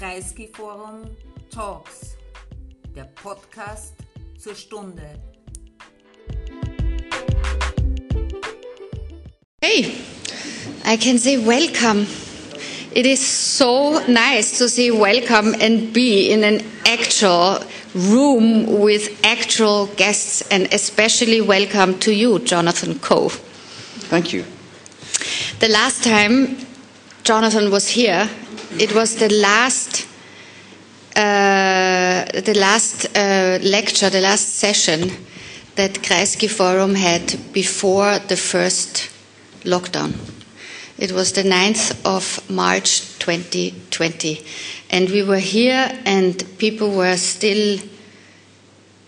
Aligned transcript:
Kreisky 0.00 0.48
Forum 0.50 1.14
Talks, 1.54 2.16
der 2.96 3.04
Podcast 3.22 3.92
zur 4.38 4.54
Stunde. 4.54 5.20
Hey, 9.60 9.92
I 10.86 10.96
can 10.96 11.18
say 11.18 11.36
welcome. 11.36 12.06
It 12.94 13.04
is 13.04 13.20
so 13.20 14.00
nice 14.08 14.56
to 14.56 14.70
say 14.70 14.90
welcome 14.90 15.54
and 15.60 15.92
be 15.92 16.30
in 16.32 16.44
an 16.44 16.62
actual 16.86 17.58
room 17.94 18.80
with 18.80 19.10
actual 19.22 19.86
guests, 19.98 20.40
and 20.50 20.72
especially 20.72 21.42
welcome 21.42 21.98
to 21.98 22.10
you, 22.10 22.38
Jonathan 22.38 22.98
Coe. 23.00 23.28
Thank 24.08 24.32
you. 24.32 24.46
The 25.58 25.68
last 25.68 26.02
time 26.02 26.56
Jonathan 27.22 27.70
was 27.70 27.86
here, 27.86 28.30
it 28.78 28.94
was 28.94 29.16
the 29.16 29.28
last, 29.28 29.89
the 31.20 32.54
last 32.56 33.06
uh, 33.16 33.58
lecture, 33.62 34.10
the 34.10 34.20
last 34.20 34.56
session 34.56 35.10
that 35.76 35.94
Kreisky 35.94 36.48
Forum 36.50 36.94
had 36.94 37.38
before 37.52 38.18
the 38.18 38.36
first 38.36 39.10
lockdown. 39.64 40.14
It 40.98 41.12
was 41.12 41.32
the 41.32 41.42
9th 41.42 42.04
of 42.04 42.50
March 42.50 43.18
2020. 43.18 44.44
And 44.90 45.08
we 45.08 45.22
were 45.22 45.38
here, 45.38 45.90
and 46.04 46.44
people 46.58 46.90
were 46.90 47.16
still 47.16 47.78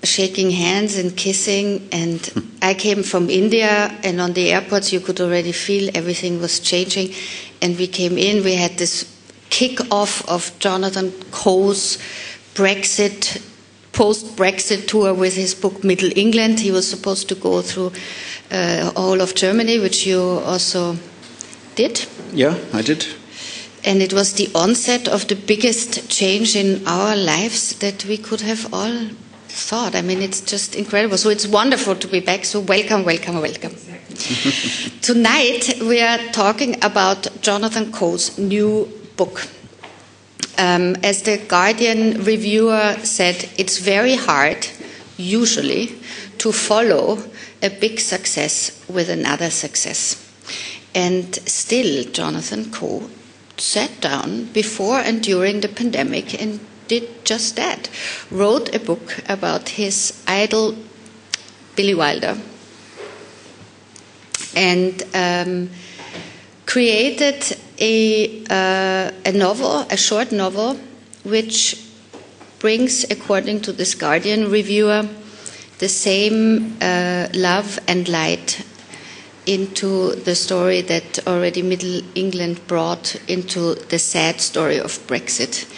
shaking 0.03 0.51
hands 0.51 0.97
and 0.97 1.15
kissing. 1.15 1.89
And 1.93 2.21
I 2.63 2.75
came 2.75 3.03
from 3.03 3.29
India, 3.29 3.95
and 4.03 4.21
on 4.21 4.33
the 4.33 4.53
airports, 4.53 4.93
you 4.93 5.01
could 5.01 5.21
already 5.21 5.53
feel 5.53 5.91
everything 5.95 6.41
was 6.41 6.61
changing. 6.61 7.13
And 7.61 7.77
we 7.77 7.87
came 7.89 8.17
in, 8.17 8.43
we 8.43 8.55
had 8.55 8.79
this 8.79 9.05
kick-off 9.53 10.27
of 10.29 10.51
Jonathan 10.59 11.13
Coe's 11.31 11.99
Brexit 12.55 13.41
post 13.93 14.35
Brexit 14.35 14.87
tour 14.89 15.13
with 15.13 15.37
his 15.37 15.55
book 15.55 15.85
Middle 15.85 16.11
England. 16.17 16.61
He 16.61 16.71
was 16.71 16.89
supposed 16.89 17.29
to 17.29 17.35
go 17.35 17.61
through 17.61 17.93
uh, 18.51 18.91
all 18.97 19.21
of 19.21 19.35
Germany, 19.35 19.79
which 19.79 20.07
you 20.07 20.21
also 20.21 20.97
did. 21.75 22.07
Yeah, 22.33 22.57
I 22.73 22.81
did. 22.81 23.07
And 23.85 24.01
it 24.01 24.15
was 24.15 24.33
the 24.35 24.49
onset 24.55 25.07
of 25.07 25.29
the 25.29 25.37
biggest 25.37 26.09
change 26.09 26.57
in 26.57 26.87
our 26.87 27.15
lives 27.15 27.77
that 27.81 28.07
we 28.07 28.17
could 28.17 28.41
have 28.41 28.73
all 28.73 29.09
thought. 29.49 29.95
I 29.95 30.01
mean, 30.01 30.23
it's 30.23 30.41
just 30.41 30.75
incredible. 30.75 31.19
So 31.19 31.29
it's 31.29 31.47
wonderful 31.47 31.95
to 31.97 32.09
be 32.09 32.21
back. 32.21 32.47
So 32.47 32.61
welcome, 32.61 33.05
welcome, 33.05 33.43
welcome. 33.43 33.75
Tonight 35.03 35.75
we 35.81 36.01
are 36.01 36.19
talking 36.33 36.83
about 36.83 37.29
Jonathan 37.43 37.93
Coe's 37.93 38.39
new 38.39 38.89
book. 39.17 39.47
Um, 40.59 40.97
as 41.03 41.23
the 41.23 41.39
Guardian 41.39 42.25
reviewer 42.25 42.97
said, 43.03 43.49
it's 43.57 43.79
very 43.79 44.17
hard, 44.17 44.67
usually, 45.17 45.95
to 46.39 46.53
follow 46.53 47.19
a 47.63 47.69
big 47.69 48.01
success 48.01 48.85
with 48.89 49.09
another 49.09 49.51
success. 49.51 50.17
And 50.95 51.35
still, 51.49 52.05
Jonathan 52.11 52.71
Coe 52.71 53.09
sat 53.57 54.01
down 54.01 54.47
before 54.53 54.99
and 54.99 55.23
during 55.23 55.61
the 55.61 55.69
pandemic 55.69 56.41
and 56.41 56.61
did 56.89 57.25
just 57.25 57.57
that. 57.57 57.89
Wrote 58.31 58.75
a 58.75 58.79
book 58.79 59.23
about 59.29 59.71
his 59.71 60.23
idol, 60.27 60.77
Billy 61.77 61.95
Wilder, 61.95 62.37
and 64.55 65.03
um, 65.15 65.71
created 66.73 67.59
a, 67.79 68.43
uh, 68.49 69.11
a 69.27 69.33
novel, 69.33 69.85
a 69.91 69.97
short 69.97 70.33
novel, 70.33 70.75
which 71.23 71.77
brings, 72.61 73.05
according 73.11 73.61
to 73.61 73.73
this 73.73 73.95
Guardian 73.95 74.51
reviewer, 74.51 75.07
the 75.81 75.89
same 75.89 76.75
uh, 76.81 77.29
love 77.35 77.79
and 77.87 78.09
light 78.09 78.65
into 79.45 80.15
the 80.25 80.35
story 80.35 80.81
that 80.81 81.27
already 81.27 81.61
Middle 81.61 82.01
England 82.15 82.67
brought 82.67 83.17
into 83.29 83.75
the 83.91 83.99
sad 83.99 84.41
story 84.41 84.79
of 84.81 84.99
Brexit. 85.07 85.69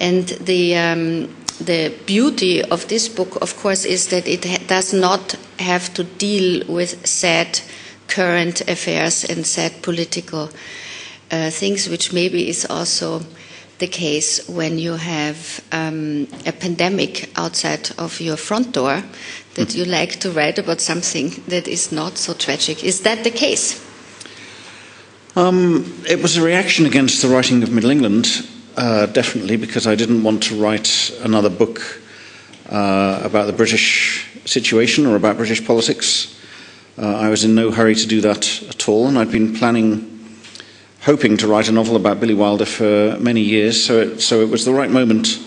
And 0.00 0.26
the, 0.26 0.76
um, 0.76 1.28
the 1.60 1.94
beauty 2.06 2.60
of 2.60 2.88
this 2.88 3.08
book, 3.08 3.40
of 3.40 3.56
course, 3.56 3.84
is 3.84 4.08
that 4.08 4.26
it 4.26 4.66
does 4.66 4.92
not 4.92 5.36
have 5.60 5.94
to 5.94 6.02
deal 6.02 6.66
with 6.66 7.06
sad 7.06 7.60
current 8.10 8.60
affairs 8.68 9.24
and 9.24 9.46
sad 9.46 9.82
political 9.82 10.50
uh, 11.30 11.50
things, 11.50 11.88
which 11.88 12.12
maybe 12.12 12.48
is 12.48 12.66
also 12.66 13.22
the 13.78 13.86
case 13.86 14.46
when 14.48 14.78
you 14.78 14.92
have 14.92 15.60
um, 15.72 16.28
a 16.44 16.52
pandemic 16.52 17.30
outside 17.36 17.90
of 17.98 18.20
your 18.20 18.36
front 18.36 18.72
door 18.72 19.02
that 19.54 19.74
you 19.74 19.84
like 19.84 20.20
to 20.20 20.30
write 20.30 20.58
about 20.58 20.80
something 20.80 21.30
that 21.48 21.66
is 21.66 21.90
not 21.90 22.18
so 22.18 22.34
tragic. 22.34 22.84
Is 22.84 23.00
that 23.02 23.24
the 23.24 23.30
case? 23.30 23.80
Um, 25.36 25.84
it 26.08 26.20
was 26.20 26.36
a 26.36 26.42
reaction 26.42 26.86
against 26.86 27.22
the 27.22 27.28
writing 27.28 27.62
of 27.62 27.70
Middle 27.70 27.90
England, 27.90 28.26
uh, 28.76 29.06
definitely, 29.06 29.56
because 29.56 29.86
I 29.86 29.94
didn't 29.94 30.22
want 30.22 30.42
to 30.44 30.60
write 30.60 31.10
another 31.22 31.48
book 31.50 31.80
uh, 32.68 33.20
about 33.24 33.46
the 33.46 33.52
British 33.52 34.26
situation 34.44 35.06
or 35.06 35.16
about 35.16 35.36
British 35.36 35.64
politics. 35.64 36.36
Uh, 37.00 37.16
I 37.16 37.30
was 37.30 37.44
in 37.44 37.54
no 37.54 37.70
hurry 37.70 37.94
to 37.94 38.06
do 38.06 38.20
that 38.20 38.62
at 38.68 38.86
all, 38.86 39.08
and 39.08 39.18
I'd 39.18 39.32
been 39.32 39.54
planning, 39.54 40.36
hoping 41.00 41.38
to 41.38 41.48
write 41.48 41.66
a 41.70 41.72
novel 41.72 41.96
about 41.96 42.20
Billy 42.20 42.34
Wilder 42.34 42.66
for 42.66 43.16
many 43.18 43.40
years, 43.40 43.82
so 43.82 44.00
it, 44.00 44.20
so 44.20 44.42
it 44.42 44.50
was 44.50 44.66
the 44.66 44.74
right 44.74 44.90
moment 44.90 45.38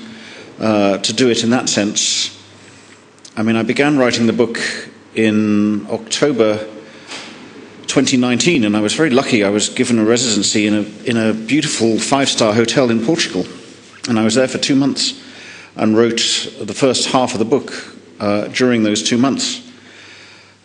uh, 0.59 0.97
to 0.97 1.13
do 1.13 1.29
it 1.29 1.43
in 1.43 1.51
that 1.51 1.69
sense. 1.69 2.35
I 3.37 3.43
mean, 3.43 3.55
I 3.55 3.61
began 3.61 3.99
writing 3.99 4.25
the 4.25 4.33
book 4.33 4.57
in 5.13 5.85
October 5.91 6.57
2019, 7.85 8.63
and 8.63 8.75
I 8.75 8.79
was 8.79 8.95
very 8.95 9.11
lucky. 9.11 9.43
I 9.43 9.49
was 9.49 9.69
given 9.69 9.99
a 9.99 10.03
residency 10.03 10.65
in 10.65 10.73
a, 10.73 10.81
in 11.07 11.17
a 11.17 11.33
beautiful 11.33 11.99
five 11.99 12.29
star 12.29 12.55
hotel 12.55 12.89
in 12.89 13.05
Portugal, 13.05 13.45
and 14.09 14.17
I 14.17 14.23
was 14.23 14.33
there 14.33 14.47
for 14.47 14.57
two 14.57 14.75
months 14.75 15.21
and 15.75 15.95
wrote 15.95 16.49
the 16.59 16.73
first 16.73 17.09
half 17.09 17.33
of 17.33 17.37
the 17.37 17.45
book 17.45 17.95
uh, 18.19 18.47
during 18.47 18.81
those 18.81 19.03
two 19.03 19.19
months. 19.19 19.69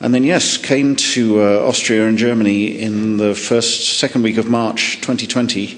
And 0.01 0.15
then, 0.15 0.23
yes, 0.23 0.57
came 0.57 0.95
to 0.95 1.43
uh, 1.43 1.69
Austria 1.69 2.07
and 2.07 2.17
Germany 2.17 2.79
in 2.79 3.17
the 3.17 3.35
first, 3.35 3.99
second 3.99 4.23
week 4.23 4.37
of 4.37 4.49
March 4.49 5.01
2020. 5.01 5.77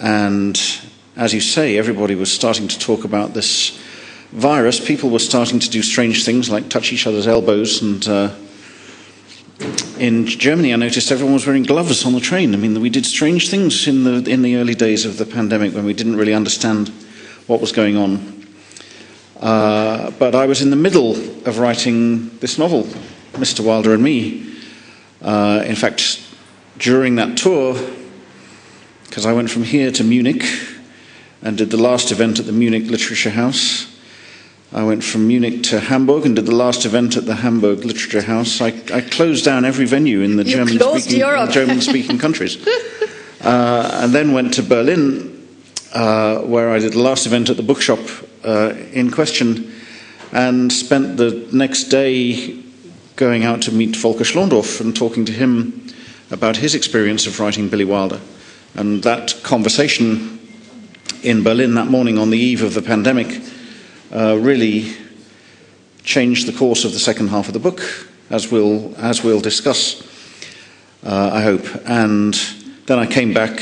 And 0.00 0.58
as 1.14 1.34
you 1.34 1.40
say, 1.40 1.76
everybody 1.76 2.14
was 2.14 2.32
starting 2.32 2.68
to 2.68 2.78
talk 2.78 3.04
about 3.04 3.34
this 3.34 3.78
virus. 4.32 4.80
People 4.82 5.10
were 5.10 5.18
starting 5.18 5.58
to 5.58 5.68
do 5.68 5.82
strange 5.82 6.24
things 6.24 6.48
like 6.48 6.70
touch 6.70 6.90
each 6.90 7.06
other's 7.06 7.26
elbows. 7.26 7.82
And 7.82 8.08
uh, 8.08 8.34
in 9.98 10.24
Germany, 10.24 10.72
I 10.72 10.76
noticed 10.76 11.12
everyone 11.12 11.34
was 11.34 11.46
wearing 11.46 11.64
gloves 11.64 12.06
on 12.06 12.14
the 12.14 12.20
train. 12.20 12.54
I 12.54 12.56
mean, 12.56 12.80
we 12.80 12.88
did 12.88 13.04
strange 13.04 13.50
things 13.50 13.86
in 13.86 14.04
the, 14.04 14.30
in 14.30 14.40
the 14.40 14.56
early 14.56 14.74
days 14.74 15.04
of 15.04 15.18
the 15.18 15.26
pandemic 15.26 15.74
when 15.74 15.84
we 15.84 15.92
didn't 15.92 16.16
really 16.16 16.34
understand 16.34 16.88
what 17.46 17.60
was 17.60 17.72
going 17.72 17.98
on. 17.98 18.35
Uh, 19.40 20.10
but 20.12 20.34
I 20.34 20.46
was 20.46 20.62
in 20.62 20.70
the 20.70 20.76
middle 20.76 21.12
of 21.46 21.58
writing 21.58 22.36
this 22.38 22.58
novel, 22.58 22.84
Mr. 23.32 23.60
Wilder 23.60 23.92
and 23.92 24.02
Me. 24.02 24.54
Uh, 25.20 25.62
in 25.66 25.76
fact, 25.76 26.22
during 26.78 27.16
that 27.16 27.36
tour, 27.36 27.74
because 29.04 29.26
I 29.26 29.32
went 29.32 29.50
from 29.50 29.64
here 29.64 29.90
to 29.92 30.04
Munich 30.04 30.44
and 31.42 31.56
did 31.56 31.70
the 31.70 31.76
last 31.76 32.12
event 32.12 32.38
at 32.38 32.46
the 32.46 32.52
Munich 32.52 32.90
Literature 32.90 33.30
House. 33.30 33.92
I 34.72 34.82
went 34.82 35.04
from 35.04 35.28
Munich 35.28 35.62
to 35.64 35.80
Hamburg 35.80 36.26
and 36.26 36.34
did 36.36 36.46
the 36.46 36.54
last 36.54 36.84
event 36.84 37.16
at 37.16 37.24
the 37.24 37.36
Hamburg 37.36 37.84
Literature 37.84 38.22
House. 38.22 38.60
I, 38.60 38.68
I 38.92 39.00
closed 39.00 39.44
down 39.44 39.64
every 39.64 39.86
venue 39.86 40.22
in 40.22 40.36
the 40.36 40.44
German 40.44 40.78
speaking, 40.78 41.20
German 41.50 41.80
speaking 41.80 42.18
countries. 42.18 42.58
Uh, 43.38 44.00
and 44.02 44.12
then 44.12 44.32
went 44.32 44.54
to 44.54 44.62
Berlin, 44.62 45.46
uh, 45.92 46.38
where 46.38 46.70
I 46.70 46.80
did 46.80 46.94
the 46.94 47.00
last 47.00 47.26
event 47.26 47.48
at 47.48 47.56
the 47.56 47.62
bookshop 47.62 48.00
uh, 48.44 48.74
in 48.92 49.10
question, 49.10 49.72
and 50.32 50.72
spent 50.72 51.16
the 51.16 51.48
next 51.52 51.84
day 51.84 52.62
going 53.16 53.44
out 53.44 53.62
to 53.62 53.72
meet 53.72 53.96
Volker 53.96 54.24
Schlöndorff 54.24 54.80
and 54.80 54.94
talking 54.94 55.24
to 55.24 55.32
him 55.32 55.86
about 56.30 56.56
his 56.56 56.74
experience 56.74 57.26
of 57.26 57.40
writing 57.40 57.68
Billy 57.68 57.84
Wilder. 57.84 58.20
And 58.74 59.02
that 59.04 59.34
conversation 59.42 60.38
in 61.22 61.42
Berlin 61.42 61.74
that 61.74 61.86
morning 61.86 62.18
on 62.18 62.30
the 62.30 62.38
eve 62.38 62.62
of 62.62 62.74
the 62.74 62.82
pandemic 62.82 63.42
uh, 64.14 64.36
really 64.38 64.94
changed 66.04 66.46
the 66.46 66.52
course 66.52 66.84
of 66.84 66.92
the 66.92 66.98
second 66.98 67.28
half 67.28 67.48
of 67.48 67.54
the 67.54 67.58
book, 67.58 67.80
as 68.30 68.52
we'll, 68.52 68.94
as 68.96 69.24
we'll 69.24 69.40
discuss, 69.40 70.02
uh, 71.04 71.30
I 71.32 71.42
hope. 71.42 71.66
And 71.86 72.34
then 72.86 72.98
I 72.98 73.06
came 73.06 73.32
back. 73.32 73.60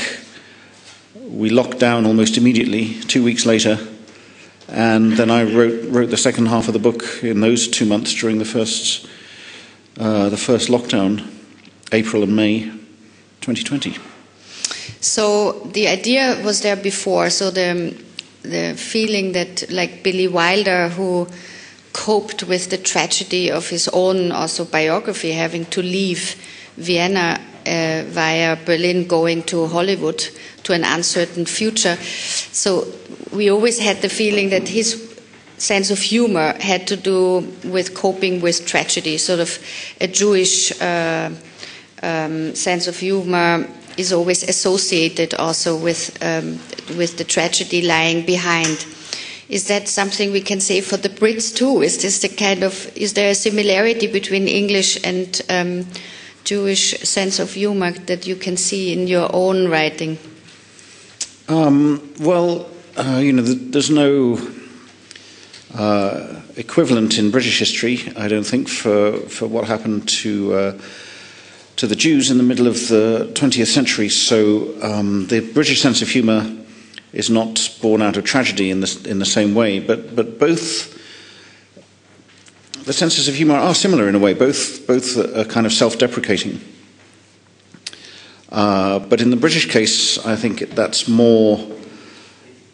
We 1.15 1.49
locked 1.49 1.79
down 1.79 2.05
almost 2.05 2.37
immediately, 2.37 2.95
two 3.01 3.23
weeks 3.23 3.45
later. 3.45 3.79
And 4.67 5.13
then 5.13 5.29
I 5.29 5.43
wrote, 5.43 5.89
wrote 5.89 6.09
the 6.09 6.17
second 6.17 6.47
half 6.47 6.67
of 6.67 6.73
the 6.73 6.79
book 6.79 7.03
in 7.23 7.41
those 7.41 7.67
two 7.67 7.85
months 7.85 8.13
during 8.13 8.39
the 8.39 8.45
first, 8.45 9.07
uh, 9.99 10.29
the 10.29 10.37
first 10.37 10.69
lockdown, 10.69 11.27
April 11.91 12.23
and 12.23 12.35
May 12.35 12.63
2020. 13.41 13.97
So 15.01 15.51
the 15.71 15.87
idea 15.87 16.41
was 16.43 16.61
there 16.61 16.75
before. 16.75 17.29
So 17.29 17.51
the 17.51 17.93
the 18.45 18.75
feeling 18.75 19.33
that 19.33 19.69
like 19.71 20.03
Billy 20.03 20.27
Wilder, 20.27 20.89
who 20.89 21.27
coped 21.93 22.43
with 22.43 22.69
the 22.69 22.77
tragedy 22.77 23.51
of 23.51 23.69
his 23.69 23.87
own 23.89 24.31
also 24.31 24.65
biography, 24.65 25.31
having 25.31 25.65
to 25.65 25.81
leave 25.81 26.35
Vienna 26.77 27.39
uh, 27.65 28.03
via 28.07 28.57
Berlin, 28.65 29.07
going 29.07 29.43
to 29.43 29.67
Hollywood 29.67 30.29
to 30.63 30.73
an 30.73 30.83
uncertain 30.83 31.45
future. 31.45 31.95
So 32.51 32.87
we 33.31 33.49
always 33.49 33.79
had 33.79 34.01
the 34.01 34.09
feeling 34.09 34.49
that 34.49 34.67
his 34.67 35.15
sense 35.57 35.89
of 35.89 35.99
humor 35.99 36.53
had 36.59 36.87
to 36.87 36.97
do 36.97 37.39
with 37.63 37.93
coping 37.95 38.41
with 38.41 38.65
tragedy, 38.65 39.17
sort 39.17 39.39
of 39.39 39.59
a 40.01 40.07
Jewish 40.07 40.71
uh, 40.81 41.31
um, 42.03 42.53
sense 42.55 42.87
of 42.87 42.97
humor 42.99 43.67
is 43.97 44.11
always 44.11 44.43
associated 44.43 45.33
also 45.35 45.77
with 45.77 46.17
um, 46.21 46.59
with 46.97 47.17
the 47.17 47.23
tragedy 47.23 47.81
lying 47.81 48.25
behind. 48.25 48.85
Is 49.47 49.67
that 49.67 49.87
something 49.87 50.31
we 50.31 50.41
can 50.41 50.59
say 50.59 50.81
for 50.81 50.97
the 50.97 51.09
Brits 51.09 51.55
too? 51.55 51.81
Is 51.81 52.01
this 52.01 52.19
the 52.19 52.29
kind 52.29 52.63
of 52.63 52.91
is 52.95 53.13
there 53.13 53.31
a 53.31 53.35
similarity 53.35 54.07
between 54.07 54.47
English 54.47 54.99
and 55.03 55.41
um, 55.49 55.85
Jewish 56.43 56.99
sense 57.01 57.39
of 57.39 57.53
humor 57.53 57.91
that 57.91 58.27
you 58.27 58.35
can 58.35 58.57
see 58.57 58.91
in 58.91 59.07
your 59.07 59.29
own 59.33 59.67
writing? 59.69 60.17
Um, 61.47 62.11
well, 62.19 62.67
uh, 62.97 63.19
you 63.21 63.33
know, 63.33 63.41
there's 63.41 63.89
no 63.89 64.39
uh, 65.73 66.41
equivalent 66.55 67.17
in 67.17 67.31
British 67.31 67.59
history, 67.59 67.99
I 68.15 68.27
don't 68.27 68.45
think, 68.45 68.69
for, 68.69 69.17
for 69.27 69.47
what 69.47 69.65
happened 69.65 70.07
to, 70.09 70.53
uh, 70.53 70.79
to 71.75 71.87
the 71.87 71.95
Jews 71.95 72.31
in 72.31 72.37
the 72.37 72.43
middle 72.43 72.67
of 72.67 72.87
the 72.87 73.31
20th 73.33 73.67
century. 73.67 74.07
So 74.09 74.81
um, 74.81 75.27
the 75.27 75.41
British 75.51 75.81
sense 75.81 76.01
of 76.01 76.07
humour 76.07 76.49
is 77.11 77.29
not 77.29 77.77
born 77.81 78.01
out 78.01 78.17
of 78.17 78.23
tragedy 78.23 78.71
in 78.71 78.79
the, 78.79 79.05
in 79.09 79.19
the 79.19 79.25
same 79.25 79.53
way, 79.53 79.79
but, 79.79 80.15
but 80.15 80.39
both 80.39 80.93
the 82.85 82.93
senses 82.93 83.27
of 83.27 83.35
humour 83.35 83.55
are 83.55 83.75
similar 83.75 84.07
in 84.07 84.15
a 84.15 84.19
way, 84.19 84.33
both, 84.33 84.85
both 84.87 85.17
are 85.17 85.45
kind 85.45 85.65
of 85.65 85.73
self 85.73 85.97
deprecating. 85.97 86.61
Uh, 88.49 88.99
but 88.99 89.19
in 89.19 89.31
the 89.31 89.35
British 89.35 89.69
case, 89.69 90.23
I 90.25 90.35
think 90.35 90.59
that's 90.75 91.07
more 91.09 91.57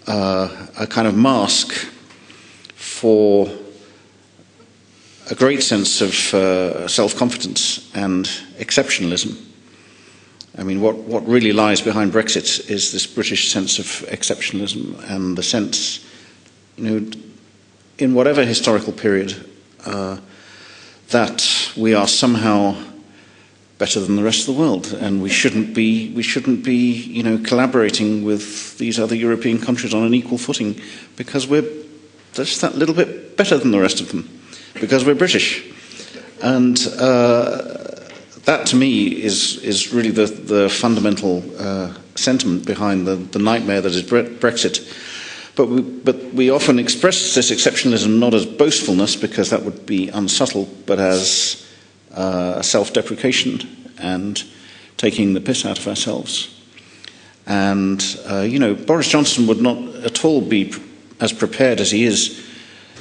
uh, 0.08 0.68
a 0.80 0.88
kind 0.88 1.08
of 1.08 1.16
mask 1.16 1.72
for 2.76 3.50
a 5.30 5.36
great 5.36 5.64
sense 5.64 6.02
of 6.02 6.34
uh, 6.34 6.88
self 6.88 7.16
confidence 7.16 7.90
and 7.96 8.26
exceptionalism. 8.60 9.38
I 10.58 10.64
mean, 10.64 10.82
what, 10.82 10.96
what 10.98 11.26
really 11.26 11.54
lies 11.54 11.80
behind 11.80 12.12
Brexit 12.12 12.70
is 12.70 12.92
this 12.92 13.08
British 13.08 13.52
sense 13.52 13.80
of 13.80 13.86
exceptionalism 14.10 15.02
and 15.10 15.38
the 15.38 15.44
sense, 15.44 16.06
you 16.76 16.84
know, 16.84 17.12
in 17.98 18.14
whatever 18.14 18.44
historical 18.44 18.92
period, 18.92 19.50
uh, 19.86 20.18
that 21.10 21.72
we 21.78 21.94
are 21.94 22.08
somehow 22.08 22.76
better 23.82 24.00
than 24.00 24.16
the 24.16 24.24
rest 24.24 24.48
of 24.48 24.54
the 24.54 24.62
world, 24.62 24.94
and 25.02 25.24
we 25.24 25.30
shouldn't 25.30 25.74
be 25.74 26.14
we 26.14 26.22
shouldn't 26.22 26.64
be 26.64 26.92
you 27.18 27.24
know 27.24 27.40
collaborating 27.40 28.24
with 28.24 28.78
these 28.78 29.00
other 29.00 29.16
European 29.16 29.58
countries 29.58 29.92
on 29.92 30.04
an 30.04 30.14
equal 30.14 30.38
footing 30.38 30.80
because 31.18 31.48
we're 31.48 31.68
just 32.34 32.62
that 32.62 32.76
little 32.76 32.94
bit 32.94 33.36
better 33.36 33.58
than 33.58 33.72
the 33.72 33.80
rest 33.80 34.00
of 34.00 34.12
them 34.12 34.30
because 34.80 35.04
we're 35.04 35.16
British, 35.16 35.66
and 36.44 36.78
uh, 37.00 37.58
that 38.46 38.68
to 38.68 38.76
me 38.76 39.08
is 39.08 39.58
is 39.64 39.92
really 39.92 40.12
the 40.12 40.28
the 40.28 40.70
fundamental 40.70 41.42
uh, 41.58 41.92
sentiment 42.14 42.68
behind 42.68 43.08
the, 43.08 43.16
the 43.16 43.40
nightmare 43.40 43.82
that 43.82 43.96
is 43.96 44.04
Brexit. 44.04 44.78
But 45.56 45.70
we, 45.70 45.82
but 45.82 46.18
we 46.34 46.52
often 46.52 46.78
express 46.78 47.34
this 47.34 47.50
exceptionalism 47.50 48.20
not 48.20 48.34
as 48.36 48.46
boastfulness 48.46 49.16
because 49.16 49.50
that 49.50 49.64
would 49.64 49.86
be 49.88 50.08
unsubtle, 50.10 50.70
but 50.86 51.00
as 51.00 51.66
uh, 52.14 52.62
self 52.62 52.94
deprecation 52.94 53.92
and 53.98 54.44
taking 54.98 55.34
the 55.34 55.42
piss 55.42 55.66
out 55.66 55.80
of 55.80 55.88
ourselves. 55.88 56.58
And, 57.48 58.04
uh, 58.30 58.42
you 58.42 58.60
know, 58.60 58.76
Boris 58.76 59.08
Johnson 59.08 59.48
would 59.48 59.62
not 59.62 59.78
at 60.06 60.24
all 60.24 60.42
be 60.42 60.74
as 61.20 61.34
prepared 61.34 61.80
as 61.80 61.92
he 61.92 62.04
is 62.04 62.48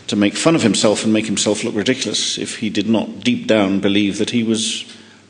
to 0.07 0.17
make 0.17 0.35
fun 0.35 0.57
of 0.57 0.63
himself 0.63 1.05
and 1.05 1.13
make 1.13 1.27
himself 1.27 1.63
look 1.63 1.75
ridiculous 1.75 2.37
if 2.39 2.59
he 2.59 2.71
did 2.71 2.89
not 2.89 3.21
deep 3.21 3.47
down 3.47 3.81
believe 3.81 4.19
that 4.19 4.31
he 4.31 4.43
was 4.43 4.85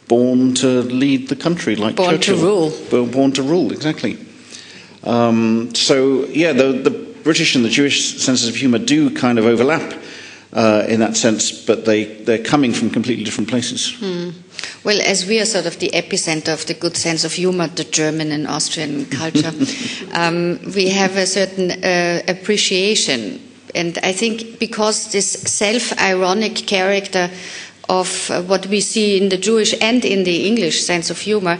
born 0.09 0.55
to 0.55 0.83
lead 0.83 1.29
the 1.29 1.37
country 1.37 1.76
like 1.76 1.97
born 1.97 2.19
Churchill. 2.21 2.71
to 2.71 2.97
rule. 2.97 3.06
Born 3.06 3.33
to 3.33 3.43
rule, 3.43 3.73
exactly. 3.73 4.19
Um, 5.05 5.75
so, 5.75 6.25
yeah, 6.26 6.53
the, 6.53 6.73
the 6.73 6.91
British 6.91 7.55
and 7.55 7.65
the 7.65 7.69
Jewish 7.69 8.17
senses 8.21 8.49
of 8.49 8.56
humour 8.56 8.79
do 8.79 9.15
kind 9.15 9.38
of 9.38 9.44
overlap 9.44 9.94
uh, 10.52 10.85
in 10.88 11.00
that 11.00 11.17
sense, 11.17 11.52
but 11.64 11.85
they, 11.85 12.05
they're 12.25 12.43
coming 12.43 12.73
from 12.73 12.91
completely 12.91 13.25
different 13.25 13.49
places. 13.49 13.94
Hmm. 13.99 14.31
Well, 14.85 15.00
as 15.00 15.26
we 15.26 15.41
are 15.41 15.44
sort 15.47 15.67
of 15.67 15.79
the 15.79 15.91
epicenter 15.91 16.52
of 16.52 16.67
the 16.67 16.75
good 16.75 16.97
sense 16.97 17.25
of 17.25 17.32
humor, 17.32 17.69
the 17.69 17.85
German 17.85 18.32
and 18.32 18.47
Austrian 18.47 19.06
culture, 19.11 19.52
um, 20.12 20.58
we 20.75 20.88
have 20.88 21.17
a 21.17 21.26
certain 21.26 21.70
uh, 21.70 22.23
appreciation. 22.26 23.41
And 23.75 23.99
I 24.02 24.12
think 24.12 24.58
because 24.58 25.12
this 25.12 25.31
self 25.31 25.97
ironic 26.00 26.55
character 26.67 27.31
of 27.88 28.31
uh, 28.31 28.43
what 28.43 28.67
we 28.67 28.81
see 28.81 29.20
in 29.20 29.29
the 29.29 29.37
Jewish 29.37 29.75
and 29.81 30.05
in 30.05 30.25
the 30.25 30.47
English 30.47 30.82
sense 30.82 31.11
of 31.11 31.19
humor, 31.19 31.58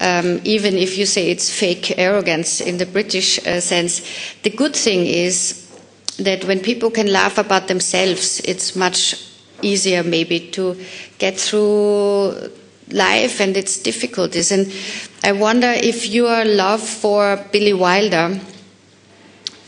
um, 0.00 0.40
even 0.44 0.76
if 0.76 0.98
you 0.98 1.06
say 1.06 1.30
it's 1.30 1.50
fake 1.50 1.98
arrogance 1.98 2.60
in 2.60 2.78
the 2.78 2.86
British 2.86 3.44
uh, 3.46 3.60
sense, 3.60 4.02
the 4.42 4.50
good 4.50 4.74
thing 4.74 5.06
is 5.06 5.59
that 6.24 6.44
when 6.44 6.60
people 6.60 6.90
can 6.90 7.12
laugh 7.12 7.38
about 7.38 7.68
themselves, 7.68 8.40
it's 8.40 8.76
much 8.76 9.26
easier 9.62 10.02
maybe 10.02 10.40
to 10.50 10.76
get 11.18 11.38
through 11.38 12.50
life 12.90 13.40
and 13.40 13.56
its 13.56 13.78
difficulties. 13.78 14.50
And 14.50 14.72
I 15.22 15.32
wonder 15.32 15.68
if 15.68 16.08
your 16.08 16.44
love 16.44 16.82
for 16.82 17.44
Billy 17.52 17.72
Wilder 17.72 18.40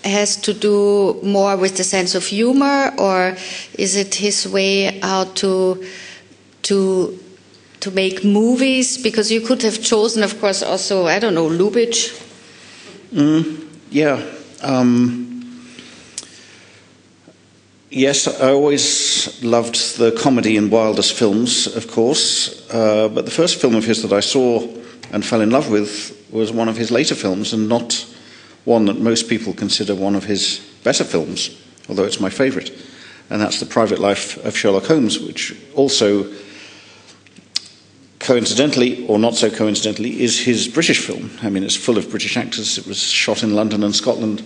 has 0.04 0.36
to 0.36 0.52
do 0.52 1.20
more 1.22 1.56
with 1.56 1.76
the 1.76 1.84
sense 1.84 2.14
of 2.14 2.26
humor, 2.26 2.92
or 2.98 3.36
is 3.78 3.96
it 3.96 4.16
his 4.16 4.48
way 4.48 4.98
how 5.00 5.24
to 5.24 5.84
to 6.62 7.18
to 7.80 7.90
make 7.92 8.24
movies? 8.24 8.98
Because 8.98 9.30
you 9.30 9.40
could 9.40 9.62
have 9.62 9.80
chosen, 9.82 10.22
of 10.22 10.40
course, 10.40 10.62
also 10.62 11.06
I 11.06 11.18
don't 11.18 11.34
know 11.34 11.48
Lubitsch. 11.48 12.18
Mm, 13.12 13.68
yeah. 13.90 14.20
Um, 14.62 15.31
Yes, 17.94 18.26
I 18.26 18.52
always 18.52 19.44
loved 19.44 19.98
the 19.98 20.12
comedy 20.12 20.56
in 20.56 20.70
Wilder's 20.70 21.10
films, 21.10 21.66
of 21.66 21.88
course, 21.88 22.66
uh, 22.70 23.10
but 23.10 23.26
the 23.26 23.30
first 23.30 23.60
film 23.60 23.74
of 23.74 23.84
his 23.84 24.00
that 24.00 24.14
I 24.14 24.20
saw 24.20 24.66
and 25.12 25.22
fell 25.22 25.42
in 25.42 25.50
love 25.50 25.68
with 25.68 26.26
was 26.30 26.50
one 26.50 26.70
of 26.70 26.78
his 26.78 26.90
later 26.90 27.14
films 27.14 27.52
and 27.52 27.68
not 27.68 28.06
one 28.64 28.86
that 28.86 28.98
most 28.98 29.28
people 29.28 29.52
consider 29.52 29.94
one 29.94 30.14
of 30.14 30.24
his 30.24 30.66
better 30.82 31.04
films, 31.04 31.54
although 31.86 32.04
it's 32.04 32.18
my 32.18 32.30
favourite, 32.30 32.70
and 33.28 33.42
that's 33.42 33.60
The 33.60 33.66
Private 33.66 33.98
Life 33.98 34.42
of 34.42 34.56
Sherlock 34.56 34.86
Holmes, 34.86 35.18
which 35.18 35.54
also, 35.74 36.32
coincidentally 38.20 39.06
or 39.06 39.18
not 39.18 39.34
so 39.34 39.50
coincidentally, 39.50 40.22
is 40.22 40.40
his 40.40 40.66
British 40.66 41.06
film. 41.06 41.30
I 41.42 41.50
mean, 41.50 41.62
it's 41.62 41.76
full 41.76 41.98
of 41.98 42.08
British 42.08 42.38
actors. 42.38 42.78
It 42.78 42.86
was 42.86 43.02
shot 43.02 43.42
in 43.42 43.54
London 43.54 43.84
and 43.84 43.94
Scotland 43.94 44.42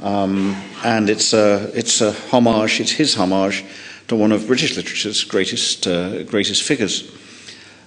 um, 0.00 0.54
and 0.84 1.08
it's 1.08 1.32
a, 1.32 1.70
it's 1.74 2.00
a 2.00 2.12
homage, 2.12 2.80
it's 2.80 2.92
his 2.92 3.14
homage 3.14 3.64
to 4.08 4.16
one 4.16 4.32
of 4.32 4.46
British 4.46 4.76
literature's 4.76 5.24
greatest, 5.24 5.86
uh, 5.86 6.22
greatest 6.24 6.62
figures. 6.62 7.10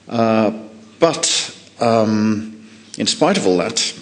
Uh, 0.08 0.52
but 1.00 1.56
um, 1.80 2.68
in 2.98 3.08
spite 3.08 3.38
of 3.38 3.48
all 3.48 3.58
that, 3.58 3.94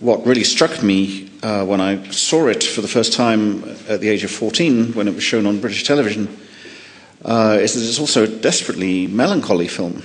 what 0.00 0.26
really 0.26 0.44
struck 0.44 0.82
me 0.82 1.30
uh, 1.42 1.64
when 1.64 1.80
I 1.80 2.10
saw 2.10 2.48
it 2.48 2.62
for 2.62 2.80
the 2.80 2.88
first 2.88 3.12
time 3.12 3.64
at 3.88 4.00
the 4.00 4.08
age 4.08 4.24
of 4.24 4.30
14, 4.30 4.92
when 4.92 5.08
it 5.08 5.14
was 5.14 5.22
shown 5.22 5.46
on 5.46 5.60
British 5.60 5.84
television, 5.84 6.28
uh, 7.24 7.58
is 7.60 7.74
that 7.74 7.88
it's 7.88 8.00
also 8.00 8.24
a 8.24 8.28
desperately 8.28 9.06
melancholy 9.06 9.68
film. 9.68 10.02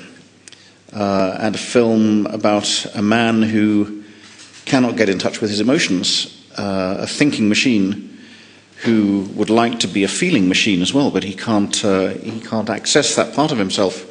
Uh, 0.93 1.38
and 1.39 1.53
a 1.53 1.59
film 1.59 2.25
about 2.27 2.86
a 2.95 3.01
man 3.01 3.43
who 3.43 3.98
cannot 4.69 4.95
get 4.95 5.09
in 5.09 5.17
touch 5.17 5.41
with 5.41 5.49
his 5.49 5.59
emotions, 5.59 6.45
uh, 6.55 6.97
a 6.99 7.07
thinking 7.07 7.49
machine 7.49 8.17
who 8.83 9.27
would 9.33 9.49
like 9.49 9.79
to 9.79 9.88
be 9.88 10.03
a 10.03 10.07
feeling 10.07 10.47
machine 10.47 10.81
as 10.81 10.93
well, 10.93 11.11
but 11.11 11.23
he 11.23 11.33
can't, 11.33 11.83
uh, 11.83 12.09
he 12.09 12.39
can't 12.39 12.69
access 12.69 13.15
that 13.15 13.33
part 13.33 13.51
of 13.51 13.57
himself. 13.57 14.05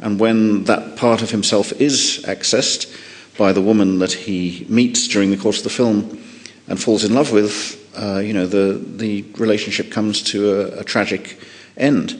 And 0.00 0.18
when 0.18 0.64
that 0.64 0.96
part 0.96 1.22
of 1.22 1.30
himself 1.30 1.70
is 1.80 2.24
accessed 2.26 2.90
by 3.36 3.52
the 3.52 3.60
woman 3.60 3.98
that 3.98 4.12
he 4.12 4.66
meets 4.68 5.06
during 5.06 5.30
the 5.30 5.36
course 5.36 5.58
of 5.58 5.64
the 5.64 5.70
film 5.70 6.18
and 6.66 6.80
falls 6.80 7.04
in 7.04 7.14
love 7.14 7.30
with, 7.30 7.78
uh, 7.96 8.18
you 8.18 8.32
know, 8.32 8.46
the, 8.46 8.82
the 8.96 9.22
relationship 9.38 9.92
comes 9.92 10.22
to 10.22 10.50
a, 10.50 10.80
a 10.80 10.84
tragic 10.84 11.38
end. 11.76 12.18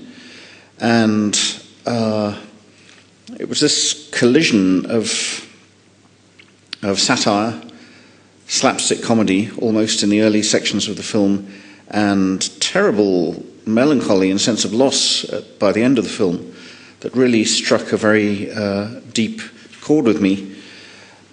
And 0.79 1.37
uh, 1.87 2.39
it 3.41 3.49
was 3.49 3.61
this 3.61 4.11
collision 4.13 4.87
of 4.91 5.09
of 6.85 7.01
satire, 7.01 7.61
slapstick 8.47 9.03
comedy, 9.03 9.51
almost 9.59 10.03
in 10.03 10.11
the 10.11 10.21
early 10.21 10.43
sections 10.43 10.87
of 10.87 10.97
the 10.97 11.03
film, 11.03 11.49
and 11.89 12.61
terrible 12.61 13.43
melancholy 13.67 14.31
and 14.31 14.41
sense 14.41 14.65
of 14.65 14.75
loss 14.75 15.25
by 15.59 15.73
the 15.73 15.83
end 15.83 15.99
of 15.99 16.05
the 16.05 16.11
film 16.11 16.55
that 17.01 17.15
really 17.17 17.45
struck 17.45 17.93
a 17.93 17.97
very 17.97 18.53
uh, 18.53 19.01
deep 19.13 19.41
chord 19.81 20.05
with 20.05 20.21
me. 20.21 20.55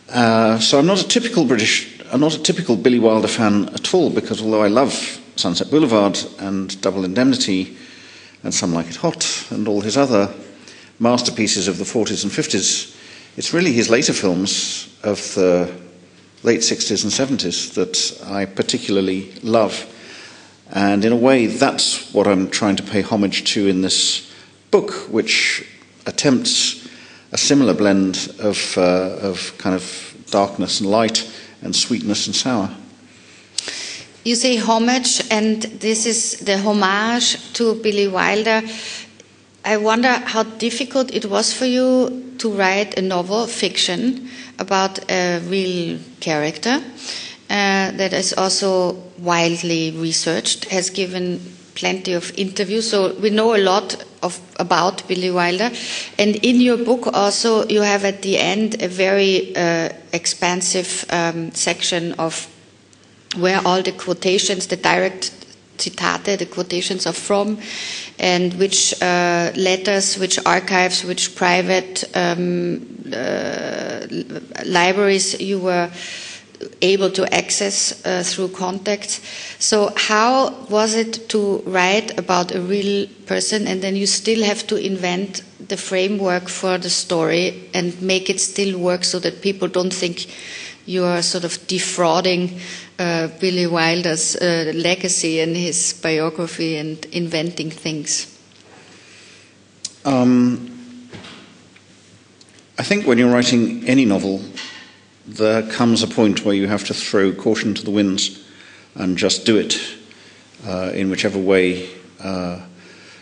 Uh, 0.10 0.58
so 0.60 0.80
I'm 0.80 0.86
not 0.86 1.02
a 1.02 1.08
typical 1.08 1.46
British, 1.46 2.00
I'm 2.12 2.22
not 2.22 2.36
a 2.36 2.44
typical 2.44 2.78
Billy 2.78 3.00
Wilder 3.00 3.28
fan 3.28 3.70
at 3.70 3.94
all, 3.94 4.10
because 4.10 4.42
although 4.42 4.64
I 4.64 4.68
love 4.68 4.94
Sunset 5.36 5.70
Boulevard 5.70 6.18
and 6.40 6.80
Double 6.82 7.04
Indemnity 7.04 7.78
and 8.44 8.54
Some 8.54 8.74
Like 8.74 8.90
It 8.90 8.98
Hot 8.98 9.48
and 9.50 9.68
all 9.68 9.82
his 9.82 9.98
other 9.98 10.34
masterpieces 11.00 11.68
of 11.68 11.78
the 11.78 11.84
40s 11.84 12.24
and 12.24 12.32
50s, 12.32 13.01
it's 13.38 13.54
really 13.54 13.72
his 13.72 13.90
later 13.90 14.14
films 14.14 14.96
of 15.04 15.18
the 15.36 15.72
late 16.44 16.62
60s 16.62 17.04
and 17.04 17.40
70s 17.40 17.74
that 17.76 18.28
I 18.30 18.46
particularly 18.46 19.32
love. 19.44 19.88
And 20.72 21.06
in 21.06 21.12
a 21.12 21.18
way, 21.18 21.48
that's 21.48 22.14
what 22.14 22.28
I'm 22.28 22.50
trying 22.50 22.78
to 22.78 22.84
pay 22.84 23.02
homage 23.02 23.44
to 23.54 23.68
in 23.68 23.82
this 23.82 24.32
book, 24.72 24.92
which 25.10 25.68
attempts 26.06 26.88
a 27.32 27.38
similar 27.38 27.74
blend 27.74 28.34
of, 28.40 28.78
uh, 28.78 29.18
of 29.22 29.58
kind 29.58 29.76
of 29.76 30.16
darkness 30.30 30.80
and 30.80 30.90
light 30.90 31.30
and 31.62 31.76
sweetness 31.76 32.28
and 32.28 32.36
sour. 32.36 32.70
You 34.24 34.36
say 34.36 34.58
homage, 34.58 35.22
and 35.32 35.62
this 35.64 36.06
is 36.06 36.40
the 36.40 36.58
homage 36.58 37.54
to 37.54 37.76
Billy 37.76 38.08
Wilder. 38.08 38.62
I 39.64 39.78
wonder 39.78 40.10
how 40.10 40.44
difficult 40.44 41.14
it 41.14 41.26
was 41.26 41.54
for 41.54 41.66
you 41.66 42.34
to 42.40 42.52
write 42.52 42.98
a 42.98 43.02
novel 43.02 43.46
fiction 43.46 44.30
about 44.58 45.00
a 45.12 45.40
real 45.40 46.00
character 46.20 46.82
uh, 47.50 47.92
that 47.92 48.14
is 48.14 48.34
also 48.34 48.94
widely 49.20 49.92
researched, 49.92 50.66
has 50.66 50.90
given 50.90 51.40
plenty 51.76 52.14
of 52.14 52.32
interviews, 52.38 52.90
so 52.90 53.14
we 53.16 53.30
know 53.30 53.56
a 53.56 53.62
lot 53.62 54.04
of, 54.24 54.40
about 54.60 55.08
Billy 55.08 55.30
Wilder. 55.32 55.70
And 56.18 56.36
in 56.38 56.60
your 56.60 56.78
book, 56.78 57.08
also, 57.14 57.68
you 57.68 57.82
have 57.82 58.04
at 58.04 58.22
the 58.24 58.38
end 58.38 58.82
a 58.82 58.88
very 58.88 59.56
uh, 59.56 59.90
expansive 60.12 61.06
um, 61.10 61.52
section 61.52 62.14
of 62.14 62.48
where 63.38 63.62
all 63.66 63.82
the 63.82 63.92
quotations, 63.92 64.68
the 64.68 64.76
direct 64.78 65.41
citate, 65.82 66.38
the 66.40 66.46
quotations 66.46 67.08
are 67.08 67.14
from, 67.14 67.58
and 68.20 68.54
which 68.56 68.94
uh, 69.02 69.52
letters, 69.56 70.18
which 70.18 70.40
archives, 70.46 71.04
which 71.04 71.36
private 71.36 72.04
um, 72.16 72.86
uh, 73.14 74.06
libraries 74.66 75.40
you 75.42 75.60
were 75.60 75.90
able 76.82 77.10
to 77.10 77.34
access 77.34 78.06
uh, 78.06 78.24
through 78.24 78.50
contacts. 78.50 79.22
So, 79.60 79.92
how 79.96 80.52
was 80.70 80.96
it 80.96 81.30
to 81.30 81.58
write 81.66 82.18
about 82.18 82.54
a 82.54 82.62
real 82.62 83.08
person 83.26 83.68
and 83.68 83.82
then 83.82 83.96
you 83.96 84.06
still 84.08 84.44
have 84.44 84.68
to 84.68 84.76
invent 84.76 85.42
the 85.68 85.78
framework 85.78 86.50
for 86.50 86.78
the 86.78 86.90
story 86.90 87.70
and 87.74 88.00
make 88.02 88.30
it 88.30 88.40
still 88.40 88.80
work 88.80 89.04
so 89.04 89.20
that 89.20 89.42
people 89.42 89.68
don't 89.68 89.94
think 89.94 90.28
you 90.86 91.06
are 91.06 91.22
sort 91.22 91.44
of 91.44 91.66
defrauding 91.68 92.60
uh, 93.02 93.28
Billy 93.40 93.66
Wilder's 93.66 94.36
uh, 94.36 94.72
legacy 94.76 95.40
and 95.40 95.56
his 95.56 95.94
biography 96.02 96.78
and 96.78 97.04
inventing 97.06 97.72
things? 97.72 98.28
Um, 100.06 100.68
I 102.78 102.84
think 102.84 103.06
when 103.06 103.18
you're 103.18 103.32
writing 103.32 103.88
any 103.88 104.06
novel, 104.06 104.42
there 105.26 105.64
comes 105.64 106.04
a 106.04 106.08
point 106.08 106.46
where 106.46 106.56
you 106.56 106.68
have 106.68 106.84
to 106.86 106.94
throw 106.94 107.34
caution 107.34 107.74
to 107.74 107.84
the 107.84 107.92
winds 107.92 108.48
and 108.96 109.18
just 109.18 109.46
do 109.46 109.58
it 109.58 109.80
uh, 110.68 110.92
in 110.94 111.10
whichever 111.10 111.40
way 111.40 111.90
uh, 112.24 112.60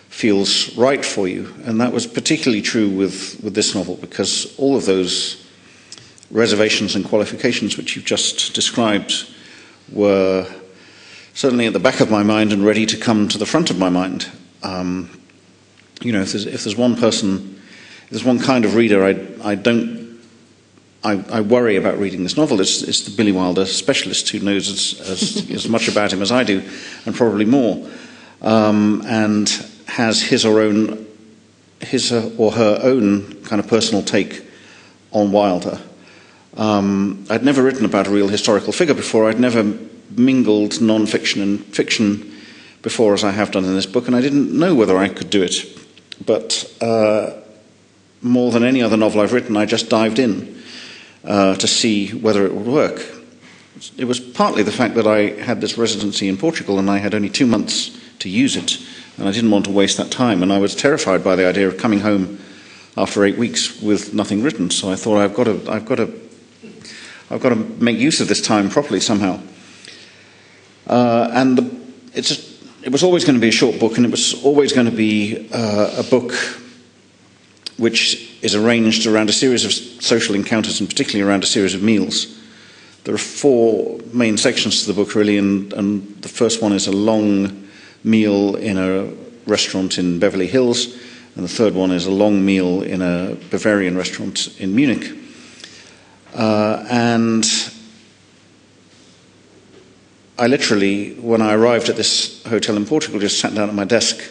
feels 0.09 0.75
right 0.77 1.05
for 1.05 1.27
you. 1.27 1.53
And 1.63 1.79
that 1.79 1.93
was 1.93 2.05
particularly 2.07 2.61
true 2.61 2.89
with, 2.89 3.39
with 3.43 3.53
this 3.53 3.75
novel 3.75 3.95
because 3.95 4.57
all 4.57 4.75
of 4.75 4.85
those 4.85 5.45
reservations 6.31 6.95
and 6.95 7.05
qualifications 7.05 7.77
which 7.77 7.95
you've 7.95 8.05
just 8.05 8.53
described 8.53 9.25
were 9.91 10.47
certainly 11.33 11.67
at 11.67 11.73
the 11.73 11.79
back 11.79 11.99
of 11.99 12.11
my 12.11 12.23
mind 12.23 12.51
and 12.51 12.65
ready 12.65 12.85
to 12.85 12.97
come 12.97 13.27
to 13.29 13.37
the 13.37 13.45
front 13.45 13.69
of 13.69 13.79
my 13.79 13.89
mind. 13.89 14.29
Um, 14.63 15.09
you 16.01 16.11
know, 16.11 16.21
if 16.21 16.31
there's, 16.31 16.45
if 16.45 16.63
there's 16.63 16.75
one 16.75 16.95
person, 16.95 17.61
if 18.03 18.09
there's 18.09 18.23
one 18.23 18.39
kind 18.39 18.65
of 18.65 18.75
reader 18.75 19.03
I, 19.05 19.51
I 19.51 19.55
don't 19.55 19.99
I, 21.03 21.23
I, 21.31 21.41
worry 21.41 21.77
about 21.77 21.97
reading 21.97 22.23
this 22.23 22.35
novel 22.35 22.59
It's, 22.59 22.81
is 22.81 23.05
the 23.05 23.15
Billy 23.15 23.31
Wilder 23.31 23.65
specialist 23.65 24.29
who 24.29 24.39
knows 24.39 24.67
as, 24.69 25.09
as, 25.09 25.49
as, 25.51 25.69
much 25.69 25.87
about 25.87 26.11
him 26.11 26.21
as 26.21 26.31
I 26.31 26.43
do, 26.43 26.61
and 27.05 27.15
probably 27.15 27.45
more, 27.45 27.89
um, 28.41 29.01
and 29.05 29.49
has 29.87 30.21
his 30.21 30.45
or 30.45 30.59
own 30.59 31.07
his 31.79 32.11
or 32.11 32.51
her 32.51 32.79
own 32.83 33.41
kind 33.43 33.61
of 33.61 33.67
personal 33.67 34.03
take 34.03 34.45
on 35.11 35.31
Wilder. 35.31 35.79
Um, 36.57 37.25
I'd 37.29 37.43
never 37.43 37.63
written 37.63 37.85
about 37.85 38.07
a 38.07 38.11
real 38.11 38.27
historical 38.27 38.73
figure 38.73 38.95
before. 38.95 39.29
I'd 39.29 39.39
never 39.39 39.63
mingled 40.11 40.81
non-fiction 40.81 41.41
and 41.41 41.63
fiction 41.65 42.35
before, 42.81 43.13
as 43.13 43.23
I 43.23 43.31
have 43.31 43.51
done 43.51 43.65
in 43.65 43.75
this 43.75 43.85
book, 43.85 44.07
and 44.07 44.15
I 44.15 44.21
didn't 44.21 44.57
know 44.57 44.75
whether 44.75 44.97
I 44.97 45.09
could 45.09 45.29
do 45.29 45.43
it. 45.43 45.53
But 46.25 46.71
uh, 46.81 47.31
more 48.21 48.51
than 48.51 48.63
any 48.63 48.81
other 48.81 48.97
novel 48.97 49.21
I've 49.21 49.33
written, 49.33 49.57
I 49.57 49.65
just 49.65 49.89
dived 49.89 50.19
in 50.19 50.61
uh, 51.23 51.55
to 51.55 51.67
see 51.67 52.09
whether 52.09 52.45
it 52.45 52.53
would 52.53 52.67
work. 52.67 53.05
It 53.97 54.05
was 54.05 54.19
partly 54.19 54.63
the 54.63 54.71
fact 54.71 54.95
that 54.95 55.07
I 55.07 55.41
had 55.41 55.61
this 55.61 55.77
residency 55.77 56.27
in 56.27 56.37
Portugal 56.37 56.79
and 56.79 56.89
I 56.89 56.97
had 56.97 57.13
only 57.13 57.29
two 57.29 57.45
months 57.45 57.97
to 58.19 58.29
use 58.29 58.55
it, 58.55 58.77
and 59.17 59.27
I 59.27 59.31
didn't 59.31 59.51
want 59.51 59.65
to 59.65 59.71
waste 59.71 59.97
that 59.97 60.11
time. 60.11 60.43
And 60.43 60.51
I 60.51 60.59
was 60.59 60.75
terrified 60.75 61.23
by 61.23 61.35
the 61.35 61.47
idea 61.47 61.67
of 61.67 61.77
coming 61.77 62.01
home 62.01 62.39
after 62.97 63.23
eight 63.23 63.37
weeks 63.37 63.81
with 63.81 64.13
nothing 64.13 64.43
written. 64.43 64.69
So 64.69 64.91
I 64.91 64.95
thought 64.95 65.19
I've 65.19 65.33
got 65.33 65.45
to, 65.45 65.71
I've 65.71 65.85
got 65.85 65.95
to, 65.95 66.07
I've 67.31 67.41
got 67.41 67.49
to 67.49 67.55
make 67.55 67.97
use 67.97 68.21
of 68.21 68.27
this 68.27 68.41
time 68.41 68.69
properly 68.69 68.99
somehow. 68.99 69.39
Uh, 70.87 71.29
and 71.31 71.57
the, 71.57 71.79
it's 72.13 72.49
it 72.81 72.91
was 72.91 73.03
always 73.03 73.25
going 73.25 73.35
to 73.35 73.41
be 73.41 73.49
a 73.49 73.51
short 73.51 73.79
book, 73.79 73.97
and 73.97 74.05
it 74.05 74.11
was 74.11 74.43
always 74.43 74.73
going 74.73 74.89
to 74.89 74.95
be 74.95 75.49
uh, 75.53 75.95
a 75.97 76.03
book 76.03 76.31
which 77.77 78.37
is 78.41 78.55
arranged 78.55 79.05
around 79.05 79.29
a 79.29 79.33
series 79.33 79.65
of 79.65 79.71
social 80.03 80.33
encounters, 80.33 80.79
and 80.79 80.89
particularly 80.89 81.29
around 81.29 81.43
a 81.43 81.47
series 81.47 81.73
of 81.73 81.83
meals. 81.83 82.37
There 83.03 83.13
are 83.13 83.19
four 83.19 83.99
main 84.13 84.37
sections 84.37 84.81
to 84.81 84.87
the 84.91 84.93
book, 84.93 85.15
really, 85.15 85.37
and, 85.37 85.71
and 85.73 86.21
the 86.21 86.29
first 86.29 86.61
one 86.61 86.73
is 86.73 86.87
a 86.87 86.91
long 86.91 87.67
meal 88.03 88.55
in 88.55 88.77
a 88.77 89.13
restaurant 89.45 89.97
in 89.97 90.19
Beverly 90.19 90.47
Hills, 90.47 90.93
and 91.35 91.43
the 91.43 91.49
third 91.49 91.73
one 91.73 91.91
is 91.91 92.05
a 92.05 92.11
long 92.11 92.43
meal 92.45 92.81
in 92.81 93.01
a 93.01 93.35
Bavarian 93.49 93.97
restaurant 93.97 94.59
in 94.59 94.75
Munich. 94.75 95.11
Uh, 96.33 96.85
and 96.89 97.45
I 100.37 100.47
literally, 100.47 101.15
when 101.15 101.41
I 101.41 101.53
arrived 101.53 101.89
at 101.89 101.97
this 101.97 102.43
hotel 102.45 102.77
in 102.77 102.85
Portugal, 102.85 103.19
just 103.19 103.39
sat 103.39 103.53
down 103.53 103.69
at 103.69 103.75
my 103.75 103.85
desk. 103.85 104.21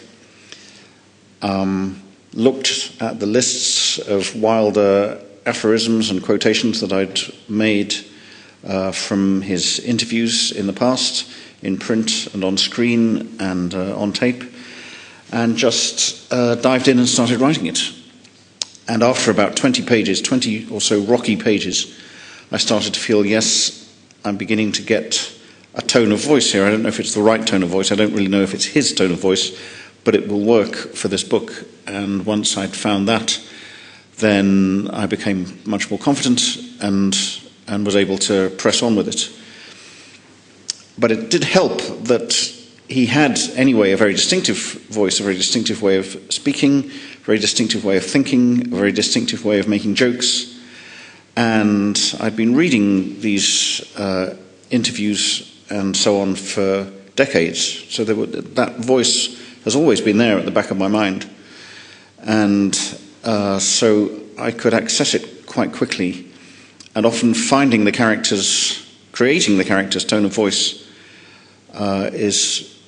Um, 1.43 2.03
looked 2.33 2.93
at 3.01 3.21
the 3.21 3.27
lists 3.27 3.99
of 3.99 4.35
Wilder 4.35 5.21
aphorisms 5.45 6.11
and 6.11 6.23
quotations 6.23 6.81
that 6.81 6.93
I'd 6.93 7.21
made 7.49 7.95
uh, 8.67 8.93
from 8.93 9.43
his 9.43 9.81
interviews 9.81 10.53
in 10.53 10.67
the 10.67 10.73
past, 10.73 11.31
in 11.63 11.79
print 11.79 12.29
and 12.35 12.45
on 12.45 12.57
screen 12.57 13.37
and 13.41 13.75
uh, 13.75 13.99
on 13.99 14.13
tape, 14.13 14.45
and 15.33 15.57
just 15.57 16.33
uh, 16.33 16.55
dived 16.57 16.89
in 16.89 16.99
and 16.99 17.09
started 17.09 17.41
writing 17.41 17.67
it. 17.67 17.81
And 18.89 19.03
after 19.03 19.31
about 19.31 19.55
20 19.55 19.83
pages, 19.85 20.23
20 20.23 20.71
or 20.71 20.81
so 20.81 21.01
rocky 21.01 21.37
pages, 21.37 21.95
I 22.51 22.57
started 22.57 22.95
to 22.95 23.01
feel, 23.01 23.27
yes, 23.27 23.95
I'm 24.25 24.39
beginning 24.39 24.73
to 24.73 24.83
get 24.83 25.31
a 25.75 25.83
tone 25.83 26.11
of 26.11 26.21
voice 26.21 26.51
here. 26.51 26.65
I 26.65 26.71
don't 26.71 26.83
know 26.83 26.89
if 26.89 26.99
it's 26.99 27.15
the 27.15 27.23
right 27.23 27.47
tone 27.47 27.63
of 27.63 27.69
voice. 27.69 27.93
I 27.93 27.95
don't 27.95 28.13
really 28.13 28.29
know 28.29 28.41
if 28.41 28.55
it's 28.55 28.65
his 28.65 28.95
tone 28.95 29.13
of 29.13 29.21
voice, 29.21 29.57
but 30.05 30.15
it 30.15 30.27
will 30.27 30.41
work 30.41 30.75
for 30.75 31.09
this 31.09 31.23
book. 31.23 31.67
And 31.87 32.25
once 32.25 32.57
I'd 32.57 32.75
found 32.75 33.07
that, 33.09 33.39
then 34.17 34.89
I 34.91 35.07
became 35.07 35.61
much 35.67 35.91
more 35.91 35.99
confident 35.99 36.57
and, 36.81 37.17
and 37.67 37.85
was 37.85 37.95
able 37.95 38.17
to 38.19 38.49
press 38.51 38.83
on 38.83 38.97
with 38.97 39.09
it. 39.09 39.31
But 40.99 41.13
it 41.13 41.31
did 41.31 41.45
help 41.45 41.79
that 42.05 42.33
he 42.89 43.07
had, 43.07 43.39
anyway, 43.55 43.93
a 43.93 43.97
very 43.97 44.13
distinctive 44.13 44.57
voice, 44.91 45.21
a 45.21 45.23
very 45.23 45.37
distinctive 45.37 45.83
way 45.83 45.99
of 45.99 46.21
speaking, 46.31 46.91
very 47.29 47.39
distinctive 47.39 47.85
way 47.85 47.99
of 47.99 48.07
thinking, 48.07 48.73
a 48.73 48.77
very 48.77 48.91
distinctive 48.91 49.45
way 49.45 49.59
of 49.59 49.69
making 49.69 49.95
jokes. 49.95 50.59
And 51.37 51.95
I'd 52.21 52.37
been 52.37 52.57
reading 52.57 53.21
these 53.21 53.83
uh, 53.99 54.35
interviews 54.71 55.63
and 55.69 55.95
so 55.95 56.23
on 56.23 56.37
for 56.37 56.91
decades. 57.17 57.85
So 57.93 58.03
were, 58.15 58.25
that 58.25 58.77
voice 58.77 59.39
has 59.65 59.77
always 59.77 60.01
been 60.01 60.17
there 60.17 60.39
at 60.39 60.47
the 60.47 60.51
back 60.51 60.71
of 60.71 60.79
my 60.79 60.89
mind. 60.89 61.29
And 62.21 62.75
uh, 63.25 63.59
so 63.59 64.23
I 64.39 64.51
could 64.51 64.73
access 64.73 65.13
it 65.13 65.45
quite 65.45 65.75
quickly. 65.75 66.33
And 66.95 67.05
often 67.05 67.35
finding 67.35 67.85
the 67.85 67.93
characters, 67.93 68.91
creating 69.13 69.59
the 69.59 69.67
character's 69.67 70.07
tone 70.07 70.25
of 70.25 70.35
voice, 70.35 70.83
uh, 71.75 72.09
is 72.11 72.81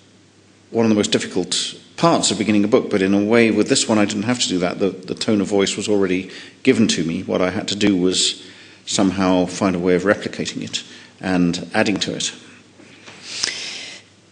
one 0.71 0.87
of 0.87 0.89
the 0.89 0.97
most 0.97 1.13
difficult 1.13 1.75
parts 2.01 2.31
of 2.31 2.39
beginning 2.39 2.65
a 2.65 2.69
book. 2.69 2.91
But 2.91 3.03
in 3.03 3.13
a 3.13 3.23
way, 3.23 3.51
with 3.51 3.69
this 3.69 3.87
one, 3.87 3.99
I 3.99 4.07
didn't 4.07 4.23
have 4.23 4.41
to 4.41 4.49
do 4.49 4.59
that. 4.59 4.79
The, 4.79 4.89
the 4.89 5.15
tone 5.15 5.43
of 5.43 5.49
voice 5.49 5.77
was 5.77 5.87
already 5.87 6.31
given 6.63 6.89
to 6.89 7.05
me. 7.05 7.23
What 7.23 7.43
I 7.43 7.51
had 7.51 7.69
to 7.69 7.77
do 7.77 7.95
was 7.95 8.43
somehow 8.87 9.45
find 9.45 9.77
a 9.77 9.79
way 9.79 9.95
of 9.95 10.05
replicating 10.05 10.63
it 10.63 10.83
and 11.21 11.71
adding 11.75 11.99
to 11.99 12.17
it. 12.17 12.33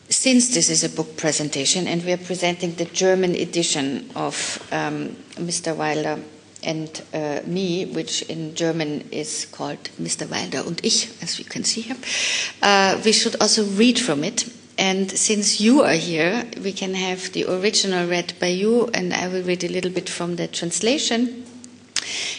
Since 0.08 0.54
this 0.54 0.70
is 0.70 0.82
a 0.82 0.88
book 0.88 1.18
presentation 1.18 1.86
and 1.86 2.02
we 2.02 2.12
are 2.12 2.16
presenting 2.16 2.74
the 2.74 2.86
German 2.86 3.34
edition 3.34 4.10
of 4.16 4.66
um, 4.72 5.10
Mr. 5.36 5.76
Wilder 5.76 6.18
and 6.62 7.02
uh, 7.12 7.40
me, 7.44 7.84
which 7.84 8.22
in 8.22 8.54
German 8.54 9.06
is 9.12 9.46
called 9.52 9.90
Mr. 10.00 10.26
Wilder 10.28 10.66
und 10.66 10.80
ich, 10.82 11.10
as 11.22 11.38
you 11.38 11.44
can 11.44 11.62
see 11.62 11.82
here, 11.82 11.96
uh, 12.62 12.98
we 13.04 13.12
should 13.12 13.36
also 13.40 13.64
read 13.64 13.98
from 13.98 14.24
it. 14.24 14.50
And 14.78 15.10
since 15.10 15.60
you 15.60 15.82
are 15.82 15.94
here, 15.94 16.46
we 16.62 16.72
can 16.72 16.94
have 16.94 17.32
the 17.32 17.44
original 17.46 18.08
read 18.08 18.34
by 18.38 18.46
you, 18.46 18.88
and 18.94 19.12
I 19.12 19.26
will 19.26 19.42
read 19.42 19.64
a 19.64 19.68
little 19.68 19.90
bit 19.90 20.08
from 20.08 20.36
the 20.36 20.46
translation. 20.46 21.44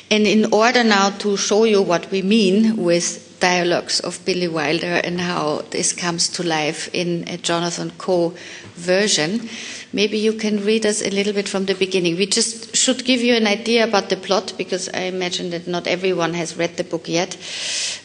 And 0.09 0.25
in 0.25 0.53
order 0.53 0.83
now 0.83 1.09
to 1.19 1.35
show 1.35 1.65
you 1.65 1.81
what 1.81 2.09
we 2.09 2.21
mean 2.21 2.77
with 2.77 3.39
dialogues 3.39 3.99
of 3.99 4.23
Billy 4.25 4.47
Wilder 4.47 5.01
and 5.03 5.19
how 5.19 5.63
this 5.69 5.93
comes 5.93 6.29
to 6.29 6.43
life 6.43 6.89
in 6.93 7.27
a 7.27 7.37
Jonathan 7.37 7.91
Coe 7.97 8.33
version, 8.75 9.49
maybe 9.93 10.17
you 10.17 10.33
can 10.33 10.63
read 10.63 10.85
us 10.85 11.01
a 11.01 11.09
little 11.09 11.33
bit 11.33 11.47
from 11.47 11.65
the 11.65 11.73
beginning. 11.73 12.17
We 12.17 12.25
just 12.25 12.75
should 12.75 13.05
give 13.05 13.21
you 13.21 13.35
an 13.35 13.47
idea 13.47 13.83
about 13.83 14.09
the 14.09 14.17
plot 14.17 14.53
because 14.57 14.89
I 14.89 15.01
imagine 15.01 15.49
that 15.51 15.67
not 15.67 15.87
everyone 15.87 16.33
has 16.33 16.57
read 16.57 16.77
the 16.77 16.83
book 16.83 17.07
yet. 17.07 17.37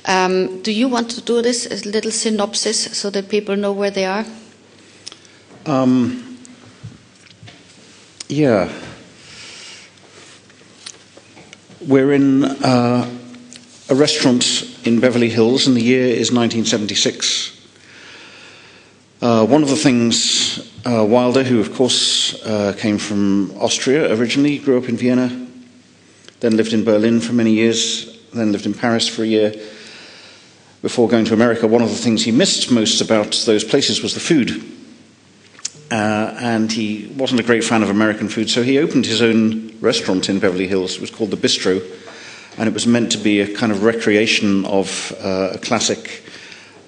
Um, 0.07 0.63
do 0.63 0.73
you 0.73 0.89
want 0.89 1.11
to 1.11 1.21
do 1.21 1.43
this, 1.43 1.67
a 1.67 1.89
little 1.89 2.11
synopsis, 2.11 2.97
so 2.97 3.11
that 3.11 3.29
people 3.29 3.57
know 3.57 3.73
where 3.73 3.91
they 3.91 4.05
are? 4.07 4.25
Um, 5.67 6.39
yeah. 8.29 8.73
We're 11.87 12.13
in 12.13 12.45
uh, 12.45 13.11
a 13.91 13.95
restaurant 13.95 14.65
in 14.85 15.01
Beverly 15.01 15.29
Hills, 15.29 15.67
and 15.67 15.77
the 15.77 15.83
year 15.83 16.07
is 16.07 16.33
1976. 16.33 17.64
Uh, 19.25 19.43
one 19.47 19.63
of 19.63 19.71
the 19.71 19.75
things 19.75 20.71
uh, 20.85 21.03
Wilder, 21.03 21.43
who 21.43 21.59
of 21.59 21.73
course 21.73 22.45
uh, 22.45 22.75
came 22.77 22.99
from 22.99 23.51
Austria 23.57 24.15
originally, 24.15 24.59
grew 24.59 24.77
up 24.77 24.91
in 24.91 24.99
Vienna, 24.99 25.49
then 26.41 26.59
lived 26.59 26.75
in 26.75 26.85
Berlin 26.85 27.23
for 27.23 27.33
many 27.33 27.53
years, 27.53 28.21
then 28.35 28.53
lived 28.53 28.67
in 28.67 28.75
Paris 28.75 29.09
for 29.09 29.23
a 29.23 29.27
year 29.27 29.55
before 30.83 31.09
going 31.09 31.25
to 31.25 31.33
America. 31.33 31.67
One 31.67 31.81
of 31.81 31.89
the 31.89 31.97
things 31.97 32.23
he 32.23 32.33
missed 32.33 32.71
most 32.71 33.01
about 33.01 33.33
those 33.47 33.65
places 33.65 34.03
was 34.03 34.13
the 34.13 34.21
food. 34.21 34.63
Uh, 35.91 36.37
and 36.39 36.71
he 36.71 37.11
wasn't 37.17 37.41
a 37.41 37.45
great 37.45 37.65
fan 37.65 37.83
of 37.83 37.89
American 37.89 38.29
food, 38.29 38.51
so 38.51 38.63
he 38.63 38.79
opened 38.79 39.07
his 39.07 39.23
own 39.23 39.75
restaurant 39.81 40.29
in 40.29 40.39
Beverly 40.39 40.69
Hills. 40.69 40.97
It 40.97 41.01
was 41.01 41.11
called 41.11 41.31
the 41.31 41.39
Bistro 41.39 41.81
and 42.59 42.69
it 42.69 42.75
was 42.75 42.87
meant 42.87 43.11
to 43.13 43.19
be 43.19 43.41
a 43.41 43.57
kind 43.57 43.73
of 43.73 43.85
recreation 43.85 44.67
of 44.67 45.15
uh, 45.19 45.53
a 45.55 45.59
classic 45.59 46.25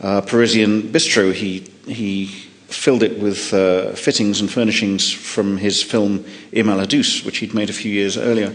uh, 0.02 0.20
Parisian 0.20 0.82
bistro. 0.82 1.32
He, 1.32 1.60
he 1.86 2.26
filled 2.66 3.02
it 3.02 3.18
with 3.18 3.52
uh, 3.54 3.92
fittings 3.92 4.40
and 4.40 4.50
furnishings 4.50 5.10
from 5.10 5.56
his 5.56 5.82
film 5.82 6.24
Irma 6.54 6.76
la 6.76 6.84
Douce, 6.84 7.24
which 7.24 7.38
he'd 7.38 7.54
made 7.54 7.70
a 7.70 7.72
few 7.72 7.90
years 7.90 8.16
earlier. 8.16 8.54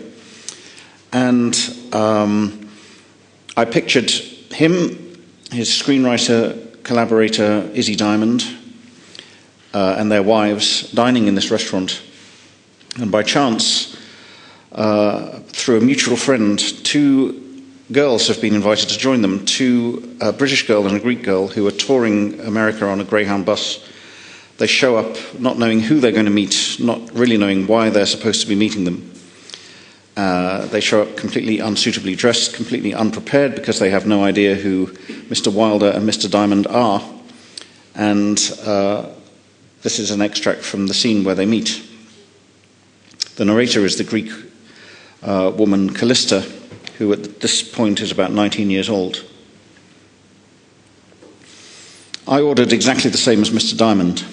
And 1.13 1.57
um, 1.93 2.69
I 3.57 3.65
pictured 3.65 4.09
him, 4.09 5.23
his 5.51 5.69
screenwriter 5.69 6.83
collaborator 6.83 7.69
Izzy 7.73 7.95
Diamond, 7.95 8.45
uh, 9.73 9.95
and 9.97 10.11
their 10.11 10.23
wives 10.23 10.91
dining 10.91 11.27
in 11.27 11.35
this 11.35 11.51
restaurant. 11.51 12.01
And 12.99 13.11
by 13.11 13.23
chance, 13.23 13.97
uh, 14.71 15.39
through 15.47 15.77
a 15.77 15.81
mutual 15.81 16.17
friend, 16.17 16.59
two 16.59 17.40
girls 17.91 18.27
have 18.27 18.39
been 18.39 18.55
invited 18.55 18.89
to 18.89 18.97
join 18.97 19.21
them 19.21 19.45
two 19.45 20.17
a 20.21 20.31
British 20.31 20.67
girl 20.67 20.87
and 20.87 20.95
a 20.95 20.99
Greek 20.99 21.23
girl 21.23 21.47
who 21.47 21.67
are 21.67 21.71
touring 21.71 22.39
America 22.41 22.85
on 22.87 23.01
a 23.01 23.03
Greyhound 23.03 23.45
bus. 23.45 23.85
They 24.57 24.67
show 24.67 24.97
up 24.97 25.17
not 25.39 25.57
knowing 25.57 25.79
who 25.79 25.99
they're 25.99 26.11
going 26.11 26.25
to 26.25 26.31
meet, 26.31 26.77
not 26.79 27.11
really 27.13 27.37
knowing 27.37 27.67
why 27.67 27.89
they're 27.89 28.05
supposed 28.05 28.41
to 28.41 28.47
be 28.47 28.55
meeting 28.55 28.85
them. 28.85 29.11
Uh, 30.15 30.65
they 30.67 30.79
show 30.79 31.01
up 31.01 31.17
completely 31.17 31.59
unsuitably 31.59 32.15
dressed, 32.15 32.53
completely 32.53 32.93
unprepared 32.93 33.55
because 33.55 33.79
they 33.79 33.89
have 33.89 34.05
no 34.05 34.23
idea 34.23 34.55
who 34.55 34.87
Mr. 35.29 35.51
Wilder 35.51 35.89
and 35.89 36.07
Mr. 36.07 36.29
Diamond 36.29 36.67
are. 36.67 37.01
And 37.95 38.39
uh, 38.63 39.07
this 39.81 39.99
is 39.99 40.11
an 40.11 40.21
extract 40.21 40.61
from 40.61 40.87
the 40.87 40.93
scene 40.93 41.23
where 41.23 41.35
they 41.35 41.45
meet. 41.45 41.81
The 43.35 43.45
narrator 43.45 43.85
is 43.85 43.97
the 43.97 44.03
Greek 44.03 44.31
uh, 45.23 45.51
woman, 45.55 45.93
Calista, 45.93 46.45
who 47.01 47.11
at 47.11 47.39
this 47.39 47.63
point 47.63 47.99
is 47.99 48.11
about 48.11 48.31
19 48.31 48.69
years 48.69 48.87
old. 48.87 49.25
I 52.27 52.41
ordered 52.41 52.71
exactly 52.71 53.09
the 53.09 53.17
same 53.17 53.41
as 53.41 53.49
Mr. 53.49 53.75
Diamond. 53.75 54.23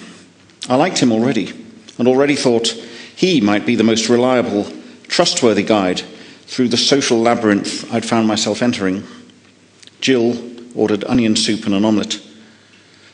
I 0.69 0.75
liked 0.75 0.99
him 0.99 1.11
already, 1.11 1.51
and 1.97 2.07
already 2.07 2.35
thought 2.35 2.67
he 3.15 3.41
might 3.41 3.65
be 3.65 3.75
the 3.75 3.83
most 3.83 4.07
reliable, 4.07 4.71
trustworthy 5.07 5.63
guide 5.63 6.01
through 6.45 6.67
the 6.67 6.77
social 6.77 7.19
labyrinth 7.19 7.91
I'd 7.91 8.05
found 8.05 8.27
myself 8.27 8.61
entering. 8.61 9.03
Jill 9.99 10.37
ordered 10.75 11.03
onion 11.05 11.35
soup 11.35 11.65
and 11.65 11.73
an 11.73 11.83
omelette. 11.83 12.21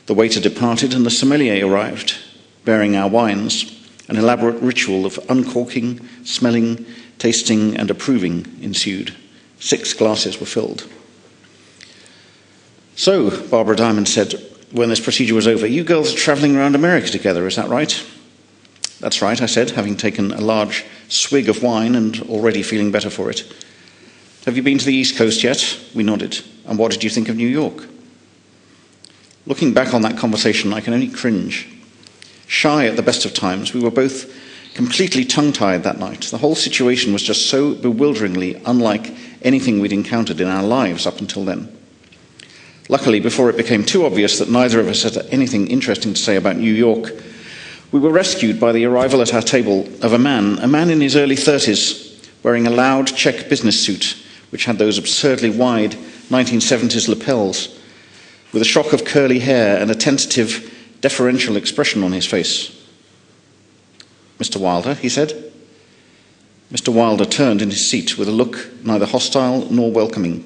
The 0.07 0.13
waiter 0.13 0.41
departed, 0.41 0.93
and 0.93 1.05
the 1.05 1.09
sommelier 1.09 1.65
arrived, 1.65 2.17
bearing 2.65 2.97
our 2.97 3.07
wines, 3.07 3.71
an 4.09 4.17
elaborate 4.17 4.61
ritual 4.61 5.05
of 5.05 5.17
uncorking, 5.29 6.05
smelling, 6.25 6.85
Tasting 7.17 7.77
and 7.77 7.89
approving 7.89 8.45
ensued. 8.61 9.15
Six 9.65 9.93
glasses 9.93 10.39
were 10.39 10.45
filled. 10.45 10.87
So, 12.95 13.47
Barbara 13.47 13.75
Diamond 13.75 14.07
said, 14.07 14.35
when 14.71 14.89
this 14.89 14.99
procedure 14.99 15.33
was 15.33 15.47
over, 15.47 15.65
you 15.65 15.83
girls 15.83 16.13
are 16.13 16.17
travelling 16.17 16.55
around 16.55 16.75
America 16.75 17.07
together, 17.07 17.47
is 17.47 17.55
that 17.55 17.67
right? 17.67 18.05
That's 18.99 19.23
right, 19.23 19.41
I 19.41 19.47
said, 19.47 19.71
having 19.71 19.97
taken 19.97 20.31
a 20.31 20.39
large 20.39 20.85
swig 21.09 21.49
of 21.49 21.63
wine 21.63 21.95
and 21.95 22.21
already 22.29 22.61
feeling 22.61 22.91
better 22.91 23.09
for 23.09 23.31
it. 23.31 23.43
Have 24.45 24.55
you 24.55 24.61
been 24.61 24.77
to 24.77 24.85
the 24.85 24.93
East 24.93 25.17
Coast 25.17 25.43
yet? 25.43 25.79
We 25.95 26.03
nodded. 26.03 26.41
And 26.67 26.77
what 26.77 26.91
did 26.91 27.03
you 27.03 27.09
think 27.09 27.27
of 27.27 27.35
New 27.35 27.47
York? 27.47 27.87
Looking 29.47 29.73
back 29.73 29.95
on 29.95 30.03
that 30.03 30.19
conversation, 30.19 30.73
I 30.73 30.81
can 30.81 30.93
only 30.93 31.09
cringe. 31.09 31.67
Shy 32.45 32.85
at 32.85 32.97
the 32.97 33.01
best 33.01 33.25
of 33.25 33.33
times, 33.33 33.73
we 33.73 33.81
were 33.81 33.89
both 33.89 34.31
completely 34.75 35.25
tongue 35.25 35.53
tied 35.53 35.81
that 35.85 35.97
night. 35.97 36.25
The 36.25 36.37
whole 36.37 36.53
situation 36.53 37.13
was 37.13 37.23
just 37.23 37.47
so 37.47 37.73
bewilderingly 37.73 38.61
unlike 38.67 39.24
anything 39.45 39.79
we'd 39.79 39.93
encountered 39.93 40.41
in 40.41 40.49
our 40.49 40.63
lives 40.63 41.05
up 41.05 41.19
until 41.19 41.45
then. 41.45 41.71
Luckily, 42.89 43.19
before 43.19 43.49
it 43.49 43.57
became 43.57 43.83
too 43.83 44.05
obvious 44.05 44.39
that 44.39 44.49
neither 44.49 44.79
of 44.79 44.87
us 44.87 45.03
had 45.03 45.17
anything 45.31 45.67
interesting 45.67 46.13
to 46.13 46.19
say 46.19 46.35
about 46.35 46.57
New 46.57 46.73
York, 46.73 47.11
we 47.91 47.99
were 47.99 48.11
rescued 48.11 48.59
by 48.59 48.71
the 48.71 48.85
arrival 48.85 49.21
at 49.21 49.33
our 49.33 49.41
table 49.41 49.87
of 50.01 50.13
a 50.13 50.19
man, 50.19 50.59
a 50.59 50.67
man 50.67 50.89
in 50.89 50.99
his 50.99 51.15
early 51.15 51.35
30s, 51.35 52.29
wearing 52.43 52.67
a 52.67 52.71
loud 52.71 53.07
check 53.07 53.49
business 53.49 53.79
suit, 53.83 54.17
which 54.49 54.65
had 54.65 54.77
those 54.77 54.97
absurdly 54.97 55.49
wide 55.49 55.91
1970s 56.29 57.07
lapels, 57.07 57.79
with 58.51 58.61
a 58.61 58.65
shock 58.65 58.93
of 58.93 59.05
curly 59.05 59.39
hair 59.39 59.81
and 59.81 59.89
a 59.89 59.95
tentative, 59.95 60.71
deferential 61.01 61.55
expression 61.55 62.03
on 62.03 62.11
his 62.11 62.25
face. 62.25 62.71
Mr. 64.39 64.57
Wilder, 64.57 64.93
he 64.95 65.09
said. 65.09 65.51
Mr. 66.75 66.93
Wilder 66.93 67.23
turned 67.23 67.61
in 67.61 67.69
his 67.69 67.89
seat 67.89 68.17
with 68.17 68.27
a 68.27 68.33
look 68.33 68.69
neither 68.83 69.05
hostile 69.05 69.65
nor 69.71 69.89
welcoming. 69.89 70.43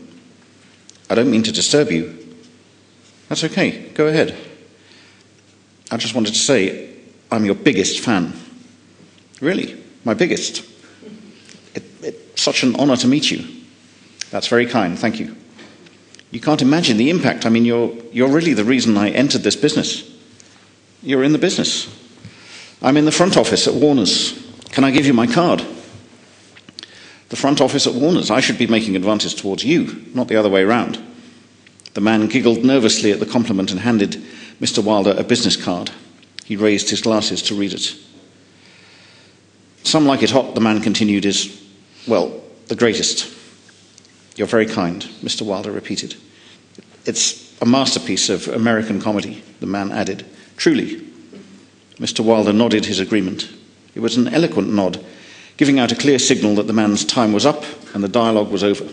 I 1.09 1.15
don't 1.15 1.31
mean 1.31 1.41
to 1.41 1.51
disturb 1.51 1.89
you. 1.89 2.15
That's 3.29 3.43
okay, 3.45 3.89
go 3.95 4.05
ahead. 4.05 4.37
I 5.89 5.97
just 5.97 6.13
wanted 6.13 6.33
to 6.33 6.39
say 6.39 6.95
I'm 7.31 7.45
your 7.45 7.55
biggest 7.55 8.01
fan. 8.01 8.33
Really, 9.41 9.83
my 10.05 10.13
biggest. 10.13 10.63
It, 11.73 11.81
it's 12.03 12.43
such 12.43 12.61
an 12.61 12.75
honor 12.75 12.97
to 12.97 13.07
meet 13.07 13.31
you. 13.31 13.43
That's 14.29 14.47
very 14.47 14.67
kind, 14.67 14.99
thank 14.99 15.19
you. 15.19 15.35
You 16.29 16.41
can't 16.41 16.61
imagine 16.61 16.97
the 16.97 17.09
impact. 17.09 17.47
I 17.47 17.49
mean, 17.49 17.65
you're, 17.65 17.91
you're 18.11 18.29
really 18.29 18.53
the 18.53 18.63
reason 18.63 18.95
I 18.97 19.09
entered 19.09 19.41
this 19.41 19.55
business. 19.55 20.07
You're 21.01 21.23
in 21.23 21.31
the 21.31 21.39
business. 21.39 21.89
I'm 22.83 22.97
in 22.97 23.05
the 23.05 23.11
front 23.11 23.35
office 23.35 23.67
at 23.67 23.73
Warner's. 23.73 24.47
Can 24.69 24.83
I 24.83 24.91
give 24.91 25.07
you 25.07 25.13
my 25.13 25.25
card? 25.25 25.65
The 27.29 27.35
front 27.35 27.61
office 27.61 27.87
at 27.87 27.93
Warner's. 27.93 28.31
I 28.31 28.39
should 28.39 28.57
be 28.57 28.67
making 28.67 28.95
advances 28.95 29.33
towards 29.33 29.63
you, 29.63 30.05
not 30.13 30.27
the 30.27 30.35
other 30.35 30.49
way 30.49 30.63
round. 30.63 31.03
The 31.93 32.01
man 32.01 32.27
giggled 32.27 32.63
nervously 32.63 33.11
at 33.11 33.19
the 33.19 33.25
compliment 33.25 33.71
and 33.71 33.79
handed 33.79 34.23
Mr. 34.59 34.83
Wilder 34.83 35.15
a 35.17 35.23
business 35.23 35.55
card. 35.55 35.91
He 36.43 36.55
raised 36.55 36.89
his 36.89 37.01
glasses 37.01 37.41
to 37.43 37.55
read 37.55 37.73
it. 37.73 37.95
Some 39.83 40.05
Like 40.05 40.23
It 40.23 40.31
Hot, 40.31 40.55
the 40.55 40.61
man 40.61 40.81
continued, 40.81 41.25
is, 41.25 41.63
well, 42.07 42.41
the 42.67 42.75
greatest. 42.75 43.35
You're 44.35 44.47
very 44.47 44.65
kind, 44.65 45.03
Mr. 45.23 45.43
Wilder 45.43 45.71
repeated. 45.71 46.15
It's 47.05 47.59
a 47.61 47.65
masterpiece 47.65 48.29
of 48.29 48.47
American 48.47 49.01
comedy, 49.01 49.43
the 49.59 49.65
man 49.65 49.91
added. 49.91 50.25
Truly. 50.57 51.05
Mr. 51.97 52.21
Wilder 52.21 52.53
nodded 52.53 52.85
his 52.85 52.99
agreement. 52.99 53.51
It 53.95 53.99
was 53.99 54.15
an 54.17 54.27
eloquent 54.27 54.71
nod, 54.71 55.03
giving 55.59 55.77
out 55.77 55.91
a 55.91 55.95
clear 55.95 56.17
signal 56.17 56.55
that 56.55 56.67
the 56.67 56.73
man's 56.73 57.03
time 57.03 57.33
was 57.33 57.45
up 57.45 57.65
and 57.93 58.01
the 58.01 58.07
dialogue 58.07 58.49
was 58.49 58.63
over. 58.63 58.87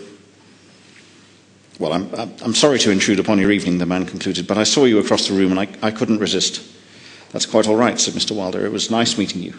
Well, 1.79 1.93
I'm, 1.93 2.13
I'm 2.41 2.53
sorry 2.53 2.77
to 2.79 2.91
intrude 2.91 3.21
upon 3.21 3.39
your 3.39 3.51
evening, 3.51 3.77
the 3.77 3.85
man 3.85 4.05
concluded, 4.05 4.47
but 4.47 4.57
I 4.57 4.65
saw 4.65 4.83
you 4.83 4.99
across 4.99 5.29
the 5.29 5.33
room 5.33 5.57
and 5.57 5.61
I, 5.61 5.69
I 5.81 5.91
couldn't 5.91 6.19
resist. 6.19 6.61
That's 7.31 7.45
quite 7.45 7.69
all 7.69 7.77
right, 7.77 7.97
said 7.97 8.15
Mr. 8.15 8.35
Wilder. 8.35 8.65
It 8.65 8.73
was 8.73 8.91
nice 8.91 9.17
meeting 9.17 9.41
you. 9.41 9.53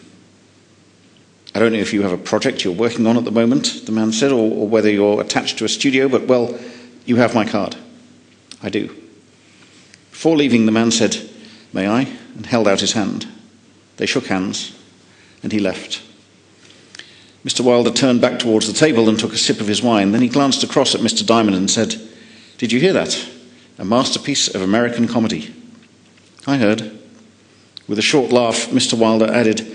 I 1.55 1.61
don't 1.61 1.73
know 1.73 1.79
if 1.79 1.95
you 1.95 2.03
have 2.03 2.13
a 2.13 2.19
project 2.19 2.63
you're 2.63 2.75
working 2.75 3.07
on 3.07 3.17
at 3.17 3.25
the 3.25 3.31
moment, 3.31 3.87
the 3.87 3.93
man 3.93 4.13
said, 4.13 4.31
or, 4.31 4.53
or 4.53 4.69
whether 4.69 4.91
you're 4.91 5.23
attached 5.23 5.57
to 5.59 5.65
a 5.65 5.69
studio, 5.71 6.11
but 6.11 6.27
well, 6.27 6.61
you 7.07 7.17
have 7.17 7.35
my 7.35 7.47
card. 7.47 7.75
I 8.63 8.69
do. 8.69 8.89
Before 10.11 10.37
leaving, 10.37 10.67
the 10.67 10.73
man 10.73 10.91
said, 10.91 11.17
May 11.73 11.89
I? 11.89 12.01
and 12.35 12.45
held 12.45 12.69
out 12.69 12.81
his 12.81 12.93
hand. 12.93 13.27
They 13.97 14.05
shook 14.05 14.27
hands, 14.27 14.77
and 15.43 15.53
he 15.53 15.59
left. 15.59 16.03
Mr. 17.49 17.63
Wilder 17.63 17.91
turned 17.91 18.21
back 18.21 18.39
towards 18.39 18.67
the 18.67 18.75
table 18.75 19.09
and 19.09 19.19
took 19.19 19.33
a 19.33 19.39
sip 19.39 19.59
of 19.59 19.67
his 19.67 19.83
wine. 19.83 20.13
Then 20.13 20.21
he 20.21 20.29
glanced 20.29 20.63
across 20.63 20.95
at 20.95 21.01
Mr. 21.01 21.25
Diamond 21.25 21.57
and 21.57 21.71
said, 21.71 21.95
Did 22.59 22.73
you 22.73 22.79
hear 22.79 22.93
that? 22.93 23.27
A 23.79 23.87
masterpiece 23.87 24.55
of 24.55 24.61
American 24.61 25.09
comedy. 25.09 25.55
I 26.47 26.59
heard. 26.59 26.93
With 27.89 27.99
a 27.99 28.03
short 28.03 28.33
laugh, 28.33 28.67
Mr. 28.67 28.99
Wilder 28.99 29.33
added, 29.33 29.67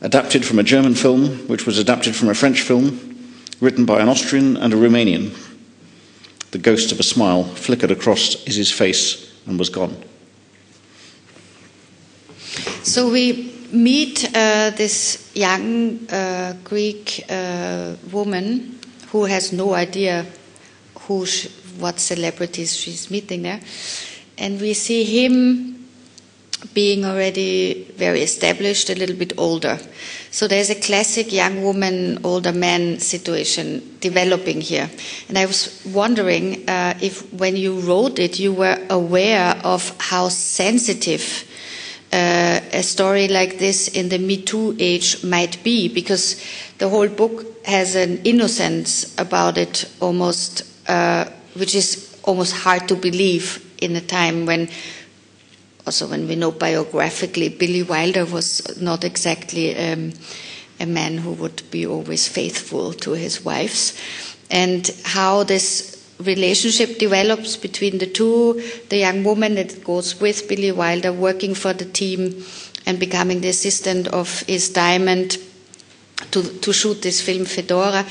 Adapted 0.00 0.46
from 0.46 0.60
a 0.60 0.62
German 0.62 0.94
film, 0.94 1.48
which 1.48 1.66
was 1.66 1.78
adapted 1.78 2.14
from 2.14 2.28
a 2.28 2.34
French 2.34 2.60
film, 2.60 3.34
written 3.60 3.84
by 3.84 4.00
an 4.00 4.08
Austrian 4.08 4.56
and 4.56 4.72
a 4.72 4.76
Romanian. 4.76 5.36
The 6.52 6.58
ghost 6.58 6.92
of 6.92 7.00
a 7.00 7.02
smile 7.02 7.42
flickered 7.42 7.90
across 7.90 8.46
Izzy's 8.46 8.70
face 8.70 9.34
and 9.46 9.58
was 9.58 9.68
gone. 9.68 10.00
So 12.84 13.10
we 13.10 13.49
meet 13.72 14.24
uh, 14.34 14.70
this 14.70 15.30
young 15.34 16.06
uh, 16.08 16.54
Greek 16.64 17.24
uh, 17.28 17.94
woman 18.12 18.78
who 19.08 19.24
has 19.24 19.52
no 19.52 19.74
idea 19.74 20.26
who 21.00 21.26
she, 21.26 21.48
what 21.78 21.98
celebrities 21.98 22.76
she's 22.76 23.10
meeting 23.10 23.42
there, 23.42 23.60
and 24.38 24.60
we 24.60 24.74
see 24.74 25.04
him 25.04 25.80
being 26.74 27.04
already 27.04 27.84
very 27.96 28.22
established, 28.22 28.90
a 28.90 28.94
little 28.94 29.16
bit 29.16 29.32
older. 29.38 29.78
So 30.30 30.46
there's 30.46 30.70
a 30.70 30.74
classic 30.74 31.32
young 31.32 31.62
woman, 31.62 32.20
older 32.22 32.52
man 32.52 33.00
situation 33.00 33.96
developing 34.00 34.60
here. 34.60 34.90
And 35.28 35.38
I 35.38 35.46
was 35.46 35.82
wondering 35.86 36.68
uh, 36.68 36.98
if 37.00 37.32
when 37.32 37.56
you 37.56 37.80
wrote 37.80 38.18
it, 38.18 38.38
you 38.38 38.52
were 38.52 38.78
aware 38.90 39.58
of 39.64 39.94
how 39.98 40.28
sensitive 40.28 41.44
uh, 42.12 42.60
a 42.72 42.82
story 42.82 43.28
like 43.28 43.58
this 43.58 43.88
in 43.88 44.08
the 44.08 44.18
Me 44.18 44.42
Too 44.42 44.76
age 44.78 45.22
might 45.22 45.62
be, 45.62 45.88
because 45.88 46.42
the 46.78 46.88
whole 46.88 47.08
book 47.08 47.64
has 47.66 47.94
an 47.94 48.20
innocence 48.24 49.14
about 49.18 49.58
it 49.58 49.88
almost, 50.00 50.62
uh, 50.88 51.26
which 51.54 51.74
is 51.74 52.18
almost 52.24 52.52
hard 52.54 52.88
to 52.88 52.96
believe 52.96 53.64
in 53.80 53.94
a 53.96 54.00
time 54.00 54.46
when, 54.46 54.68
also 55.86 56.08
when 56.08 56.26
we 56.26 56.36
know 56.36 56.50
biographically, 56.50 57.48
Billy 57.48 57.82
Wilder 57.82 58.24
was 58.24 58.80
not 58.80 59.04
exactly 59.04 59.76
um, 59.76 60.12
a 60.80 60.86
man 60.86 61.18
who 61.18 61.32
would 61.32 61.62
be 61.70 61.86
always 61.86 62.26
faithful 62.26 62.92
to 62.94 63.12
his 63.12 63.44
wives, 63.44 63.98
and 64.50 64.90
how 65.04 65.44
this 65.44 65.99
relationship 66.20 66.98
develops 66.98 67.56
between 67.56 67.98
the 67.98 68.06
two, 68.06 68.62
the 68.88 68.98
young 68.98 69.24
woman 69.24 69.54
that 69.54 69.82
goes 69.84 70.20
with 70.20 70.48
Billy 70.48 70.72
Wilder, 70.72 71.12
working 71.12 71.54
for 71.54 71.72
the 71.72 71.84
team 71.84 72.44
and 72.86 72.98
becoming 72.98 73.40
the 73.40 73.48
assistant 73.48 74.08
of 74.08 74.44
Iz 74.48 74.70
Diamond 74.70 75.38
to, 76.30 76.42
to 76.42 76.72
shoot 76.72 77.02
this 77.02 77.20
film 77.20 77.44
Fedora. 77.44 78.04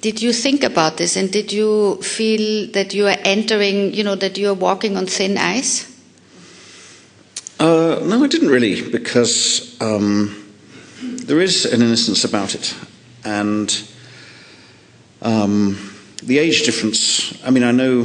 Did 0.00 0.22
you 0.22 0.32
think 0.32 0.62
about 0.62 0.98
this 0.98 1.16
and 1.16 1.32
did 1.32 1.52
you 1.52 1.96
feel 2.02 2.70
that 2.72 2.94
you 2.94 3.06
are 3.06 3.16
entering, 3.24 3.94
you 3.94 4.04
know, 4.04 4.14
that 4.14 4.38
you 4.38 4.50
are 4.50 4.54
walking 4.54 4.96
on 4.96 5.06
thin 5.06 5.38
ice? 5.38 5.92
Uh, 7.58 8.00
no, 8.04 8.22
I 8.22 8.26
didn't 8.28 8.50
really, 8.50 8.88
because 8.90 9.80
um, 9.80 10.52
there 11.00 11.40
is 11.40 11.64
an 11.64 11.80
innocence 11.80 12.24
about 12.24 12.54
it. 12.54 12.74
And 13.24 13.72
um, 15.22 15.95
the 16.22 16.38
age 16.38 16.64
difference, 16.64 17.44
I 17.44 17.50
mean, 17.50 17.62
I 17.62 17.72
know 17.72 18.04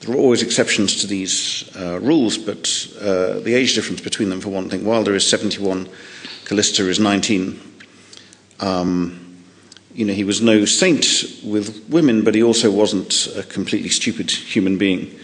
there 0.00 0.14
are 0.14 0.18
always 0.18 0.42
exceptions 0.42 1.00
to 1.00 1.06
these 1.06 1.70
uh, 1.76 1.98
rules, 2.00 2.38
but 2.38 2.88
uh, 3.00 3.40
the 3.40 3.54
age 3.54 3.74
difference 3.74 4.00
between 4.00 4.28
them, 4.28 4.40
for 4.40 4.50
one 4.50 4.68
thing, 4.68 4.84
Wilder 4.84 5.14
is 5.14 5.26
71, 5.26 5.88
Calista 6.44 6.88
is 6.88 7.00
19. 7.00 7.58
Um, 8.60 9.42
you 9.94 10.04
know, 10.04 10.12
he 10.12 10.24
was 10.24 10.42
no 10.42 10.64
saint 10.64 11.06
with 11.44 11.84
women, 11.88 12.22
but 12.22 12.34
he 12.34 12.42
also 12.42 12.70
wasn't 12.70 13.28
a 13.36 13.42
completely 13.42 13.88
stupid 13.88 14.30
human 14.30 14.76
being. 14.76 15.18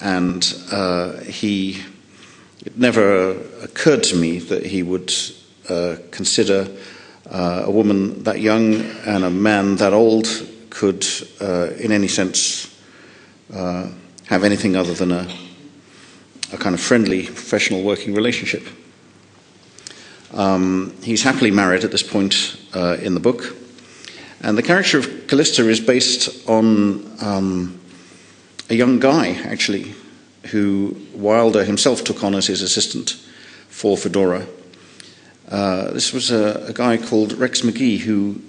And 0.00 0.54
uh, 0.72 1.18
he, 1.20 1.82
it 2.64 2.78
never 2.78 3.32
occurred 3.62 4.02
to 4.04 4.16
me 4.16 4.38
that 4.38 4.64
he 4.64 4.82
would 4.82 5.12
uh, 5.68 5.96
consider 6.10 6.68
uh, 7.30 7.64
a 7.66 7.70
woman 7.70 8.22
that 8.22 8.40
young 8.40 8.74
and 9.06 9.24
a 9.24 9.30
man 9.30 9.76
that 9.76 9.92
old 9.92 10.26
could, 10.76 11.06
uh, 11.40 11.70
in 11.78 11.90
any 11.90 12.06
sense, 12.06 12.68
uh, 13.50 13.88
have 14.26 14.44
anything 14.44 14.76
other 14.76 14.92
than 14.92 15.10
a, 15.10 15.26
a, 16.52 16.58
kind 16.58 16.74
of 16.74 16.80
friendly, 16.80 17.24
professional 17.24 17.82
working 17.82 18.12
relationship. 18.12 18.62
Um, 20.34 20.94
he's 21.02 21.22
happily 21.22 21.50
married 21.50 21.82
at 21.82 21.92
this 21.92 22.02
point 22.02 22.58
uh, 22.74 22.98
in 23.00 23.14
the 23.14 23.20
book, 23.20 23.56
and 24.42 24.58
the 24.58 24.62
character 24.62 24.98
of 24.98 25.26
Calista 25.26 25.66
is 25.66 25.80
based 25.80 26.46
on 26.46 27.10
um, 27.22 27.80
a 28.68 28.74
young 28.74 29.00
guy, 29.00 29.30
actually, 29.44 29.94
who 30.50 30.94
Wilder 31.14 31.64
himself 31.64 32.04
took 32.04 32.22
on 32.22 32.34
as 32.34 32.48
his 32.48 32.60
assistant 32.60 33.12
for 33.70 33.96
Fedora. 33.96 34.46
Uh, 35.48 35.90
this 35.92 36.12
was 36.12 36.30
a, 36.30 36.66
a, 36.68 36.74
guy 36.74 36.98
called 36.98 37.32
Rex 37.32 37.62
McGee 37.62 38.00
who 38.00 38.42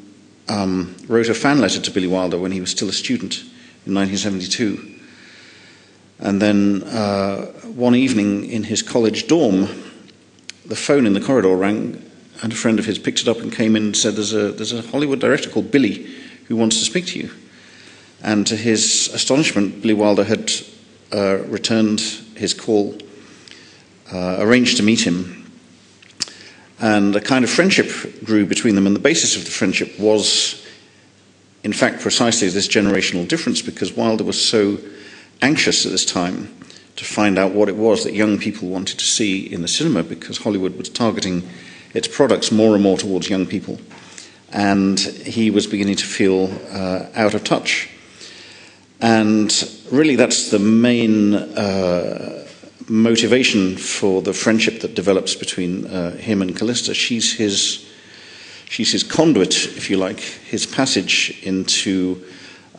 um, 0.49 0.95
wrote 1.07 1.29
a 1.29 1.33
fan 1.33 1.59
letter 1.59 1.81
to 1.81 1.91
Billy 1.91 2.07
Wilder 2.07 2.37
when 2.37 2.51
he 2.51 2.61
was 2.61 2.71
still 2.71 2.89
a 2.89 2.93
student 2.93 3.41
in 3.85 3.93
1972. 3.93 4.95
And 6.19 6.41
then 6.41 6.83
uh, 6.83 7.45
one 7.63 7.95
evening 7.95 8.49
in 8.49 8.63
his 8.63 8.81
college 8.81 9.27
dorm, 9.27 9.67
the 10.65 10.75
phone 10.75 11.05
in 11.05 11.13
the 11.13 11.21
corridor 11.21 11.55
rang, 11.55 12.03
and 12.41 12.51
a 12.51 12.55
friend 12.55 12.79
of 12.79 12.85
his 12.85 12.99
picked 12.99 13.21
it 13.21 13.27
up 13.27 13.37
and 13.37 13.51
came 13.51 13.75
in 13.75 13.83
and 13.83 13.97
said, 13.97 14.15
There's 14.15 14.33
a, 14.33 14.51
there's 14.51 14.73
a 14.73 14.81
Hollywood 14.81 15.19
director 15.19 15.49
called 15.49 15.71
Billy 15.71 16.11
who 16.47 16.55
wants 16.55 16.79
to 16.79 16.85
speak 16.85 17.05
to 17.07 17.19
you. 17.19 17.31
And 18.23 18.47
to 18.47 18.55
his 18.55 19.09
astonishment, 19.13 19.81
Billy 19.81 19.93
Wilder 19.93 20.23
had 20.23 20.51
uh, 21.13 21.37
returned 21.47 21.99
his 22.35 22.53
call, 22.53 22.97
uh, 24.11 24.37
arranged 24.39 24.77
to 24.77 24.83
meet 24.83 25.05
him, 25.05 25.36
and 26.79 27.15
a 27.15 27.21
kind 27.21 27.43
of 27.43 27.49
friendship 27.49 27.89
grew 28.23 28.45
between 28.45 28.75
them, 28.75 28.87
and 28.87 28.95
the 28.95 28.99
basis 28.99 29.35
of 29.35 29.45
the 29.45 29.51
friendship 29.51 29.99
was, 29.99 30.65
in 31.63 31.73
fact, 31.73 32.01
precisely 32.01 32.47
this 32.49 32.67
generational 32.67 33.27
difference, 33.27 33.61
because 33.61 33.93
Wilder 33.93 34.23
was 34.23 34.43
so 34.43 34.77
anxious 35.41 35.85
at 35.85 35.91
this 35.91 36.05
time 36.05 36.53
to 36.95 37.05
find 37.05 37.37
out 37.37 37.51
what 37.51 37.69
it 37.69 37.75
was 37.75 38.03
that 38.03 38.13
young 38.13 38.39
people 38.39 38.67
wanted 38.67 38.97
to 38.99 39.05
see 39.05 39.45
in 39.45 39.61
the 39.61 39.67
cinema, 39.67 40.03
because 40.03 40.39
Hollywood 40.39 40.77
was 40.77 40.89
targeting 40.89 41.47
its 41.93 42.07
products 42.07 42.51
more 42.51 42.73
and 42.73 42.83
more 42.83 42.97
towards 42.97 43.29
young 43.29 43.45
people. 43.45 43.79
And 44.51 44.99
he 44.99 45.51
was 45.51 45.67
beginning 45.67 45.97
to 45.97 46.05
feel 46.05 46.51
uh, 46.71 47.07
out 47.15 47.33
of 47.33 47.43
touch. 47.43 47.89
And 49.01 49.51
really, 49.91 50.15
that's 50.15 50.49
the 50.49 50.59
main 50.59 51.33
uh, 51.33 52.46
motivation 52.89 53.75
for 53.77 54.21
the 54.21 54.33
friendship 54.33 54.81
that 54.81 54.95
develops 54.95 55.35
between 55.35 55.85
uh, 55.87 56.11
him 56.15 56.41
and 56.41 56.55
Calista. 56.55 56.93
She's 56.93 57.33
his, 57.33 57.89
she's 58.69 58.91
his 58.91 59.03
conduit, 59.03 59.55
if 59.55 59.89
you 59.89 59.97
like, 59.97 60.19
his 60.19 60.65
passage 60.65 61.37
into 61.43 62.23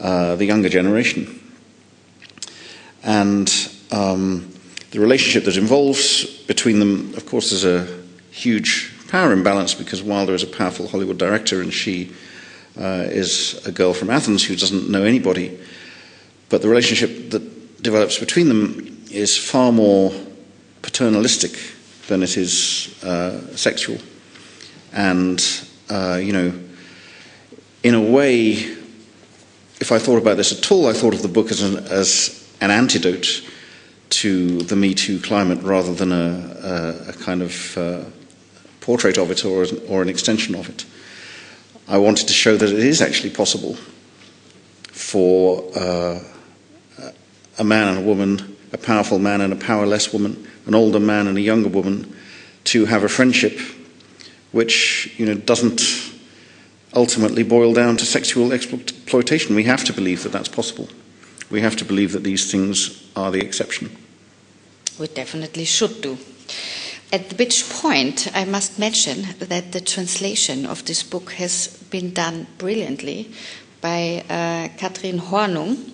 uh, 0.00 0.36
the 0.36 0.46
younger 0.46 0.68
generation. 0.68 1.40
And 3.02 3.52
um, 3.90 4.52
the 4.90 5.00
relationship 5.00 5.44
that 5.44 5.56
involves 5.56 6.24
between 6.44 6.78
them, 6.78 7.14
of 7.14 7.26
course, 7.26 7.50
there's 7.50 7.64
a 7.64 8.02
huge 8.30 8.94
power 9.08 9.32
imbalance 9.32 9.74
because 9.74 10.02
Wilder 10.02 10.34
is 10.34 10.42
a 10.42 10.46
powerful 10.46 10.88
Hollywood 10.88 11.18
director 11.18 11.60
and 11.60 11.72
she 11.72 12.12
uh, 12.78 13.06
is 13.08 13.60
a 13.66 13.72
girl 13.72 13.92
from 13.92 14.10
Athens 14.10 14.44
who 14.44 14.56
doesn't 14.56 14.88
know 14.88 15.02
anybody. 15.02 15.58
But 16.48 16.62
the 16.62 16.68
relationship 16.68 17.30
that 17.30 17.82
develops 17.82 18.18
between 18.18 18.48
them 18.48 18.97
is 19.10 19.36
far 19.36 19.72
more 19.72 20.12
paternalistic 20.82 21.58
than 22.06 22.22
it 22.22 22.36
is 22.36 23.02
uh, 23.04 23.56
sexual. 23.56 23.98
And, 24.92 25.44
uh, 25.90 26.18
you 26.22 26.32
know, 26.32 26.52
in 27.82 27.94
a 27.94 28.00
way, 28.00 28.52
if 29.80 29.92
I 29.92 29.98
thought 29.98 30.18
about 30.18 30.36
this 30.36 30.52
at 30.52 30.70
all, 30.72 30.86
I 30.86 30.92
thought 30.92 31.14
of 31.14 31.22
the 31.22 31.28
book 31.28 31.50
as 31.50 31.62
an, 31.62 31.76
as 31.86 32.48
an 32.60 32.70
antidote 32.70 33.42
to 34.10 34.62
the 34.62 34.76
Me 34.76 34.94
Too 34.94 35.20
climate 35.20 35.62
rather 35.62 35.94
than 35.94 36.12
a, 36.12 37.04
a, 37.06 37.10
a 37.10 37.12
kind 37.12 37.42
of 37.42 37.78
uh, 37.78 38.04
portrait 38.80 39.18
of 39.18 39.30
it 39.30 39.44
or, 39.44 39.66
or 39.88 40.02
an 40.02 40.08
extension 40.08 40.54
of 40.54 40.68
it. 40.68 40.84
I 41.86 41.98
wanted 41.98 42.26
to 42.28 42.32
show 42.32 42.56
that 42.56 42.68
it 42.68 42.78
is 42.78 43.00
actually 43.00 43.30
possible 43.30 43.76
for 44.84 45.64
uh, 45.76 46.20
a 47.58 47.64
man 47.64 47.88
and 47.88 47.98
a 47.98 48.02
woman, 48.02 48.56
a 48.72 48.78
powerful 48.78 49.18
man 49.18 49.40
and 49.40 49.52
a 49.52 49.56
powerless 49.56 50.12
woman, 50.12 50.46
an 50.66 50.74
older 50.74 51.00
man 51.00 51.26
and 51.26 51.38
a 51.38 51.40
younger 51.40 51.68
woman, 51.68 52.14
to 52.64 52.84
have 52.86 53.04
a 53.04 53.08
friendship 53.08 53.58
which 54.52 55.12
you 55.18 55.26
know 55.26 55.34
doesn't 55.34 55.82
ultimately 56.94 57.42
boil 57.42 57.74
down 57.74 57.96
to 57.96 58.06
sexual 58.06 58.52
exploitation. 58.52 59.54
We 59.54 59.64
have 59.64 59.84
to 59.84 59.92
believe 59.92 60.22
that 60.22 60.32
that's 60.32 60.48
possible. 60.48 60.88
We 61.50 61.60
have 61.60 61.76
to 61.76 61.84
believe 61.84 62.12
that 62.12 62.24
these 62.24 62.50
things 62.50 63.08
are 63.16 63.30
the 63.30 63.40
exception. 63.40 63.90
We 64.98 65.06
definitely 65.06 65.64
should 65.64 66.00
do. 66.02 66.18
At 67.10 67.38
which 67.38 67.68
point, 67.70 68.28
I 68.34 68.44
must 68.44 68.78
mention 68.78 69.26
that 69.38 69.72
the 69.72 69.80
translation 69.80 70.66
of 70.66 70.84
this 70.84 71.02
book 71.02 71.32
has 71.32 71.68
been 71.90 72.12
done 72.12 72.46
brilliantly 72.58 73.30
by 73.80 74.24
uh, 74.28 74.68
Katrin 74.76 75.18
Hornung. 75.18 75.90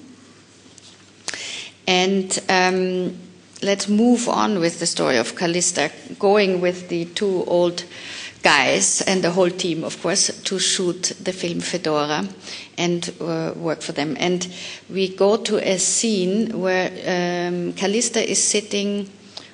And 1.86 2.38
um, 2.48 3.18
let's 3.62 3.88
move 3.88 4.28
on 4.28 4.60
with 4.60 4.78
the 4.80 4.86
story 4.86 5.16
of 5.16 5.34
Calista, 5.34 5.90
going 6.18 6.60
with 6.60 6.88
the 6.88 7.06
two 7.06 7.44
old 7.46 7.84
guys 8.42 9.00
and 9.00 9.24
the 9.24 9.30
whole 9.30 9.50
team, 9.50 9.82
of 9.84 10.00
course, 10.02 10.28
to 10.42 10.58
shoot 10.58 11.12
the 11.22 11.32
film 11.32 11.60
Fedora 11.60 12.28
and 12.76 13.12
uh, 13.20 13.52
work 13.56 13.80
for 13.80 13.92
them. 13.92 14.16
And 14.20 14.46
we 14.90 15.08
go 15.08 15.38
to 15.38 15.56
a 15.56 15.78
scene 15.78 16.60
where 16.60 16.90
um, 17.48 17.72
Calista 17.72 18.22
is 18.22 18.42
sitting 18.42 19.10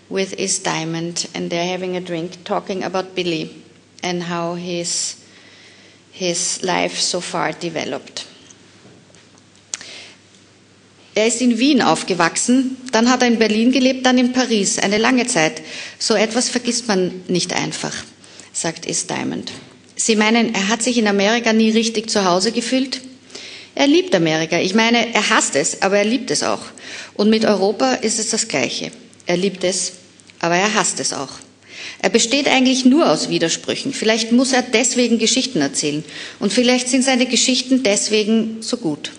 with 0.09 0.39
Iz 0.39 0.59
Diamond 0.59 1.29
and 1.35 1.49
they're 1.51 1.69
having 1.69 1.97
a 1.97 2.01
drink, 2.01 2.43
talking 2.45 2.83
about 2.83 3.15
Billy 3.15 3.63
and 4.03 4.25
how 4.25 4.55
his, 4.55 5.25
his 6.11 6.63
life 6.65 6.99
so 6.99 7.21
far 7.21 7.53
developed. 7.53 8.27
Er 11.15 11.27
ist 11.27 11.41
in 11.41 11.59
Wien 11.59 11.83
aufgewachsen, 11.83 12.77
dann 12.93 13.11
hat 13.11 13.23
er 13.23 13.29
in 13.29 13.39
Berlin 13.39 13.73
gelebt, 13.73 14.07
dann 14.07 14.17
in 14.17 14.33
Paris, 14.33 14.79
eine 14.79 14.99
lange 14.99 15.27
Zeit. 15.27 15.61
So 15.99 16.15
etwas 16.15 16.49
vergisst 16.49 16.87
man 16.87 17.23
nicht 17.27 17.53
einfach, 17.53 17.95
sagt 18.53 18.87
Is 18.87 19.07
Diamond. 19.07 19.51
Sie 19.97 20.17
meinen, 20.17 20.55
er 20.55 20.69
hat 20.69 20.83
sich 20.83 20.97
in 20.99 21.09
Amerika 21.09 21.53
nie 21.53 21.71
richtig 21.71 22.09
zu 22.11 22.25
Hause 22.25 22.53
gefühlt? 22.53 23.01
Er 23.75 23.87
liebt 23.87 24.15
Amerika. 24.15 24.59
Ich 24.59 24.75
meine, 24.75 25.13
er 25.13 25.31
hasst 25.31 25.57
es, 25.57 25.83
aber 25.83 25.99
er 25.99 26.05
liebt 26.05 26.31
es 26.31 26.43
auch. 26.43 26.63
Und 27.15 27.29
mit 27.29 27.45
Europa 27.45 27.95
ist 27.95 28.19
es 28.19 28.31
das 28.31 28.49
Gleiche. 28.49 28.91
Er 29.27 29.37
liebt 29.37 29.65
es, 29.65 29.93
aber 30.39 30.57
er 30.57 30.75
hasst 30.75 31.01
es 31.01 31.13
auch. 31.13 31.31
Er 32.03 32.11
besteht 32.11 32.49
eigentlich 32.49 32.85
nur 32.85 33.11
aus 33.11 33.29
Widersprüchen. 33.29 33.93
Vielleicht 33.93 34.33
muss 34.33 34.53
er 34.53 34.63
deswegen 34.63 35.19
Geschichten 35.19 35.61
erzählen. 35.61 36.05
Und 36.39 36.53
vielleicht 36.53 36.89
sind 36.89 37.05
seine 37.05 37.27
Geschichten 37.27 37.83
deswegen 37.83 38.63
so 38.63 38.77
gut. 38.77 39.13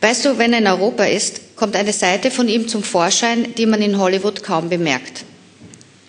Weißt 0.00 0.24
du, 0.24 0.38
wenn 0.38 0.52
er 0.52 0.60
in 0.60 0.66
Europa 0.66 1.04
ist, 1.04 1.56
kommt 1.56 1.76
eine 1.76 1.92
Seite 1.92 2.30
von 2.30 2.48
ihm 2.48 2.68
zum 2.68 2.82
Vorschein, 2.82 3.54
die 3.56 3.66
man 3.66 3.82
in 3.82 3.98
Hollywood 3.98 4.42
kaum 4.42 4.70
bemerkt. 4.70 5.24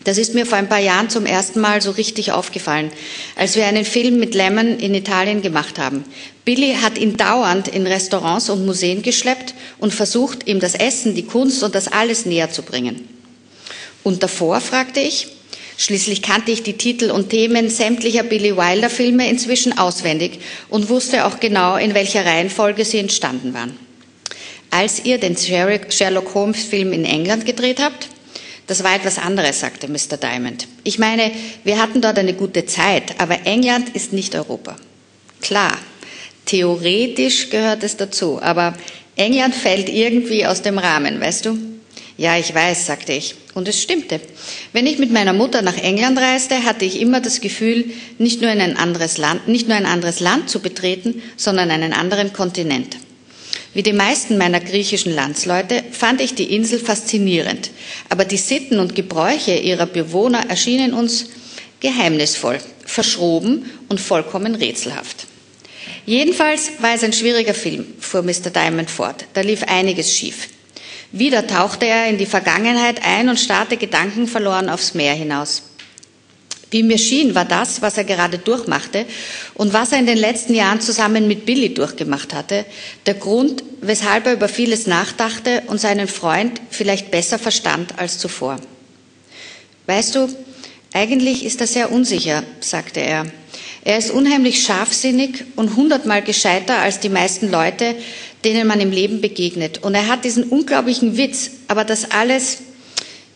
Das 0.04 0.18
ist 0.18 0.34
mir 0.34 0.48
vor 0.48 0.58
ein 0.58 0.70
paar 0.70 0.80
Jahren 0.80 1.10
zum 1.10 1.28
ersten 1.28 1.60
Mal 1.60 1.82
so 1.82 1.92
richtig 1.92 2.32
aufgefallen, 2.32 2.92
als 3.36 3.56
wir 3.56 3.68
einen 3.68 3.86
Film 3.86 4.18
mit 4.18 4.34
Lemon 4.34 4.80
in 4.80 4.96
Italien 4.96 5.44
gemacht 5.44 5.78
haben. 5.78 6.06
Billy 6.44 6.78
hat 6.82 6.98
ihn 6.98 7.18
dauernd 7.18 7.68
in 7.68 7.86
Restaurants 7.86 8.50
und 8.50 8.66
Museen 8.66 9.04
geschleppt 9.04 9.54
und 9.78 9.94
versucht, 9.94 10.48
ihm 10.48 10.60
das 10.60 10.74
Essen, 10.74 11.14
die 11.14 11.26
Kunst 11.26 11.62
und 11.62 11.76
das 11.76 11.88
alles 11.88 12.26
näher 12.26 12.50
zu 12.50 12.64
bringen. 12.64 13.08
Und 14.04 14.24
davor, 14.24 14.60
fragte 14.60 15.02
ich, 15.02 15.28
Schließlich 15.82 16.22
kannte 16.22 16.52
ich 16.52 16.62
die 16.62 16.78
Titel 16.78 17.10
und 17.10 17.30
Themen 17.30 17.72
sämtlicher 17.72 18.22
Billy 18.22 18.56
Wilder 18.56 18.88
Filme 18.88 19.28
inzwischen 19.28 19.76
auswendig 19.80 20.40
und 20.70 20.90
wusste 20.90 21.26
auch 21.26 21.40
genau, 21.40 21.76
in 21.76 21.96
welcher 21.96 22.24
Reihenfolge 22.24 22.86
sie 22.86 23.00
entstanden 23.00 23.56
waren. 23.56 23.76
Als 24.70 25.06
ihr 25.06 25.18
den 25.18 25.36
Sherlock 25.36 26.36
Holmes 26.36 26.66
Film 26.66 26.94
in 26.94 27.04
England 27.04 27.48
gedreht 27.48 27.82
habt, 27.82 28.10
das 28.68 28.84
war 28.84 28.96
etwas 28.96 29.18
anderes, 29.18 29.62
sagte 29.62 29.88
Mr. 29.88 30.18
Diamond. 30.18 30.68
Ich 30.84 31.00
meine, 31.00 31.32
wir 31.64 31.82
hatten 31.82 32.00
dort 32.00 32.20
eine 32.20 32.36
gute 32.36 32.68
Zeit, 32.68 33.20
aber 33.20 33.48
England 33.48 33.90
ist 33.96 34.14
nicht 34.14 34.36
Europa. 34.36 34.76
Klar, 35.42 35.76
theoretisch 36.46 37.50
gehört 37.50 37.82
es 37.82 37.98
dazu, 37.98 38.40
aber 38.40 38.76
England 39.16 39.56
fällt 39.56 39.90
irgendwie 39.90 40.46
aus 40.46 40.62
dem 40.62 40.78
Rahmen, 40.78 41.20
weißt 41.20 41.48
du? 41.48 41.58
Ja, 42.22 42.38
ich 42.38 42.54
weiß, 42.54 42.86
sagte 42.86 43.14
ich. 43.14 43.34
Und 43.56 43.68
es 43.68 43.82
stimmte. 43.82 44.22
Wenn 44.74 44.86
ich 44.86 45.00
mit 45.00 45.12
meiner 45.12 45.34
Mutter 45.34 45.64
nach 45.64 45.78
England 45.80 46.20
reiste, 46.20 46.66
hatte 46.66 46.86
ich 46.86 47.02
immer 47.02 47.20
das 47.20 47.42
Gefühl, 47.42 47.86
nicht 48.20 48.42
nur, 48.42 48.52
in 48.52 48.62
ein 48.62 48.78
anderes 48.78 49.18
Land, 49.18 49.48
nicht 49.48 49.68
nur 49.68 49.76
ein 49.76 49.88
anderes 49.88 50.20
Land 50.20 50.48
zu 50.48 50.60
betreten, 50.60 51.24
sondern 51.36 51.72
einen 51.72 51.94
anderen 51.94 52.32
Kontinent. 52.32 52.98
Wie 53.74 53.82
die 53.82 53.92
meisten 53.92 54.38
meiner 54.38 54.60
griechischen 54.60 55.16
Landsleute 55.16 55.84
fand 55.90 56.22
ich 56.22 56.36
die 56.36 56.54
Insel 56.56 56.78
faszinierend, 56.78 57.72
aber 58.10 58.24
die 58.24 58.38
Sitten 58.38 58.78
und 58.78 58.94
Gebräuche 58.94 59.56
ihrer 59.56 59.88
Bewohner 59.88 60.48
erschienen 60.48 60.94
uns 60.94 61.26
geheimnisvoll, 61.80 62.60
verschroben 62.86 63.66
und 63.90 64.00
vollkommen 64.00 64.54
rätselhaft. 64.54 65.26
Jedenfalls 66.06 66.70
war 66.82 66.94
es 66.94 67.04
ein 67.04 67.14
schwieriger 67.14 67.56
Film, 67.56 67.84
fuhr 68.00 68.22
Mr. 68.22 68.52
Diamond 68.54 68.92
fort. 68.92 69.26
Da 69.34 69.42
lief 69.42 69.64
einiges 69.64 70.16
schief. 70.16 70.50
Wieder 71.12 71.46
tauchte 71.46 71.86
er 71.86 72.08
in 72.08 72.18
die 72.18 72.26
Vergangenheit 72.26 73.04
ein 73.04 73.28
und 73.28 73.40
starrte 73.40 73.78
gedankenverloren 73.78 74.70
aufs 74.70 74.94
Meer 74.94 75.14
hinaus. 75.14 75.64
Wie 76.72 76.84
mir 76.84 76.98
schien, 76.98 77.36
war 77.36 77.44
das, 77.44 77.82
was 77.82 77.98
er 77.98 78.06
gerade 78.06 78.38
durchmachte 78.38 79.06
und 79.56 79.74
was 79.74 79.92
er 79.92 80.00
in 80.00 80.06
den 80.06 80.18
letzten 80.18 80.56
Jahren 80.56 80.80
zusammen 80.80 81.28
mit 81.28 81.46
Billy 81.46 81.74
durchgemacht 81.74 82.34
hatte, 82.34 82.66
der 83.06 83.16
Grund, 83.16 83.62
weshalb 83.82 84.26
er 84.26 84.34
über 84.34 84.48
vieles 84.48 84.88
nachdachte 84.88 85.64
und 85.68 85.82
seinen 85.82 86.08
Freund 86.08 86.62
vielleicht 86.70 87.12
besser 87.12 87.38
verstand 87.38 88.00
als 88.00 88.20
zuvor. 88.20 88.58
Weißt 89.88 90.16
du, 90.16 90.30
eigentlich 90.94 91.44
ist 91.44 91.60
er 91.60 91.68
sehr 91.68 91.92
unsicher, 91.92 92.44
sagte 92.62 93.02
er. 93.02 93.26
Er 93.84 93.98
ist 93.98 94.12
unheimlich 94.12 94.64
scharfsinnig 94.64 95.44
und 95.56 95.76
hundertmal 95.76 96.22
gescheiter 96.22 96.78
als 96.80 97.00
die 97.00 97.10
meisten 97.10 97.50
Leute, 97.50 97.96
denen 98.44 98.68
man 98.68 98.80
im 98.80 98.92
Leben 98.92 99.22
begegnet. 99.22 99.84
Und 99.84 99.96
er 99.96 100.08
hat 100.08 100.24
diesen 100.24 100.44
unglaublichen 100.44 101.18
Witz, 101.18 101.52
aber 101.68 101.84
das 101.84 102.12
alles, 102.12 102.60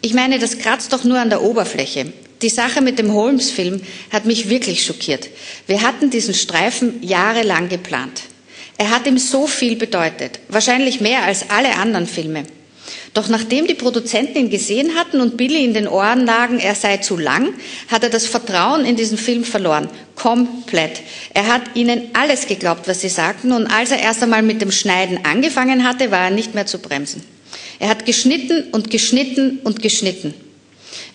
ich 0.01 0.13
meine, 0.13 0.37
das 0.37 0.59
kratzt 0.59 0.93
doch 0.93 1.03
nur 1.03 1.19
an 1.19 1.29
der 1.29 1.41
Oberfläche. 1.41 2.13
Die 2.41 2.49
Sache 2.49 2.81
mit 2.81 2.99
dem 2.99 3.13
Holmes-Film 3.13 3.81
hat 4.11 4.25
mich 4.25 4.49
wirklich 4.49 4.83
schockiert. 4.83 5.29
Wir 5.67 5.81
hatten 5.81 6.09
diesen 6.09 6.33
Streifen 6.33 7.01
jahrelang 7.01 7.69
geplant. 7.69 8.23
Er 8.77 8.89
hat 8.89 9.07
ihm 9.07 9.17
so 9.17 9.47
viel 9.47 9.77
bedeutet, 9.77 10.39
wahrscheinlich 10.49 10.99
mehr 10.99 11.23
als 11.23 11.49
alle 11.49 11.75
anderen 11.75 12.07
Filme. 12.07 12.43
Doch 13.15 13.29
nachdem 13.29 13.65
die 13.65 13.75
Produzenten 13.75 14.37
ihn 14.37 14.49
gesehen 14.49 14.93
hatten 14.95 15.21
und 15.21 15.37
Billy 15.37 15.63
in 15.63 15.73
den 15.73 15.87
Ohren 15.87 16.25
lagen, 16.25 16.59
er 16.59 16.75
sei 16.75 16.97
zu 16.97 17.15
lang, 17.15 17.53
hat 17.87 18.03
er 18.03 18.09
das 18.09 18.27
Vertrauen 18.27 18.83
in 18.83 18.97
diesen 18.97 19.17
Film 19.17 19.45
verloren. 19.45 19.87
Komplett. 20.15 21.01
Er 21.33 21.47
hat 21.47 21.61
ihnen 21.75 22.09
alles 22.11 22.45
geglaubt, 22.45 22.89
was 22.89 22.99
sie 22.99 23.09
sagten, 23.09 23.53
und 23.53 23.67
als 23.67 23.91
er 23.91 24.01
erst 24.01 24.21
einmal 24.21 24.43
mit 24.43 24.61
dem 24.61 24.71
Schneiden 24.71 25.19
angefangen 25.23 25.87
hatte, 25.87 26.11
war 26.11 26.25
er 26.25 26.29
nicht 26.29 26.55
mehr 26.55 26.65
zu 26.65 26.77
bremsen. 26.77 27.23
Er 27.79 27.87
hat 27.87 28.05
geschnitten 28.05 28.65
und 28.73 28.91
geschnitten 28.91 29.59
und 29.63 29.81
geschnitten. 29.81 30.33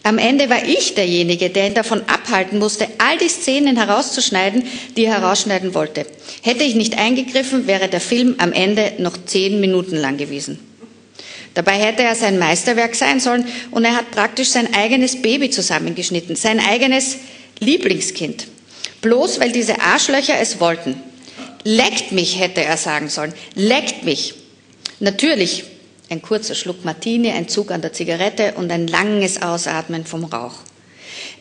Am 0.03 0.17
Ende 0.17 0.49
war 0.49 0.65
ich 0.67 0.95
derjenige, 0.95 1.51
der 1.51 1.67
ihn 1.67 1.75
davon 1.75 2.01
abhalten 2.07 2.59
musste, 2.59 2.89
all 2.97 3.19
die 3.19 3.29
Szenen 3.29 3.77
herauszuschneiden, 3.77 4.65
die 4.97 5.05
er 5.05 5.21
herausschneiden 5.21 5.75
wollte. 5.75 6.07
Hätte 6.41 6.65
ich 6.65 6.77
nicht 6.77 6.97
eingegriffen, 6.97 7.67
wäre 7.67 7.89
der 7.89 8.01
Film 8.01 8.37
am 8.39 8.55
Ende 8.55 8.95
noch 8.97 9.23
zehn 9.27 9.61
Minuten 9.61 9.97
lang 9.97 10.17
gewesen. 10.17 10.70
Dabei 11.55 11.73
hätte 11.73 12.03
er 12.03 12.15
sein 12.15 12.39
Meisterwerk 12.39 12.95
sein 12.95 13.21
sollen 13.21 13.47
und 13.71 13.85
er 13.85 13.97
hat 13.97 14.11
praktisch 14.13 14.51
sein 14.51 14.73
eigenes 14.75 15.21
Baby 15.21 15.51
zusammengeschnitten, 15.51 16.37
sein 16.37 16.61
eigenes 16.61 17.17
Lieblingskind. 17.59 18.47
Bloß 19.03 19.41
weil 19.41 19.53
diese 19.53 19.81
Arschlöcher 19.81 20.39
es 20.39 20.61
wollten. 20.61 20.97
Leckt 21.65 22.13
mich, 22.13 22.39
hätte 22.39 22.63
er 22.63 22.77
sagen 22.77 23.09
sollen. 23.09 23.35
Leckt 23.55 24.05
mich. 24.05 24.35
Natürlich 25.01 25.65
ein 26.09 26.23
kurzer 26.23 26.55
Schluck 26.55 26.85
Martini, 26.85 27.31
ein 27.31 27.49
Zug 27.49 27.71
an 27.71 27.83
der 27.83 27.93
Zigarette 27.93 28.55
und 28.55 28.71
ein 28.71 28.87
langes 28.87 29.43
Ausatmen 29.43 30.05
vom 30.05 30.25
Rauch. 30.25 30.57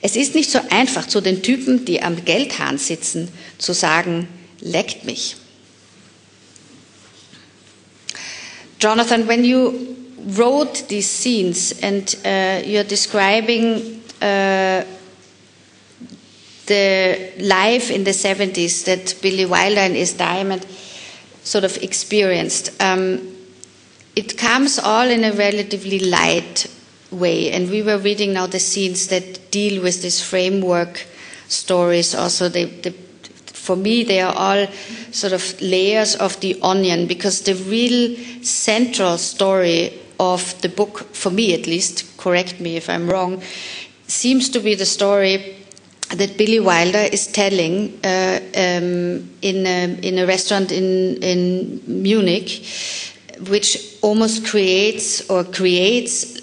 Es 0.01 0.15
ist 0.15 0.35
nicht 0.35 0.49
so 0.49 0.59
einfach, 0.69 1.07
zu 1.07 1.21
den 1.21 1.41
Typen, 1.41 1.85
die 1.85 2.01
am 2.01 2.23
Geldhahn 2.23 2.77
sitzen, 2.77 3.29
zu 3.57 3.73
sagen, 3.73 4.27
leckt 4.61 5.05
mich. 5.05 5.35
Jonathan, 8.79 9.27
when 9.27 9.43
you 9.43 9.73
wrote 10.27 10.87
these 10.87 11.09
scenes 11.09 11.79
and 11.81 12.15
uh, 12.25 12.61
you're 12.65 12.83
describing 12.83 14.01
uh, 14.21 14.83
the 16.69 17.31
life 17.39 17.89
in 17.91 18.03
the 18.03 18.11
70s 18.11 18.85
that 18.85 19.19
Billy 19.21 19.45
Wilder 19.45 19.81
and 19.81 19.95
Iz 19.95 20.13
Diamond, 20.13 20.65
sort 21.43 21.63
of 21.63 21.75
experienced. 21.83 22.71
Um, 22.81 23.35
it 24.15 24.37
comes 24.37 24.77
all 24.79 25.07
in 25.09 25.23
a 25.23 25.31
relatively 25.33 25.99
light 25.99 26.67
way, 27.11 27.51
and 27.51 27.69
we 27.69 27.81
were 27.81 27.97
reading 27.97 28.33
now 28.33 28.45
the 28.47 28.59
scenes 28.59 29.07
that 29.07 29.49
deal 29.51 29.81
with 29.81 30.01
this 30.01 30.21
framework 30.21 31.05
stories. 31.47 32.13
Also, 32.13 32.49
they, 32.49 32.65
they, 32.65 32.91
for 32.91 33.75
me, 33.75 34.03
they 34.03 34.21
are 34.21 34.33
all 34.35 34.67
sort 35.11 35.33
of 35.33 35.59
layers 35.61 36.15
of 36.15 36.39
the 36.41 36.59
onion 36.61 37.07
because 37.07 37.41
the 37.41 37.55
real 37.55 38.15
central 38.43 39.17
story 39.17 39.98
of 40.19 40.61
the 40.61 40.69
book, 40.69 40.99
for 41.13 41.29
me 41.31 41.53
at 41.53 41.65
least, 41.65 42.17
correct 42.17 42.59
me 42.59 42.75
if 42.75 42.89
I'm 42.89 43.09
wrong, 43.09 43.41
seems 44.07 44.49
to 44.49 44.59
be 44.59 44.75
the 44.75 44.85
story 44.85 45.55
that 46.09 46.37
Billy 46.37 46.59
Wilder 46.59 47.07
is 47.11 47.27
telling 47.27 47.99
uh, 48.03 48.39
um, 48.55 49.29
in, 49.41 49.65
a, 49.65 49.99
in 50.01 50.17
a 50.17 50.25
restaurant 50.25 50.71
in, 50.71 51.21
in 51.21 51.81
Munich, 51.85 52.65
which 53.47 53.97
almost 54.01 54.45
creates 54.45 55.29
or 55.29 55.43
creates 55.43 56.39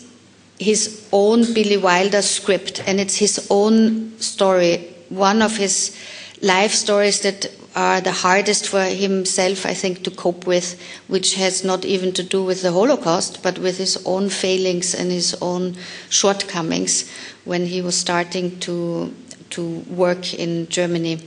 his 0.59 1.09
own 1.13 1.53
Billy 1.53 1.77
Wilder 1.77 2.23
script, 2.23 2.83
and 2.87 3.01
it's 3.01 3.17
his 3.17 3.47
own 3.51 4.19
story, 4.21 4.95
one 5.09 5.43
of 5.43 5.57
his 5.57 5.97
life 6.43 6.73
stories 6.73 7.21
that 7.21 7.51
are 7.77 8.01
the 8.01 8.11
hardest 8.11 8.67
for 8.67 8.83
himself, 8.83 9.67
I 9.67 9.75
think, 9.75 10.03
to 10.05 10.11
cope 10.11 10.47
with, 10.47 10.81
which 11.09 11.35
has 11.35 11.63
not 11.63 11.85
even 11.85 12.13
to 12.15 12.23
do 12.23 12.43
with 12.43 12.63
the 12.63 12.73
Holocaust, 12.73 13.43
but 13.43 13.59
with 13.59 13.77
his 13.77 14.03
own 14.07 14.31
failings 14.31 14.95
and 14.95 15.13
his 15.13 15.37
own 15.43 15.77
shortcomings 16.09 17.09
when 17.45 17.67
he 17.67 17.83
was 17.83 17.97
starting 17.97 18.59
to 18.61 19.15
to 19.51 19.79
work 19.89 20.35
in 20.35 20.67
Germany 20.69 21.21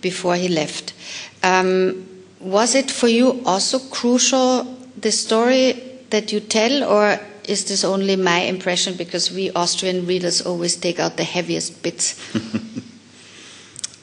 before 0.00 0.36
he 0.36 0.48
left. 0.48 0.92
Um, 1.42 2.06
was 2.38 2.74
it 2.74 2.90
for 2.90 3.08
you 3.08 3.42
also 3.44 3.78
crucial 3.78 4.64
the 4.96 5.10
story 5.10 5.82
that 6.10 6.32
you 6.32 6.40
tell, 6.40 6.84
or 6.84 7.18
is 7.48 7.64
this 7.64 7.82
only 7.82 8.14
my 8.14 8.40
impression 8.40 8.94
because 8.94 9.32
we 9.32 9.50
Austrian 9.52 10.06
readers 10.06 10.40
always 10.42 10.76
take 10.76 11.00
out 11.00 11.16
the 11.16 11.24
heaviest 11.24 11.82
bits? 11.82 12.14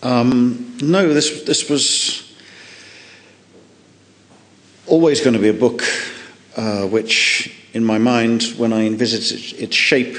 um, 0.04 0.78
no, 0.82 1.14
this 1.14 1.44
this 1.44 1.70
was 1.70 2.36
always 4.86 5.22
going 5.22 5.34
to 5.34 5.40
be 5.40 5.48
a 5.48 5.54
book 5.54 5.82
uh, 6.58 6.86
which, 6.86 7.50
in 7.74 7.86
my 7.86 7.98
mind, 7.98 8.44
when 8.58 8.74
I 8.74 8.86
envisaged 8.86 9.56
its 9.60 9.76
shape, 9.76 10.18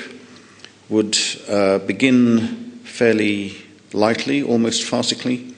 would 0.88 1.18
uh, 1.48 1.78
begin 1.80 2.80
fairly 2.84 3.56
lightly, 3.92 4.42
almost 4.42 4.90
farcically, 4.90 5.54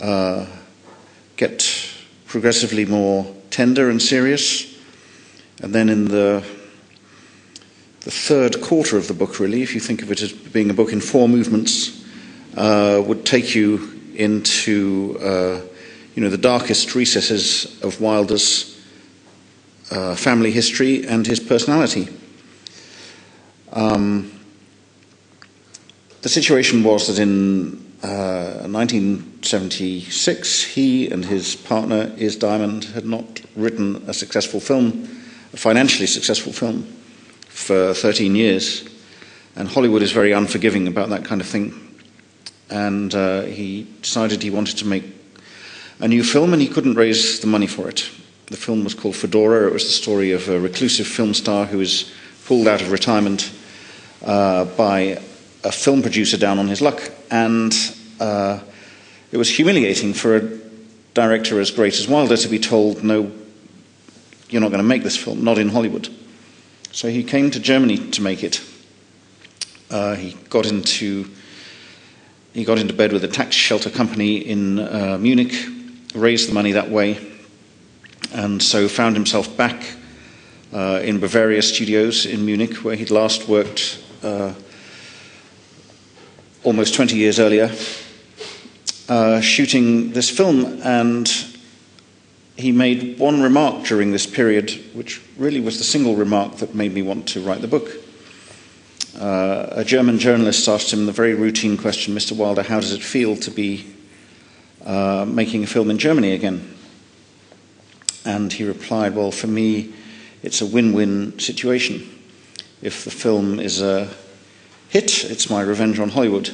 uh, 0.00 0.46
get 1.36 1.64
progressively 2.26 2.84
more 2.84 3.32
tender 3.50 3.90
and 3.90 4.02
serious, 4.02 4.76
and 5.62 5.72
then 5.72 5.88
in 5.88 6.06
the 6.06 6.44
the 8.00 8.10
third 8.10 8.60
quarter 8.60 8.96
of 8.96 9.06
the 9.06 9.14
book, 9.14 9.38
really, 9.38 9.62
if 9.62 9.74
you 9.74 9.80
think 9.80 10.02
of 10.02 10.10
it 10.10 10.20
as 10.20 10.32
being 10.32 10.70
a 10.70 10.74
book 10.74 10.92
in 10.92 11.00
four 11.00 11.28
movements, 11.28 11.99
uh, 12.56 13.02
would 13.04 13.24
take 13.24 13.54
you 13.54 14.00
into 14.14 15.16
uh, 15.20 15.60
you 16.14 16.22
know 16.22 16.28
the 16.28 16.38
darkest 16.38 16.94
recesses 16.94 17.80
of 17.82 18.00
Wilder's 18.00 18.78
uh, 19.90 20.14
family 20.14 20.50
history 20.50 21.06
and 21.06 21.26
his 21.26 21.40
personality. 21.40 22.08
Um, 23.72 24.32
the 26.22 26.28
situation 26.28 26.82
was 26.82 27.08
that 27.08 27.18
in 27.18 27.76
uh, 28.02 28.66
1976, 28.68 30.62
he 30.62 31.10
and 31.10 31.24
his 31.24 31.56
partner, 31.56 32.12
Iz 32.16 32.36
Diamond, 32.36 32.84
had 32.84 33.04
not 33.04 33.40
written 33.56 34.02
a 34.06 34.14
successful 34.14 34.60
film, 34.60 35.08
a 35.52 35.56
financially 35.56 36.06
successful 36.06 36.52
film, 36.52 36.82
for 37.48 37.94
13 37.94 38.34
years. 38.34 38.88
And 39.56 39.68
Hollywood 39.68 40.02
is 40.02 40.12
very 40.12 40.32
unforgiving 40.32 40.86
about 40.88 41.08
that 41.10 41.24
kind 41.24 41.40
of 41.40 41.46
thing. 41.46 41.89
And 42.70 43.14
uh, 43.14 43.42
he 43.42 43.86
decided 44.00 44.42
he 44.42 44.50
wanted 44.50 44.78
to 44.78 44.86
make 44.86 45.04
a 45.98 46.08
new 46.08 46.22
film, 46.22 46.52
and 46.52 46.62
he 46.62 46.68
couldn't 46.68 46.94
raise 46.94 47.40
the 47.40 47.46
money 47.46 47.66
for 47.66 47.88
it. 47.88 48.08
The 48.46 48.56
film 48.56 48.84
was 48.84 48.94
called 48.94 49.16
Fedora. 49.16 49.66
It 49.66 49.72
was 49.72 49.84
the 49.84 49.90
story 49.90 50.32
of 50.32 50.48
a 50.48 50.58
reclusive 50.58 51.06
film 51.06 51.34
star 51.34 51.66
who 51.66 51.78
was 51.78 52.10
pulled 52.46 52.66
out 52.66 52.80
of 52.80 52.90
retirement 52.90 53.52
uh, 54.24 54.64
by 54.64 55.20
a 55.62 55.72
film 55.72 56.02
producer 56.02 56.36
down 56.36 56.58
on 56.58 56.68
his 56.68 56.80
luck, 56.80 57.00
and 57.30 57.74
uh, 58.18 58.60
it 59.30 59.36
was 59.36 59.48
humiliating 59.48 60.14
for 60.14 60.36
a 60.36 60.60
director 61.14 61.60
as 61.60 61.70
great 61.70 61.98
as 61.98 62.08
Wilder 62.08 62.36
to 62.36 62.48
be 62.48 62.58
told, 62.58 63.04
no, 63.04 63.30
you're 64.48 64.60
not 64.60 64.70
going 64.70 64.82
to 64.82 64.88
make 64.88 65.02
this 65.02 65.16
film, 65.16 65.44
not 65.44 65.58
in 65.58 65.68
Hollywood. 65.68 66.08
So 66.92 67.08
he 67.08 67.22
came 67.22 67.50
to 67.52 67.60
Germany 67.60 68.10
to 68.10 68.22
make 68.22 68.42
it. 68.42 68.60
Uh, 69.90 70.14
he 70.16 70.36
got 70.48 70.66
into 70.66 71.30
he 72.52 72.64
got 72.64 72.78
into 72.78 72.94
bed 72.94 73.12
with 73.12 73.24
a 73.24 73.28
tax 73.28 73.54
shelter 73.54 73.90
company 73.90 74.38
in 74.38 74.78
uh, 74.78 75.18
Munich, 75.20 75.52
raised 76.14 76.48
the 76.48 76.54
money 76.54 76.72
that 76.72 76.90
way, 76.90 77.18
and 78.32 78.62
so 78.62 78.88
found 78.88 79.14
himself 79.16 79.56
back 79.56 79.94
uh, 80.72 81.00
in 81.02 81.20
Bavaria 81.20 81.62
Studios 81.62 82.26
in 82.26 82.44
Munich, 82.44 82.84
where 82.84 82.96
he'd 82.96 83.10
last 83.10 83.48
worked 83.48 84.02
uh, 84.22 84.52
almost 86.64 86.94
20 86.94 87.16
years 87.16 87.38
earlier, 87.38 87.70
uh, 89.08 89.40
shooting 89.40 90.12
this 90.12 90.28
film, 90.28 90.80
and 90.82 91.30
he 92.56 92.72
made 92.72 93.18
one 93.18 93.42
remark 93.42 93.84
during 93.84 94.12
this 94.12 94.26
period, 94.26 94.70
which 94.92 95.22
really 95.38 95.60
was 95.60 95.78
the 95.78 95.84
single 95.84 96.16
remark 96.16 96.56
that 96.56 96.74
made 96.74 96.92
me 96.92 97.02
want 97.02 97.26
to 97.28 97.40
write 97.40 97.60
the 97.60 97.68
book. 97.68 97.90
Uh, 99.20 99.68
a 99.72 99.84
German 99.84 100.18
journalist 100.18 100.66
asked 100.66 100.90
him 100.90 101.04
the 101.04 101.12
very 101.12 101.34
routine 101.34 101.76
question, 101.76 102.14
Mr. 102.14 102.32
Wilder, 102.34 102.62
how 102.62 102.80
does 102.80 102.94
it 102.94 103.02
feel 103.02 103.36
to 103.36 103.50
be 103.50 103.84
uh, 104.82 105.26
making 105.28 105.62
a 105.62 105.66
film 105.66 105.90
in 105.90 105.98
Germany 105.98 106.32
again? 106.32 106.74
And 108.24 108.50
he 108.50 108.64
replied, 108.64 109.14
Well, 109.14 109.30
for 109.30 109.46
me, 109.46 109.92
it's 110.42 110.62
a 110.62 110.66
win 110.66 110.94
win 110.94 111.38
situation. 111.38 112.08
If 112.80 113.04
the 113.04 113.10
film 113.10 113.60
is 113.60 113.82
a 113.82 114.08
hit, 114.88 115.24
it's 115.24 115.50
my 115.50 115.60
revenge 115.60 115.98
on 115.98 116.08
Hollywood. 116.08 116.48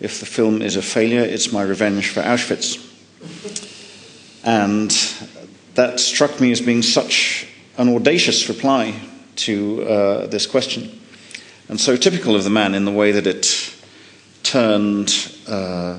If 0.00 0.18
the 0.18 0.26
film 0.26 0.62
is 0.62 0.74
a 0.74 0.82
failure, 0.82 1.20
it's 1.20 1.52
my 1.52 1.62
revenge 1.62 2.10
for 2.10 2.22
Auschwitz. 2.22 2.80
And 4.44 4.90
that 5.76 6.00
struck 6.00 6.40
me 6.40 6.50
as 6.50 6.60
being 6.60 6.82
such 6.82 7.46
an 7.78 7.88
audacious 7.88 8.48
reply 8.48 9.00
to 9.36 9.82
uh, 9.84 10.26
this 10.26 10.44
question. 10.44 11.00
And 11.68 11.80
so 11.80 11.96
typical 11.96 12.36
of 12.36 12.44
the 12.44 12.50
man 12.50 12.74
in 12.74 12.84
the 12.84 12.92
way 12.92 13.12
that 13.12 13.26
it 13.26 13.74
turned 14.42 15.32
uh, 15.48 15.98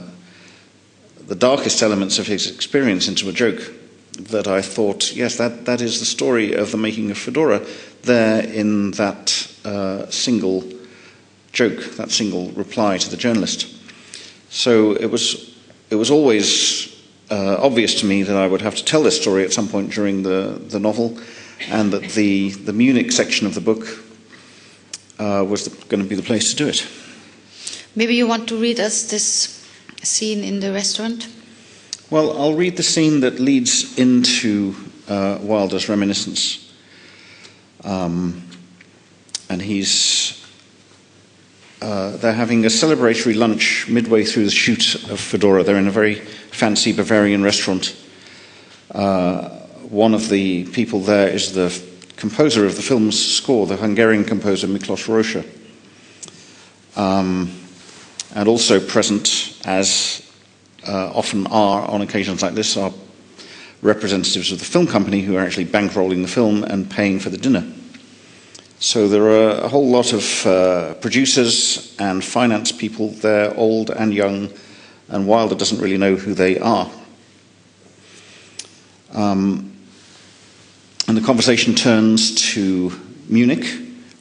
the 1.28 1.36
darkest 1.36 1.82
elements 1.82 2.20
of 2.20 2.28
his 2.28 2.50
experience 2.50 3.08
into 3.08 3.30
a 3.30 3.34
joke. 3.34 3.74
That 4.18 4.48
I 4.48 4.62
thought, 4.62 5.14
yes, 5.14 5.38
that, 5.38 5.66
that 5.66 5.82
is 5.82 6.00
the 6.00 6.06
story 6.06 6.54
of 6.54 6.72
the 6.72 6.78
making 6.78 7.12
of 7.12 7.18
Fedora 7.18 7.66
there 8.04 8.44
in 8.44 8.92
that 8.92 9.52
uh, 9.66 10.10
single 10.10 10.64
joke, 11.52 11.84
that 11.98 12.12
single 12.12 12.52
reply 12.52 12.98
to 12.98 13.10
the 13.10 13.18
journalist. 13.18 13.68
So 14.50 14.94
it 14.94 15.08
was, 15.08 15.58
it 15.90 15.96
was 15.96 16.12
always 16.12 16.96
uh, 17.30 17.58
obvious 17.60 18.00
to 18.02 18.06
me 18.06 18.24
that 18.24 18.38
I 18.38 18.48
would 18.48 18.62
have 18.62 18.76
to 18.76 18.86
tell 18.86 19.04
this 19.04 19.20
story 19.20 19.44
at 19.44 19.52
some 19.52 19.68
point 19.68 19.92
during 19.92 20.24
the, 20.24 20.62
the 20.70 20.80
novel, 20.80 21.18
and 21.70 21.92
that 21.92 22.12
the, 22.12 22.52
the 22.52 22.74
Munich 22.74 23.12
section 23.12 23.48
of 23.48 23.54
the 23.54 23.62
book 23.62 24.05
uh, 25.20 25.46
was 25.48 25.68
going 25.68 26.02
to 26.04 26.10
be 26.10 26.16
the 26.16 26.24
place 26.24 26.52
to 26.52 26.56
do 26.56 26.68
it. 26.68 26.88
Maybe 27.96 28.16
you 28.16 28.28
want 28.28 28.50
to 28.50 28.60
read 28.60 28.80
us 28.80 29.10
this 29.10 29.56
scene 30.06 30.44
in 30.44 30.60
the 30.60 30.72
restaurant? 30.72 31.28
Well, 32.10 32.40
I'll 32.40 32.54
read 32.54 32.78
the 32.78 32.84
scene 32.84 33.22
that 33.22 33.40
leads 33.40 33.98
into 33.98 34.76
uh, 35.08 35.40
Wilder's 35.42 35.90
reminiscence. 35.90 36.74
Um, 37.84 38.44
and 39.50 39.62
he's 39.62 40.42
uh, 41.82 42.18
they're 42.18 42.34
having 42.34 42.66
a 42.66 42.70
celebratory 42.70 43.36
lunch 43.36 43.88
midway 43.88 44.24
through 44.24 44.46
the 44.46 44.52
shoot 44.52 44.96
of 45.10 45.20
Fedora. 45.20 45.64
They're 45.64 45.78
in 45.78 45.88
a 45.88 45.92
very 45.92 46.16
fancy 46.16 46.94
Bavarian 46.94 47.44
restaurant. 47.44 47.96
Uh, 48.92 49.50
one 49.90 50.14
of 50.14 50.30
the 50.30 50.66
people 50.72 51.00
there 51.02 51.28
is 51.28 51.54
the 51.54 51.70
composer 52.18 52.66
of 52.66 52.76
the 52.76 52.82
film's 52.82 53.20
score, 53.20 53.68
the 53.68 53.76
Hungarian 53.76 54.24
composer 54.24 54.68
Miklos 54.68 55.08
Rozsa. 55.08 55.46
Um, 56.96 57.52
and 58.34 58.48
also 58.48 58.80
present, 58.80 59.60
as 59.66 60.22
uh, 60.88 61.12
often 61.14 61.48
are 61.48 61.88
on 61.88 62.02
occasions 62.02 62.42
like 62.42 62.54
this, 62.54 62.78
are 62.78 62.92
representatives 63.82 64.52
of 64.52 64.60
the 64.60 64.66
film 64.66 64.88
company 64.88 65.22
who 65.22 65.36
are 65.36 65.42
actually 65.42 65.66
bankrolling 65.66 66.22
the 66.22 66.28
film 66.28 66.64
and 66.64 66.90
paying 66.90 67.20
for 67.20 67.30
the 67.30 67.38
dinner. 67.38 67.66
So 68.80 69.08
there 69.08 69.24
are 69.24 69.64
a 69.64 69.68
whole 69.68 69.90
lot 69.90 70.14
of 70.14 70.46
uh, 70.46 70.94
producers 70.96 71.96
and 71.98 72.24
finance 72.24 72.72
people 72.72 73.10
there, 73.10 73.56
old 73.56 73.90
and 73.90 74.14
young, 74.14 74.52
and 75.08 75.28
Wilder 75.28 75.56
doesn't 75.56 75.80
really 75.80 75.98
know 75.98 76.16
who 76.16 76.34
they 76.34 76.60
are. 76.60 76.90
Um, 79.14 79.75
and 81.08 81.16
the 81.16 81.22
conversation 81.22 81.76
turns 81.76 82.34
to 82.54 82.92
Munich, 83.30 83.66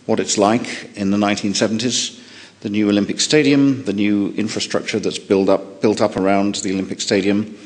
what 0.06 0.20
it's 0.20 0.36
like 0.36 0.90
in 0.96 1.10
the 1.10 1.16
1970s, 1.16 2.20
the 2.60 2.68
new 2.68 2.88
Olympic 2.90 3.20
Stadium, 3.20 3.84
the 3.84 3.92
new 3.92 4.32
infrastructure 4.32 4.98
that's 4.98 5.18
built 5.18 5.48
up, 5.48 5.80
built 5.80 6.00
up 6.00 6.16
around 6.16 6.56
the 6.56 6.72
Olympic 6.72 7.00
Stadium, 7.00 7.56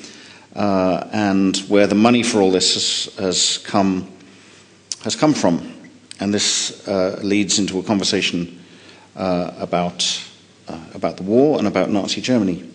uh, 0.55 1.09
and 1.13 1.57
where 1.69 1.87
the 1.87 1.95
money 1.95 2.23
for 2.23 2.41
all 2.41 2.53
this 2.53 2.75
has, 2.75 3.15
has, 3.17 3.59
come, 3.59 4.09
has 5.03 5.17
come 5.17 5.35
from. 5.35 5.75
And 6.21 6.33
this 6.33 6.87
uh, 6.87 7.19
leads 7.23 7.59
into 7.59 7.79
a 7.79 7.83
conversation 7.83 8.61
uh, 9.17 9.53
about, 9.59 10.23
uh, 10.69 10.79
about 10.95 11.17
the 11.17 11.23
war 11.25 11.59
and 11.59 11.67
about 11.67 11.91
Nazi 11.91 12.21
Germany. 12.21 12.69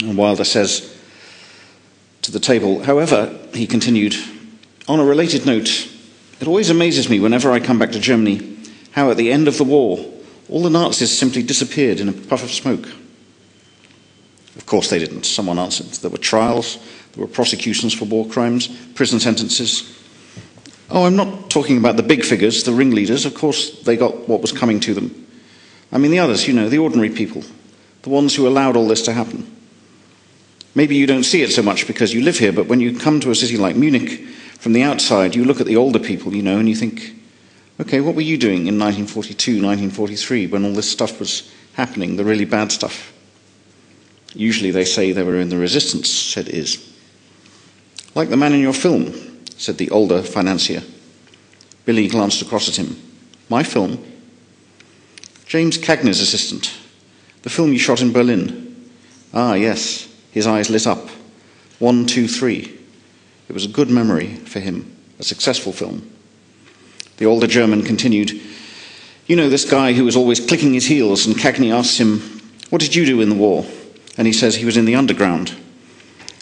And 0.00 0.16
Wilder 0.16 0.44
says 0.44 0.94
to 2.22 2.32
the 2.32 2.40
table, 2.40 2.82
however, 2.82 3.34
he 3.52 3.66
continued, 3.66 4.14
on 4.88 5.00
a 5.00 5.04
related 5.04 5.46
note, 5.46 5.88
it 6.40 6.46
always 6.46 6.70
amazes 6.70 7.08
me 7.08 7.20
whenever 7.20 7.50
I 7.50 7.60
come 7.60 7.78
back 7.78 7.92
to 7.92 8.00
Germany 8.00 8.56
how 8.92 9.10
at 9.10 9.18
the 9.18 9.30
end 9.30 9.46
of 9.46 9.58
the 9.58 9.64
war, 9.64 9.98
all 10.48 10.62
the 10.62 10.70
Nazis 10.70 11.16
simply 11.16 11.42
disappeared 11.42 12.00
in 12.00 12.08
a 12.08 12.12
puff 12.12 12.42
of 12.42 12.50
smoke. 12.50 12.86
Of 14.56 14.64
course 14.64 14.88
they 14.88 14.98
didn't. 14.98 15.26
Someone 15.26 15.58
answered. 15.58 15.86
There 15.86 16.10
were 16.10 16.16
trials, 16.16 16.78
there 17.12 17.24
were 17.24 17.30
prosecutions 17.30 17.92
for 17.92 18.06
war 18.06 18.26
crimes, 18.26 18.68
prison 18.94 19.20
sentences. 19.20 19.92
Oh, 20.88 21.04
I'm 21.04 21.16
not 21.16 21.50
talking 21.50 21.76
about 21.76 21.96
the 21.96 22.02
big 22.02 22.24
figures, 22.24 22.62
the 22.62 22.72
ringleaders. 22.72 23.26
Of 23.26 23.34
course, 23.34 23.82
they 23.82 23.96
got 23.96 24.28
what 24.28 24.40
was 24.40 24.52
coming 24.52 24.80
to 24.80 24.94
them. 24.94 25.26
I 25.92 25.98
mean, 25.98 26.10
the 26.10 26.20
others, 26.20 26.48
you 26.48 26.54
know, 26.54 26.68
the 26.68 26.78
ordinary 26.78 27.10
people, 27.10 27.42
the 28.02 28.10
ones 28.10 28.34
who 28.34 28.48
allowed 28.48 28.76
all 28.76 28.88
this 28.88 29.02
to 29.02 29.12
happen. 29.12 29.52
Maybe 30.74 30.96
you 30.96 31.06
don't 31.06 31.24
see 31.24 31.42
it 31.42 31.52
so 31.52 31.62
much 31.62 31.86
because 31.86 32.14
you 32.14 32.22
live 32.22 32.38
here, 32.38 32.52
but 32.52 32.66
when 32.66 32.80
you 32.80 32.98
come 32.98 33.20
to 33.20 33.30
a 33.30 33.34
city 33.34 33.56
like 33.56 33.76
Munich, 33.76 34.22
from 34.66 34.72
the 34.72 34.82
outside, 34.82 35.36
you 35.36 35.44
look 35.44 35.60
at 35.60 35.66
the 35.68 35.76
older 35.76 36.00
people, 36.00 36.34
you 36.34 36.42
know, 36.42 36.58
and 36.58 36.68
you 36.68 36.74
think, 36.74 37.14
okay, 37.80 38.00
what 38.00 38.16
were 38.16 38.20
you 38.20 38.36
doing 38.36 38.66
in 38.66 38.80
1942, 38.80 39.62
1943, 39.62 40.48
when 40.48 40.64
all 40.64 40.72
this 40.72 40.90
stuff 40.90 41.20
was 41.20 41.52
happening, 41.74 42.16
the 42.16 42.24
really 42.24 42.44
bad 42.44 42.72
stuff? 42.72 43.12
Usually 44.34 44.72
they 44.72 44.84
say 44.84 45.12
they 45.12 45.22
were 45.22 45.38
in 45.38 45.50
the 45.50 45.56
resistance, 45.56 46.10
said 46.10 46.48
Iz. 46.48 46.84
Like 48.16 48.28
the 48.28 48.36
man 48.36 48.54
in 48.54 48.60
your 48.60 48.72
film, 48.72 49.12
said 49.56 49.78
the 49.78 49.88
older 49.90 50.20
financier. 50.20 50.82
Billy 51.84 52.08
glanced 52.08 52.42
across 52.42 52.68
at 52.68 52.74
him. 52.74 53.00
My 53.48 53.62
film? 53.62 54.04
James 55.46 55.78
Cagney's 55.78 56.20
assistant. 56.20 56.76
The 57.42 57.50
film 57.50 57.72
you 57.72 57.78
shot 57.78 58.02
in 58.02 58.12
Berlin. 58.12 58.90
Ah, 59.32 59.54
yes. 59.54 60.12
His 60.32 60.48
eyes 60.48 60.70
lit 60.70 60.88
up. 60.88 61.08
One, 61.78 62.04
two, 62.04 62.26
three. 62.26 62.76
It 63.48 63.52
was 63.52 63.64
a 63.64 63.68
good 63.68 63.90
memory 63.90 64.34
for 64.34 64.60
him, 64.60 64.96
a 65.18 65.22
successful 65.22 65.72
film. 65.72 66.10
The 67.18 67.26
older 67.26 67.46
German 67.46 67.82
continued, 67.82 68.32
You 69.26 69.36
know 69.36 69.48
this 69.48 69.68
guy 69.68 69.92
who 69.92 70.04
was 70.04 70.16
always 70.16 70.44
clicking 70.44 70.74
his 70.74 70.86
heels, 70.86 71.26
and 71.26 71.36
Cagney 71.36 71.72
asks 71.72 71.98
him, 71.98 72.20
What 72.70 72.80
did 72.80 72.94
you 72.94 73.06
do 73.06 73.20
in 73.20 73.28
the 73.28 73.34
war? 73.34 73.64
And 74.16 74.26
he 74.26 74.32
says 74.32 74.56
he 74.56 74.64
was 74.64 74.76
in 74.76 74.84
the 74.84 74.96
underground. 74.96 75.54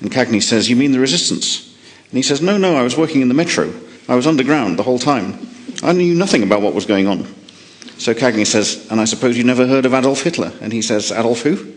And 0.00 0.10
Cagney 0.10 0.42
says, 0.42 0.68
You 0.68 0.76
mean 0.76 0.92
the 0.92 1.00
resistance? 1.00 1.76
And 2.10 2.16
he 2.16 2.22
says, 2.22 2.40
No, 2.40 2.56
no, 2.56 2.76
I 2.76 2.82
was 2.82 2.96
working 2.96 3.20
in 3.20 3.28
the 3.28 3.34
metro. 3.34 3.72
I 4.08 4.14
was 4.14 4.26
underground 4.26 4.78
the 4.78 4.82
whole 4.82 4.98
time. 4.98 5.46
I 5.82 5.92
knew 5.92 6.14
nothing 6.14 6.42
about 6.42 6.62
what 6.62 6.74
was 6.74 6.86
going 6.86 7.06
on. 7.06 7.26
So 7.98 8.14
Cagney 8.14 8.46
says, 8.46 8.86
And 8.90 9.00
I 9.00 9.04
suppose 9.04 9.36
you 9.36 9.44
never 9.44 9.66
heard 9.66 9.86
of 9.86 9.94
Adolf 9.94 10.22
Hitler? 10.22 10.52
And 10.60 10.72
he 10.72 10.82
says, 10.82 11.12
Adolf 11.12 11.42
who? 11.42 11.72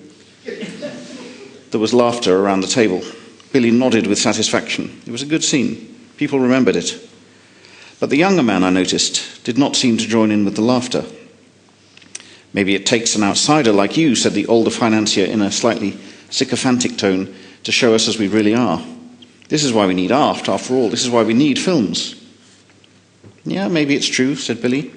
there 1.72 1.80
was 1.80 1.94
laughter 1.94 2.38
around 2.38 2.62
the 2.62 2.68
table. 2.68 3.02
Billy 3.58 3.72
nodded 3.72 4.06
with 4.06 4.20
satisfaction. 4.20 5.02
It 5.08 5.12
was 5.12 5.24
a 5.24 5.26
good 5.26 5.44
scene. 5.44 5.96
People 6.18 6.40
remembered 6.40 6.76
it. 6.76 6.96
But 8.00 8.12
the 8.12 8.16
younger 8.16 8.44
man, 8.44 8.64
I 8.64 8.70
noticed, 8.70 9.44
did 9.44 9.58
not 9.58 9.76
seem 9.76 9.98
to 9.98 10.08
join 10.08 10.30
in 10.30 10.46
with 10.46 10.56
the 10.56 10.62
laughter. 10.62 11.04
Maybe 12.54 12.76
it 12.76 12.86
takes 12.86 13.16
an 13.16 13.24
outsider 13.24 13.72
like 13.72 13.98
you, 13.98 14.14
said 14.14 14.34
the 14.34 14.46
older 14.46 14.70
financier 14.70 15.26
in 15.26 15.42
a 15.42 15.52
slightly 15.52 15.98
sycophantic 16.30 17.00
tone, 17.00 17.34
to 17.64 17.72
show 17.72 17.96
us 17.96 18.08
as 18.08 18.20
we 18.20 18.28
really 18.28 18.54
are. 18.54 18.80
This 19.50 19.64
is 19.64 19.74
why 19.74 19.88
we 19.88 19.96
need 19.96 20.12
art, 20.12 20.48
after 20.48 20.76
all. 20.76 20.90
This 20.90 21.04
is 21.04 21.10
why 21.10 21.24
we 21.24 21.34
need 21.34 21.58
films. 21.58 22.14
Yeah, 23.44 23.70
maybe 23.70 23.96
it's 23.96 24.06
true, 24.06 24.36
said 24.36 24.62
Billy. 24.62 24.92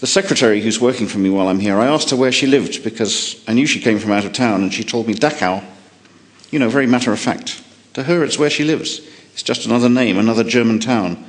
The 0.00 0.08
secretary 0.08 0.60
who's 0.60 0.80
working 0.80 1.06
for 1.06 1.18
me 1.18 1.30
while 1.30 1.46
I'm 1.46 1.60
here, 1.60 1.78
I 1.78 1.86
asked 1.86 2.10
her 2.10 2.16
where 2.16 2.32
she 2.32 2.48
lived 2.48 2.82
because 2.82 3.40
I 3.46 3.52
knew 3.52 3.64
she 3.64 3.80
came 3.80 4.00
from 4.00 4.10
out 4.10 4.24
of 4.24 4.32
town 4.32 4.64
and 4.64 4.74
she 4.74 4.82
told 4.82 5.06
me 5.06 5.14
Dachau. 5.14 5.62
You 6.50 6.58
know, 6.58 6.68
very 6.68 6.88
matter 6.88 7.12
of 7.12 7.20
fact. 7.20 7.62
To 7.96 8.02
her, 8.02 8.22
it's 8.22 8.38
where 8.38 8.50
she 8.50 8.62
lives. 8.62 9.00
It's 9.32 9.42
just 9.42 9.64
another 9.64 9.88
name, 9.88 10.18
another 10.18 10.44
German 10.44 10.80
town. 10.80 11.24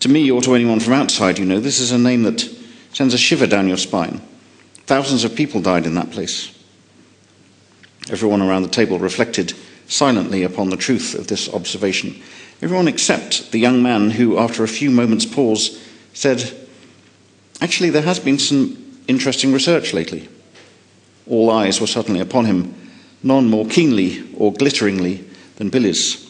To 0.00 0.10
me, 0.10 0.30
or 0.30 0.42
to 0.42 0.54
anyone 0.54 0.78
from 0.78 0.92
outside, 0.92 1.38
you 1.38 1.46
know, 1.46 1.60
this 1.60 1.80
is 1.80 1.92
a 1.92 1.98
name 1.98 2.24
that 2.24 2.46
sends 2.92 3.14
a 3.14 3.18
shiver 3.18 3.46
down 3.46 3.68
your 3.68 3.78
spine. 3.78 4.20
Thousands 4.84 5.24
of 5.24 5.34
people 5.34 5.62
died 5.62 5.86
in 5.86 5.94
that 5.94 6.10
place. 6.10 6.54
Everyone 8.10 8.42
around 8.42 8.64
the 8.64 8.68
table 8.68 8.98
reflected 8.98 9.54
silently 9.86 10.42
upon 10.42 10.68
the 10.68 10.76
truth 10.76 11.14
of 11.14 11.28
this 11.28 11.48
observation. 11.48 12.20
Everyone 12.60 12.86
except 12.86 13.50
the 13.50 13.58
young 13.58 13.82
man 13.82 14.10
who, 14.10 14.36
after 14.36 14.62
a 14.62 14.68
few 14.68 14.90
moments' 14.90 15.24
pause, 15.24 15.82
said, 16.12 16.54
Actually, 17.62 17.88
there 17.88 18.02
has 18.02 18.20
been 18.20 18.38
some 18.38 19.00
interesting 19.08 19.54
research 19.54 19.94
lately. 19.94 20.28
All 21.26 21.50
eyes 21.50 21.80
were 21.80 21.86
suddenly 21.86 22.20
upon 22.20 22.44
him, 22.44 22.74
none 23.22 23.48
more 23.48 23.64
keenly 23.64 24.22
or 24.36 24.52
glitteringly 24.52 25.30
than 25.56 25.70
Billy's. 25.70 26.24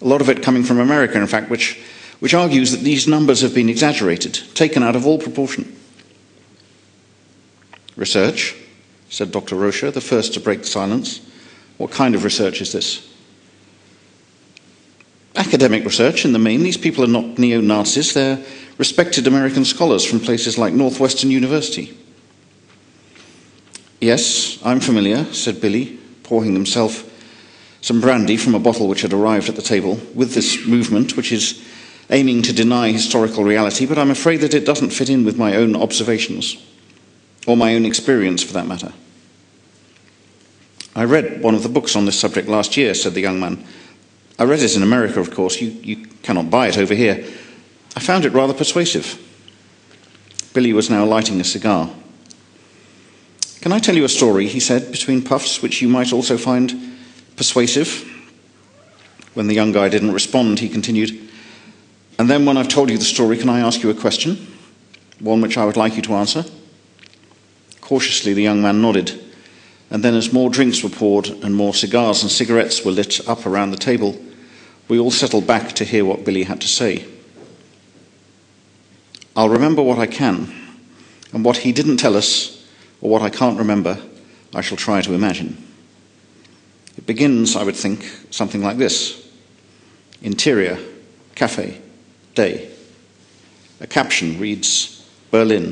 A 0.00 0.04
lot 0.06 0.20
of 0.20 0.28
it 0.28 0.42
coming 0.42 0.62
from 0.62 0.78
America, 0.78 1.18
in 1.18 1.26
fact, 1.26 1.50
which, 1.50 1.80
which 2.20 2.34
argues 2.34 2.70
that 2.70 2.80
these 2.80 3.08
numbers 3.08 3.40
have 3.40 3.54
been 3.54 3.68
exaggerated, 3.68 4.34
taken 4.54 4.82
out 4.82 4.96
of 4.96 5.06
all 5.06 5.18
proportion. 5.18 5.76
Research, 7.96 8.54
said 9.08 9.32
Dr. 9.32 9.56
Rozsa, 9.56 9.92
the 9.92 10.00
first 10.00 10.34
to 10.34 10.40
break 10.40 10.60
the 10.60 10.66
silence. 10.66 11.20
What 11.78 11.90
kind 11.90 12.14
of 12.14 12.24
research 12.24 12.60
is 12.60 12.72
this? 12.72 13.04
Academic 15.34 15.84
research, 15.84 16.24
in 16.24 16.32
the 16.32 16.38
main. 16.38 16.62
These 16.62 16.76
people 16.76 17.04
are 17.04 17.08
not 17.08 17.38
neo 17.38 17.60
Nazis, 17.60 18.14
they're 18.14 18.42
respected 18.76 19.26
American 19.26 19.64
scholars 19.64 20.04
from 20.04 20.20
places 20.20 20.58
like 20.58 20.72
Northwestern 20.72 21.30
University. 21.30 21.96
Yes, 24.00 24.58
I'm 24.64 24.78
familiar, 24.78 25.24
said 25.32 25.60
Billy, 25.60 25.98
pouring 26.22 26.54
himself 26.54 27.07
some 27.80 28.00
brandy 28.00 28.36
from 28.36 28.54
a 28.54 28.60
bottle 28.60 28.88
which 28.88 29.02
had 29.02 29.12
arrived 29.12 29.48
at 29.48 29.56
the 29.56 29.62
table, 29.62 30.00
with 30.14 30.34
this 30.34 30.66
movement, 30.66 31.16
which 31.16 31.32
is 31.32 31.64
aiming 32.10 32.42
to 32.42 32.52
deny 32.52 32.90
historical 32.90 33.44
reality, 33.44 33.86
but 33.86 33.98
I'm 33.98 34.10
afraid 34.10 34.38
that 34.38 34.54
it 34.54 34.64
doesn't 34.64 34.90
fit 34.90 35.10
in 35.10 35.24
with 35.24 35.36
my 35.36 35.56
own 35.56 35.76
observations, 35.76 36.56
or 37.46 37.56
my 37.56 37.74
own 37.74 37.84
experience 37.84 38.42
for 38.42 38.52
that 38.54 38.66
matter. 38.66 38.92
I 40.96 41.04
read 41.04 41.42
one 41.42 41.54
of 41.54 41.62
the 41.62 41.68
books 41.68 41.94
on 41.94 42.06
this 42.06 42.18
subject 42.18 42.48
last 42.48 42.76
year, 42.76 42.94
said 42.94 43.14
the 43.14 43.20
young 43.20 43.38
man. 43.38 43.64
I 44.38 44.44
read 44.44 44.60
it 44.60 44.76
in 44.76 44.82
America, 44.82 45.20
of 45.20 45.32
course. 45.32 45.60
You, 45.60 45.68
you 45.68 46.06
cannot 46.22 46.50
buy 46.50 46.68
it 46.68 46.78
over 46.78 46.94
here. 46.94 47.24
I 47.94 48.00
found 48.00 48.24
it 48.24 48.32
rather 48.32 48.54
persuasive. 48.54 49.24
Billy 50.54 50.72
was 50.72 50.90
now 50.90 51.04
lighting 51.04 51.40
a 51.40 51.44
cigar. 51.44 51.90
Can 53.60 53.72
I 53.72 53.78
tell 53.78 53.96
you 53.96 54.04
a 54.04 54.08
story, 54.08 54.46
he 54.48 54.60
said, 54.60 54.90
between 54.90 55.22
puffs, 55.22 55.62
which 55.62 55.82
you 55.82 55.88
might 55.88 56.12
also 56.12 56.38
find 56.38 56.87
persuasive? 57.38 58.04
When 59.32 59.46
the 59.46 59.54
young 59.54 59.72
guy 59.72 59.88
didn't 59.88 60.12
respond, 60.12 60.58
he 60.58 60.68
continued, 60.68 61.30
And 62.18 62.28
then 62.28 62.44
when 62.44 62.58
I've 62.58 62.68
told 62.68 62.90
you 62.90 62.98
the 62.98 63.04
story, 63.04 63.38
can 63.38 63.48
I 63.48 63.60
ask 63.60 63.82
you 63.82 63.88
a 63.88 63.94
question? 63.94 64.48
One 65.20 65.40
which 65.40 65.56
I 65.56 65.64
would 65.64 65.76
like 65.76 65.96
you 65.96 66.02
to 66.02 66.14
answer? 66.14 66.44
Cautiously, 67.80 68.34
the 68.34 68.42
young 68.42 68.60
man 68.60 68.82
nodded. 68.82 69.24
And 69.90 70.04
then, 70.04 70.14
as 70.14 70.32
more 70.32 70.50
drinks 70.50 70.82
were 70.82 70.90
poured 70.90 71.28
and 71.28 71.54
more 71.54 71.72
cigars 71.72 72.22
and 72.22 72.30
cigarettes 72.30 72.84
were 72.84 72.90
lit 72.90 73.26
up 73.26 73.46
around 73.46 73.70
the 73.70 73.78
table, 73.78 74.20
we 74.88 74.98
all 74.98 75.10
settled 75.10 75.46
back 75.46 75.72
to 75.74 75.84
hear 75.84 76.04
what 76.04 76.24
Billy 76.24 76.42
had 76.42 76.60
to 76.60 76.68
say. 76.68 77.06
I'll 79.36 79.48
remember 79.48 79.82
what 79.82 79.98
I 79.98 80.06
can, 80.06 80.52
and 81.32 81.44
what 81.44 81.58
he 81.58 81.72
didn't 81.72 81.98
tell 81.98 82.16
us, 82.16 82.66
or 83.00 83.08
what 83.10 83.22
I 83.22 83.30
can't 83.30 83.58
remember, 83.58 84.02
I 84.52 84.60
shall 84.60 84.76
try 84.76 85.00
to 85.00 85.14
imagine. 85.14 85.67
Begins, 87.08 87.56
I 87.56 87.64
would 87.64 87.74
think, 87.74 88.04
something 88.30 88.62
like 88.62 88.76
this 88.76 89.26
Interior, 90.20 90.78
cafe, 91.34 91.80
day. 92.34 92.68
A 93.80 93.86
caption 93.86 94.38
reads 94.38 95.08
Berlin, 95.30 95.70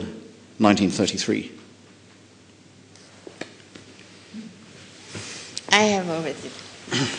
1933. 0.57 1.53
I 5.72 5.76
have 5.76 6.09
already 6.09 6.51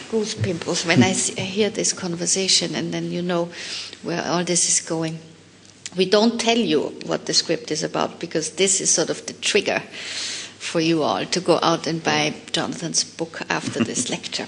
goose 0.10 0.34
pimples 0.34 0.84
when 0.84 1.04
I 1.04 1.12
see, 1.12 1.40
hear 1.40 1.70
this 1.70 1.94
conversation, 1.94 2.74
and 2.74 2.92
then 2.92 3.12
you 3.12 3.22
know 3.22 3.50
where 4.02 4.24
all 4.24 4.44
this 4.44 4.68
is 4.68 4.82
going. 4.84 5.20
We 5.96 6.10
don't 6.10 6.42
tell 6.42 6.58
you 6.58 6.98
what 7.06 7.28
the 7.28 7.36
script 7.36 7.70
is 7.70 7.84
about 7.84 8.20
because 8.20 8.52
this 8.52 8.82
is 8.82 8.90
sort 8.90 9.12
of 9.12 9.24
the 9.28 9.34
trigger 9.34 9.84
for 10.68 10.82
you 10.82 11.02
all 11.02 11.26
to 11.26 11.40
go 11.40 11.60
out 11.62 11.88
and 11.88 12.04
buy 12.04 12.34
Jonathan's 12.52 13.04
book 13.04 13.42
after 13.50 13.84
this 13.84 14.10
lecture. 14.16 14.48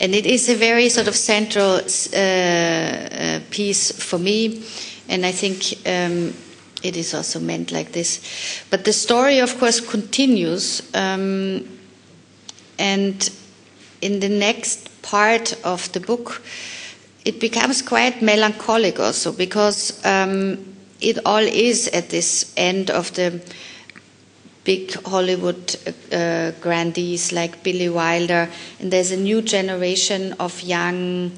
And 0.00 0.14
it 0.14 0.26
is 0.26 0.48
a 0.48 0.54
very 0.54 0.88
sort 0.88 1.08
of 1.08 1.16
central 1.16 1.80
uh, 1.80 2.18
uh, 2.18 3.40
piece 3.50 3.90
for 3.90 4.18
me, 4.18 4.62
and 5.08 5.24
I 5.26 5.32
think 5.32 5.86
um, 5.86 6.34
it 6.82 6.96
is 6.96 7.14
also 7.14 7.40
meant 7.40 7.72
like 7.72 7.92
this. 7.92 8.20
But 8.70 8.84
the 8.84 8.92
story, 8.92 9.40
of 9.40 9.58
course, 9.58 9.80
continues, 9.80 10.82
um, 10.94 11.66
and 12.78 13.30
in 14.00 14.20
the 14.20 14.28
next 14.28 15.02
part 15.02 15.54
of 15.64 15.90
the 15.92 16.00
book, 16.00 16.42
it 17.24 17.40
becomes 17.40 17.82
quite 17.82 18.22
melancholic 18.22 19.00
also 19.00 19.32
because 19.32 20.04
um, 20.04 20.58
it 21.00 21.18
all 21.26 21.42
is 21.42 21.88
at 21.88 22.10
this 22.10 22.52
end 22.56 22.90
of 22.90 23.12
the 23.14 23.40
big 24.68 24.92
Hollywood 25.04 25.76
uh, 26.12 26.50
grandees 26.60 27.32
like 27.32 27.62
Billy 27.62 27.88
Wilder, 27.88 28.50
and 28.78 28.92
there's 28.92 29.10
a 29.12 29.16
new 29.16 29.40
generation 29.40 30.34
of 30.38 30.60
young, 30.60 31.32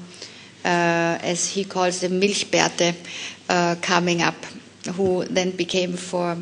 uh, 0.65 1.15
as 1.23 1.47
he 1.47 1.63
calls 1.63 2.01
them, 2.01 2.19
Milchbärte, 2.19 2.93
uh, 3.47 3.75
coming 3.81 4.21
up, 4.21 4.35
who 4.97 5.23
then 5.23 5.51
became 5.51 5.93
for 5.93 6.35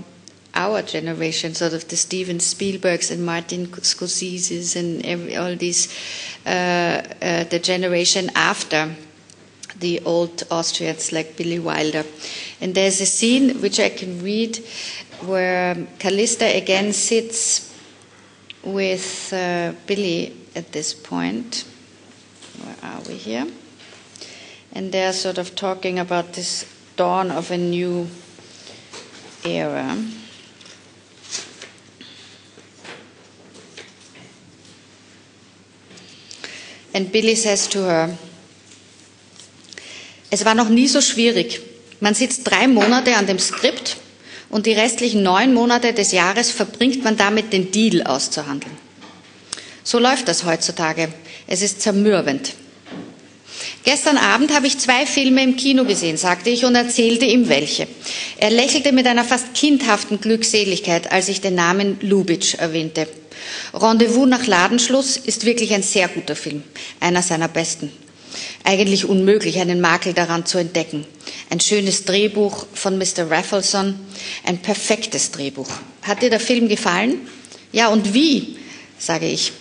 our 0.55 0.81
generation, 0.81 1.53
sort 1.53 1.73
of 1.73 1.87
the 1.89 1.95
Steven 1.95 2.39
Spielbergs 2.39 3.11
and 3.11 3.23
Martin 3.23 3.67
Scorsese's 3.67 4.75
and 4.75 5.05
every, 5.05 5.35
all 5.35 5.55
these, 5.55 5.93
uh, 6.47 6.49
uh, 6.49 7.43
the 7.43 7.59
generation 7.59 8.31
after 8.33 8.95
the 9.79 10.01
old 10.05 10.43
Austrians 10.49 11.11
like 11.11 11.37
Billy 11.37 11.59
Wilder. 11.59 12.03
And 12.59 12.73
there's 12.73 12.99
a 12.99 13.05
scene 13.05 13.61
which 13.61 13.79
I 13.79 13.89
can 13.89 14.23
read 14.23 14.59
where 15.21 15.87
Calista 15.99 16.45
again 16.45 16.93
sits 16.93 17.73
with 18.63 19.33
uh, 19.33 19.73
Billy 19.85 20.35
at 20.55 20.71
this 20.71 20.93
point. 20.93 21.65
Where 22.61 22.75
are 22.83 23.01
we 23.07 23.15
here? 23.15 23.47
And 24.73 24.91
they're 24.91 25.13
sort 25.13 25.37
of 25.37 25.55
talking 25.55 25.99
about 25.99 26.33
this 26.33 26.65
dawn 26.95 27.31
of 27.31 27.51
a 27.51 27.57
new 27.57 28.07
era. 29.43 29.97
And 36.93 37.11
Billy 37.11 37.35
says 37.35 37.67
to 37.67 37.83
her, 37.83 38.17
es 40.31 40.43
war 40.43 40.53
noch 40.53 40.69
nie 40.69 40.87
so 40.87 41.01
schwierig. 41.01 41.61
Man 42.01 42.15
sitzt 42.15 42.45
drei 42.45 42.67
Monate 42.67 43.15
an 43.15 43.25
dem 43.25 43.39
Skript 43.39 43.97
und 44.49 44.65
die 44.65 44.73
restlichen 44.73 45.23
neun 45.23 45.53
Monate 45.53 45.93
des 45.93 46.11
Jahres 46.11 46.51
verbringt 46.51 47.03
man 47.03 47.17
damit, 47.17 47.53
den 47.53 47.71
Deal 47.71 48.03
auszuhandeln. 48.03 48.75
So 49.83 49.99
läuft 49.99 50.27
das 50.27 50.43
heutzutage. 50.43 51.09
Es 51.47 51.61
ist 51.61 51.81
zermürbend. 51.81 52.53
Gestern 53.83 54.17
Abend 54.17 54.53
habe 54.53 54.67
ich 54.67 54.77
zwei 54.77 55.05
Filme 55.05 55.43
im 55.43 55.55
Kino 55.55 55.85
gesehen, 55.85 56.17
sagte 56.17 56.49
ich 56.49 56.65
und 56.65 56.75
erzählte 56.75 57.25
ihm 57.25 57.49
welche. 57.49 57.87
Er 58.37 58.51
lächelte 58.51 58.91
mit 58.91 59.07
einer 59.07 59.23
fast 59.23 59.53
kindhaften 59.53 60.21
Glückseligkeit, 60.21 61.11
als 61.11 61.29
ich 61.29 61.41
den 61.41 61.55
Namen 61.55 61.97
Lubitsch 62.01 62.55
erwähnte. 62.55 63.07
Rendezvous 63.73 64.27
nach 64.27 64.45
Ladenschluss 64.47 65.17
ist 65.17 65.45
wirklich 65.45 65.73
ein 65.73 65.83
sehr 65.83 66.07
guter 66.07 66.35
Film, 66.35 66.63
einer 66.99 67.21
seiner 67.21 67.47
besten. 67.47 67.91
Eigentlich 68.63 69.05
unmöglich, 69.05 69.59
einen 69.59 69.81
Makel 69.81 70.13
daran 70.13 70.45
zu 70.45 70.57
entdecken. 70.57 71.05
Ein 71.49 71.59
schönes 71.59 72.05
Drehbuch 72.05 72.65
von 72.73 72.97
Mr. 72.97 73.29
Raffleson, 73.29 73.95
ein 74.45 74.59
perfektes 74.59 75.31
Drehbuch. 75.31 75.69
Hat 76.03 76.21
dir 76.21 76.29
der 76.29 76.39
Film 76.39 76.67
gefallen? 76.67 77.27
Ja, 77.71 77.87
und 77.89 78.13
wie? 78.13 78.57
sage 78.97 79.27
ich. 79.27 79.51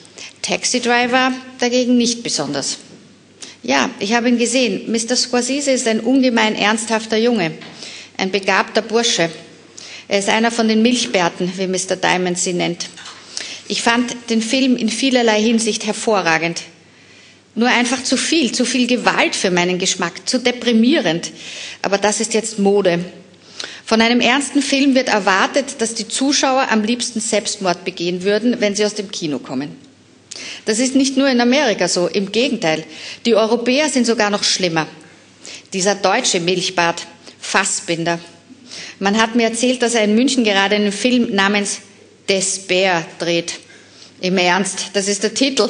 Taxi 0.43 0.81
Driver 0.81 1.33
dagegen 1.59 1.97
nicht 1.97 2.23
besonders. 2.23 2.79
Ja, 3.62 3.91
ich 3.99 4.14
habe 4.14 4.29
ihn 4.29 4.39
gesehen. 4.39 4.91
Mr. 4.91 5.16
Scorsese 5.16 5.73
ist 5.73 5.87
ein 5.87 6.01
ungemein 6.01 6.55
ernsthafter 6.55 7.16
Junge, 7.16 7.53
ein 8.16 8.31
begabter 8.31 8.83
Bursche. 8.83 9.31
Er 10.09 10.19
ist 10.19 10.29
einer 10.29 10.51
von 10.51 10.69
den 10.69 10.81
Milchbärten, 10.81 11.53
wie 11.57 11.66
Mr. 11.66 11.97
Diamond 11.97 12.39
sie 12.39 12.55
nennt. 12.55 12.89
Ich 13.69 13.83
fand 13.83 14.16
den 14.31 14.41
Film 14.41 14.77
in 14.77 14.89
vielerlei 14.89 15.43
Hinsicht 15.43 15.85
hervorragend. 15.85 16.62
Nur 17.59 17.69
einfach 17.69 18.05
zu 18.05 18.17
viel, 18.17 18.53
zu 18.53 18.65
viel 18.65 18.87
Gewalt 18.87 19.35
für 19.35 19.51
meinen 19.51 19.81
Geschmack, 19.81 20.29
zu 20.29 20.39
deprimierend. 20.39 21.33
Aber 21.83 21.99
das 21.99 22.21
ist 22.21 22.33
jetzt 22.33 22.61
Mode. 22.61 23.05
Von 23.85 24.01
einem 24.01 24.21
ernsten 24.21 24.63
Film 24.63 24.95
wird 24.95 25.09
erwartet, 25.09 25.75
dass 25.81 25.97
die 25.97 26.07
Zuschauer 26.07 26.69
am 26.71 26.85
liebsten 26.85 27.19
Selbstmord 27.19 27.85
begehen 27.85 28.23
würden, 28.23 28.61
wenn 28.61 28.77
sie 28.77 28.85
aus 28.85 28.95
dem 28.95 29.11
Kino 29.11 29.41
kommen. 29.41 29.77
Das 30.67 30.79
ist 30.79 30.95
nicht 30.95 31.17
nur 31.17 31.29
in 31.29 31.41
Amerika 31.41 31.89
so, 31.89 32.07
im 32.07 32.31
Gegenteil. 32.31 32.85
Die 33.27 33.35
Europäer 33.35 33.89
sind 33.89 34.07
sogar 34.07 34.31
noch 34.31 34.45
schlimmer. 34.45 34.87
Dieser 35.73 35.97
deutsche 35.97 36.39
Milchbart, 36.39 37.09
Fassbinder. 37.41 38.21
Man 39.01 39.21
hat 39.21 39.35
mir 39.35 39.49
erzählt, 39.49 39.83
dass 39.83 39.97
er 39.97 40.05
in 40.05 40.15
München 40.15 40.45
gerade 40.45 40.77
einen 40.77 40.93
Film 40.93 41.35
namens 41.35 41.79
Despair 42.29 43.05
dreht. 43.19 43.55
Im 44.21 44.39
Ernst, 44.39 44.91
das 44.93 45.09
ist 45.09 45.25
der 45.25 45.35
Titel. 45.35 45.69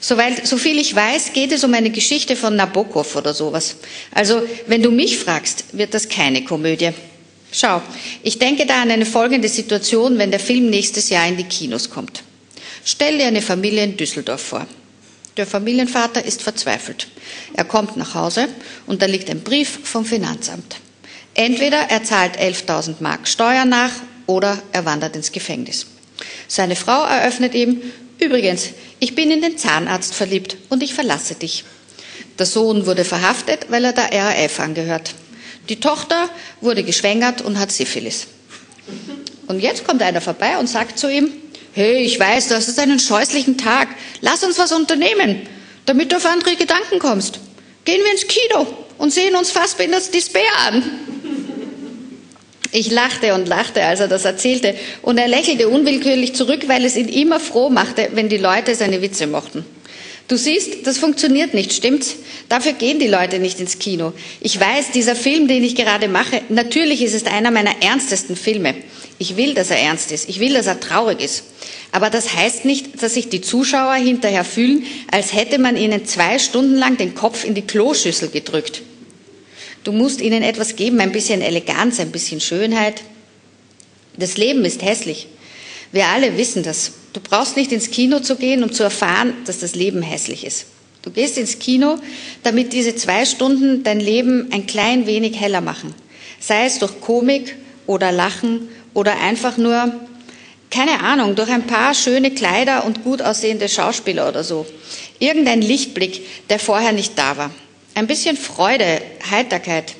Soweit, 0.00 0.46
so 0.46 0.56
viel 0.56 0.78
ich 0.78 0.94
weiß, 0.94 1.32
geht 1.32 1.52
es 1.52 1.64
um 1.64 1.74
eine 1.74 1.90
Geschichte 1.90 2.36
von 2.36 2.56
Nabokov 2.56 3.16
oder 3.16 3.34
sowas. 3.34 3.76
Also, 4.12 4.42
wenn 4.66 4.82
du 4.82 4.90
mich 4.90 5.18
fragst, 5.18 5.64
wird 5.72 5.94
das 5.94 6.08
keine 6.08 6.44
Komödie. 6.44 6.90
Schau, 7.50 7.80
ich 8.22 8.38
denke 8.38 8.66
da 8.66 8.82
an 8.82 8.90
eine 8.90 9.06
folgende 9.06 9.48
Situation, 9.48 10.18
wenn 10.18 10.30
der 10.30 10.40
Film 10.40 10.70
nächstes 10.70 11.08
Jahr 11.08 11.26
in 11.26 11.36
die 11.36 11.44
Kinos 11.44 11.90
kommt. 11.90 12.22
Stell 12.84 13.18
dir 13.18 13.26
eine 13.26 13.42
Familie 13.42 13.84
in 13.84 13.96
Düsseldorf 13.96 14.42
vor. 14.42 14.66
Der 15.36 15.46
Familienvater 15.46 16.24
ist 16.24 16.42
verzweifelt. 16.42 17.06
Er 17.54 17.64
kommt 17.64 17.96
nach 17.96 18.14
Hause 18.14 18.48
und 18.86 19.02
da 19.02 19.06
liegt 19.06 19.30
ein 19.30 19.42
Brief 19.42 19.80
vom 19.84 20.04
Finanzamt. 20.04 20.76
Entweder 21.34 21.78
er 21.78 22.02
zahlt 22.02 22.36
11.000 22.38 22.96
Mark 23.00 23.28
Steuern 23.28 23.68
nach 23.68 23.92
oder 24.26 24.60
er 24.72 24.84
wandert 24.84 25.14
ins 25.14 25.30
Gefängnis. 25.30 25.86
Seine 26.48 26.74
Frau 26.74 27.04
eröffnet 27.04 27.54
ihm, 27.54 27.80
übrigens, 28.20 28.70
ich 29.00 29.14
bin 29.14 29.30
in 29.30 29.42
den 29.42 29.58
Zahnarzt 29.58 30.14
verliebt 30.14 30.56
und 30.68 30.82
ich 30.82 30.94
verlasse 30.94 31.34
dich. 31.34 31.64
Der 32.38 32.46
Sohn 32.46 32.86
wurde 32.86 33.04
verhaftet, 33.04 33.66
weil 33.68 33.84
er 33.84 33.92
der 33.92 34.12
RAF 34.12 34.60
angehört. 34.60 35.14
Die 35.68 35.80
Tochter 35.80 36.28
wurde 36.60 36.82
geschwängert 36.82 37.42
und 37.42 37.58
hat 37.58 37.72
Syphilis. 37.72 38.28
Und 39.46 39.60
jetzt 39.60 39.86
kommt 39.86 40.02
einer 40.02 40.20
vorbei 40.20 40.58
und 40.58 40.68
sagt 40.68 40.98
zu 40.98 41.10
ihm, 41.10 41.30
hey, 41.72 41.98
ich 41.98 42.18
weiß, 42.18 42.48
das 42.48 42.68
ist 42.68 42.78
einen 42.78 42.98
scheußlichen 42.98 43.58
Tag, 43.58 43.88
lass 44.20 44.44
uns 44.44 44.58
was 44.58 44.72
unternehmen, 44.72 45.42
damit 45.86 46.12
du 46.12 46.16
auf 46.16 46.26
andere 46.26 46.56
Gedanken 46.56 46.98
kommst. 46.98 47.40
Gehen 47.84 48.02
wir 48.04 48.12
ins 48.12 48.26
Kino 48.26 48.66
und 48.98 49.12
sehen 49.12 49.34
uns 49.36 49.50
Fassbinders 49.50 50.10
Despair 50.10 50.50
an. 50.66 51.07
Ich 52.70 52.90
lachte 52.90 53.34
und 53.34 53.48
lachte, 53.48 53.84
als 53.84 54.00
er 54.00 54.08
das 54.08 54.24
erzählte, 54.24 54.74
und 55.02 55.18
er 55.18 55.28
lächelte 55.28 55.68
unwillkürlich 55.68 56.34
zurück, 56.34 56.64
weil 56.66 56.84
es 56.84 56.96
ihn 56.96 57.08
immer 57.08 57.40
froh 57.40 57.70
machte, 57.70 58.10
wenn 58.12 58.28
die 58.28 58.36
Leute 58.36 58.74
seine 58.74 59.00
Witze 59.00 59.26
mochten. 59.26 59.64
Du 60.28 60.36
siehst, 60.36 60.86
das 60.86 60.98
funktioniert 60.98 61.54
nicht, 61.54 61.72
stimmt's? 61.72 62.16
Dafür 62.50 62.72
gehen 62.72 62.98
die 62.98 63.06
Leute 63.06 63.38
nicht 63.38 63.60
ins 63.60 63.78
Kino. 63.78 64.12
Ich 64.40 64.60
weiß, 64.60 64.90
dieser 64.92 65.16
Film, 65.16 65.48
den 65.48 65.64
ich 65.64 65.74
gerade 65.74 66.06
mache, 66.08 66.42
natürlich 66.50 67.02
ist 67.02 67.14
es 67.14 67.24
einer 67.24 67.50
meiner 67.50 67.82
ernstesten 67.82 68.36
Filme. 68.36 68.74
Ich 69.18 69.38
will, 69.38 69.54
dass 69.54 69.70
er 69.70 69.78
ernst 69.78 70.12
ist. 70.12 70.28
Ich 70.28 70.38
will, 70.38 70.52
dass 70.52 70.66
er 70.66 70.80
traurig 70.80 71.20
ist. 71.20 71.44
Aber 71.92 72.10
das 72.10 72.34
heißt 72.34 72.66
nicht, 72.66 73.02
dass 73.02 73.14
sich 73.14 73.30
die 73.30 73.40
Zuschauer 73.40 73.94
hinterher 73.94 74.44
fühlen, 74.44 74.84
als 75.10 75.32
hätte 75.32 75.58
man 75.58 75.76
ihnen 75.78 76.04
zwei 76.04 76.38
Stunden 76.38 76.76
lang 76.76 76.98
den 76.98 77.14
Kopf 77.14 77.44
in 77.44 77.54
die 77.54 77.66
Kloschüssel 77.66 78.28
gedrückt. 78.28 78.82
Du 79.84 79.92
musst 79.92 80.20
ihnen 80.20 80.42
etwas 80.42 80.76
geben, 80.76 81.00
ein 81.00 81.12
bisschen 81.12 81.40
Eleganz, 81.40 82.00
ein 82.00 82.10
bisschen 82.10 82.40
Schönheit. 82.40 83.02
Das 84.16 84.36
Leben 84.36 84.64
ist 84.64 84.82
hässlich. 84.82 85.28
Wir 85.92 86.06
alle 86.06 86.36
wissen 86.36 86.62
das. 86.62 86.92
Du 87.12 87.20
brauchst 87.20 87.56
nicht 87.56 87.72
ins 87.72 87.90
Kino 87.90 88.20
zu 88.20 88.36
gehen, 88.36 88.62
um 88.62 88.72
zu 88.72 88.82
erfahren, 88.82 89.32
dass 89.46 89.60
das 89.60 89.74
Leben 89.74 90.02
hässlich 90.02 90.44
ist. 90.44 90.66
Du 91.02 91.10
gehst 91.10 91.38
ins 91.38 91.58
Kino, 91.58 91.98
damit 92.42 92.72
diese 92.72 92.94
zwei 92.96 93.24
Stunden 93.24 93.82
dein 93.82 94.00
Leben 94.00 94.48
ein 94.52 94.66
klein 94.66 95.06
wenig 95.06 95.40
heller 95.40 95.60
machen. 95.60 95.94
Sei 96.40 96.66
es 96.66 96.78
durch 96.78 97.00
Komik 97.00 97.56
oder 97.86 98.12
Lachen 98.12 98.68
oder 98.94 99.18
einfach 99.20 99.56
nur, 99.56 99.94
keine 100.70 101.00
Ahnung, 101.00 101.34
durch 101.34 101.48
ein 101.48 101.66
paar 101.66 101.94
schöne 101.94 102.32
Kleider 102.32 102.84
und 102.84 103.04
gut 103.04 103.22
aussehende 103.22 103.68
Schauspieler 103.68 104.28
oder 104.28 104.44
so. 104.44 104.66
Irgendein 105.18 105.62
Lichtblick, 105.62 106.20
der 106.50 106.58
vorher 106.58 106.92
nicht 106.92 107.18
da 107.18 107.36
war. 107.36 107.50
Ein 107.98 108.06
bisschen 108.06 108.36
Freude, 108.36 109.02
Heiterkeit. 109.28 109.96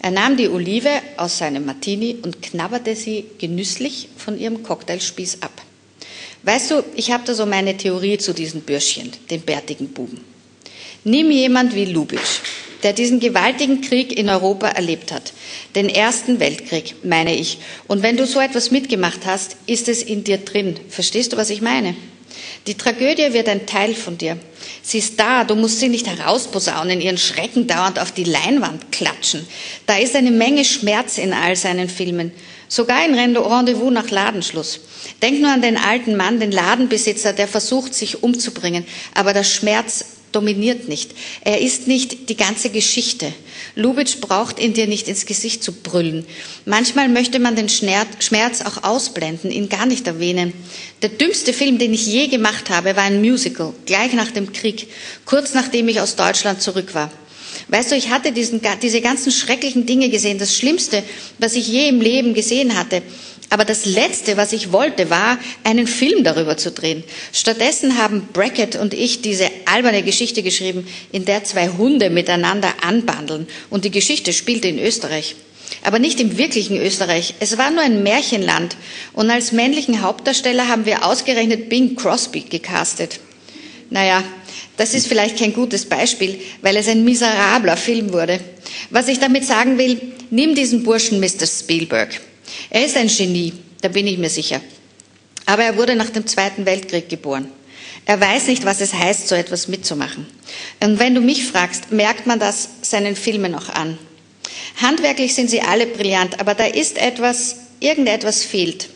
Er 0.00 0.10
nahm 0.10 0.36
die 0.36 0.48
Olive 0.48 0.90
aus 1.16 1.38
seinem 1.38 1.64
Martini 1.64 2.16
und 2.22 2.42
knabberte 2.42 2.96
sie 2.96 3.24
genüsslich 3.38 4.08
von 4.16 4.36
ihrem 4.36 4.64
Cocktailspieß 4.64 5.40
ab. 5.42 5.52
Weißt 6.42 6.72
du, 6.72 6.82
ich 6.96 7.12
habe 7.12 7.22
da 7.24 7.34
so 7.34 7.46
meine 7.46 7.76
Theorie 7.76 8.18
zu 8.18 8.34
diesen 8.34 8.62
Bürschchen, 8.62 9.12
den 9.30 9.42
bärtigen 9.42 9.90
Buben. 9.90 10.24
Nimm 11.04 11.30
jemand 11.30 11.76
wie 11.76 11.84
Lubitsch. 11.84 12.40
der 12.82 12.94
diesen 12.94 13.20
gewaltigen 13.20 13.80
Krieg 13.80 14.18
in 14.18 14.28
Europa 14.28 14.66
erlebt 14.66 15.12
hat. 15.12 15.32
Den 15.76 15.88
Ersten 15.88 16.40
Weltkrieg, 16.40 16.96
meine 17.04 17.36
ich. 17.36 17.58
Und 17.86 18.02
wenn 18.02 18.16
du 18.16 18.26
so 18.26 18.40
etwas 18.40 18.70
mitgemacht 18.70 19.20
hast, 19.26 19.56
ist 19.66 19.86
es 19.86 20.02
in 20.02 20.24
dir 20.24 20.38
drin. 20.38 20.76
Verstehst 20.88 21.32
du, 21.32 21.36
was 21.36 21.50
ich 21.50 21.60
meine? 21.60 21.94
Die 22.66 22.76
Tragödie 22.76 23.32
wird 23.32 23.48
ein 23.48 23.66
Teil 23.66 23.94
von 23.94 24.18
dir. 24.18 24.36
Sie 24.82 24.98
ist 24.98 25.18
da, 25.18 25.44
du 25.44 25.54
musst 25.54 25.80
sie 25.80 25.88
nicht 25.88 26.06
herausposaunen, 26.06 27.00
ihren 27.00 27.16
Schrecken 27.16 27.66
dauernd 27.66 27.98
auf 27.98 28.12
die 28.12 28.24
Leinwand 28.24 28.92
klatschen. 28.92 29.46
Da 29.86 29.96
ist 29.96 30.14
eine 30.14 30.30
Menge 30.30 30.64
Schmerz 30.64 31.16
in 31.16 31.32
all 31.32 31.56
seinen 31.56 31.88
Filmen, 31.88 32.32
sogar 32.68 33.04
in 33.06 33.14
Rendezvous 33.14 33.92
nach 33.92 34.10
Ladenschluss. 34.10 34.80
Denk 35.22 35.40
nur 35.40 35.50
an 35.50 35.62
den 35.62 35.78
alten 35.78 36.16
Mann, 36.16 36.38
den 36.38 36.52
Ladenbesitzer, 36.52 37.32
der 37.32 37.48
versucht, 37.48 37.94
sich 37.94 38.22
umzubringen, 38.22 38.84
aber 39.14 39.32
der 39.32 39.44
Schmerz 39.44 40.04
dominiert 40.32 40.88
nicht. 40.88 41.12
Er 41.42 41.60
ist 41.60 41.86
nicht 41.86 42.28
die 42.28 42.36
ganze 42.36 42.70
Geschichte. 42.70 43.32
Lubitsch 43.74 44.20
braucht 44.20 44.58
in 44.58 44.72
dir 44.72 44.86
nicht 44.86 45.08
ins 45.08 45.26
Gesicht 45.26 45.62
zu 45.62 45.72
brüllen. 45.72 46.26
Manchmal 46.64 47.08
möchte 47.08 47.38
man 47.38 47.56
den 47.56 47.68
Schmerz 47.68 48.62
auch 48.62 48.82
ausblenden, 48.82 49.50
ihn 49.50 49.68
gar 49.68 49.86
nicht 49.86 50.06
erwähnen. 50.06 50.52
Der 51.02 51.10
dümmste 51.10 51.52
Film, 51.52 51.78
den 51.78 51.94
ich 51.94 52.06
je 52.06 52.28
gemacht 52.28 52.70
habe, 52.70 52.96
war 52.96 53.04
ein 53.04 53.20
Musical, 53.20 53.72
gleich 53.86 54.12
nach 54.12 54.30
dem 54.30 54.52
Krieg, 54.52 54.88
kurz 55.24 55.54
nachdem 55.54 55.88
ich 55.88 56.00
aus 56.00 56.16
Deutschland 56.16 56.62
zurück 56.62 56.94
war. 56.94 57.10
Weißt 57.68 57.92
du, 57.92 57.96
ich 57.96 58.10
hatte 58.10 58.32
diesen, 58.32 58.60
diese 58.82 59.00
ganzen 59.00 59.30
schrecklichen 59.30 59.86
Dinge 59.86 60.08
gesehen. 60.10 60.38
Das 60.38 60.56
Schlimmste, 60.56 61.04
was 61.38 61.54
ich 61.54 61.68
je 61.68 61.88
im 61.88 62.00
Leben 62.00 62.34
gesehen 62.34 62.76
hatte. 62.76 63.02
Aber 63.50 63.64
das 63.64 63.84
Letzte, 63.84 64.36
was 64.36 64.52
ich 64.52 64.70
wollte, 64.70 65.10
war, 65.10 65.36
einen 65.64 65.88
Film 65.88 66.22
darüber 66.22 66.56
zu 66.56 66.70
drehen. 66.70 67.02
Stattdessen 67.32 67.98
haben 67.98 68.28
Brackett 68.32 68.76
und 68.76 68.94
ich 68.94 69.22
diese 69.22 69.50
alberne 69.66 70.04
Geschichte 70.04 70.44
geschrieben, 70.44 70.86
in 71.10 71.24
der 71.24 71.42
zwei 71.42 71.68
Hunde 71.68 72.10
miteinander 72.10 72.72
anbandeln. 72.80 73.48
Und 73.68 73.84
die 73.84 73.90
Geschichte 73.90 74.32
spielte 74.32 74.68
in 74.68 74.78
Österreich. 74.78 75.34
Aber 75.82 75.98
nicht 75.98 76.20
im 76.20 76.38
wirklichen 76.38 76.76
Österreich. 76.76 77.34
Es 77.40 77.58
war 77.58 77.72
nur 77.72 77.82
ein 77.82 78.04
Märchenland. 78.04 78.76
Und 79.14 79.30
als 79.30 79.50
männlichen 79.50 80.00
Hauptdarsteller 80.00 80.68
haben 80.68 80.86
wir 80.86 81.04
ausgerechnet 81.04 81.68
Bing 81.68 81.96
Crosby 81.96 82.42
gecastet. 82.42 83.18
Naja, 83.90 84.22
das 84.76 84.94
ist 84.94 85.08
vielleicht 85.08 85.38
kein 85.38 85.52
gutes 85.52 85.86
Beispiel, 85.86 86.40
weil 86.62 86.76
es 86.76 86.86
ein 86.86 87.04
miserabler 87.04 87.76
Film 87.76 88.12
wurde. 88.12 88.38
Was 88.90 89.08
ich 89.08 89.18
damit 89.18 89.44
sagen 89.44 89.76
will, 89.76 90.00
nimm 90.30 90.54
diesen 90.54 90.84
Burschen 90.84 91.18
Mr. 91.18 91.46
Spielberg. 91.46 92.20
Er 92.70 92.84
ist 92.84 92.96
ein 92.96 93.08
Genie, 93.08 93.52
da 93.80 93.88
bin 93.88 94.06
ich 94.06 94.18
mir 94.18 94.30
sicher. 94.30 94.60
Aber 95.46 95.64
er 95.64 95.76
wurde 95.76 95.94
nach 95.94 96.10
dem 96.10 96.26
Zweiten 96.26 96.66
Weltkrieg 96.66 97.08
geboren. 97.08 97.50
Er 98.06 98.20
weiß 98.20 98.46
nicht, 98.46 98.64
was 98.64 98.80
es 98.80 98.94
heißt, 98.94 99.28
so 99.28 99.34
etwas 99.34 99.68
mitzumachen. 99.68 100.26
Und 100.82 100.98
wenn 100.98 101.14
du 101.14 101.20
mich 101.20 101.44
fragst, 101.44 101.92
merkt 101.92 102.26
man 102.26 102.38
das 102.38 102.68
seinen 102.82 103.16
Filmen 103.16 103.54
auch 103.54 103.68
an. 103.68 103.98
Handwerklich 104.80 105.34
sind 105.34 105.50
sie 105.50 105.60
alle 105.60 105.86
brillant, 105.86 106.40
aber 106.40 106.54
da 106.54 106.64
ist 106.66 106.98
etwas, 106.98 107.56
irgendetwas 107.80 108.42
fehlt. 108.42 108.88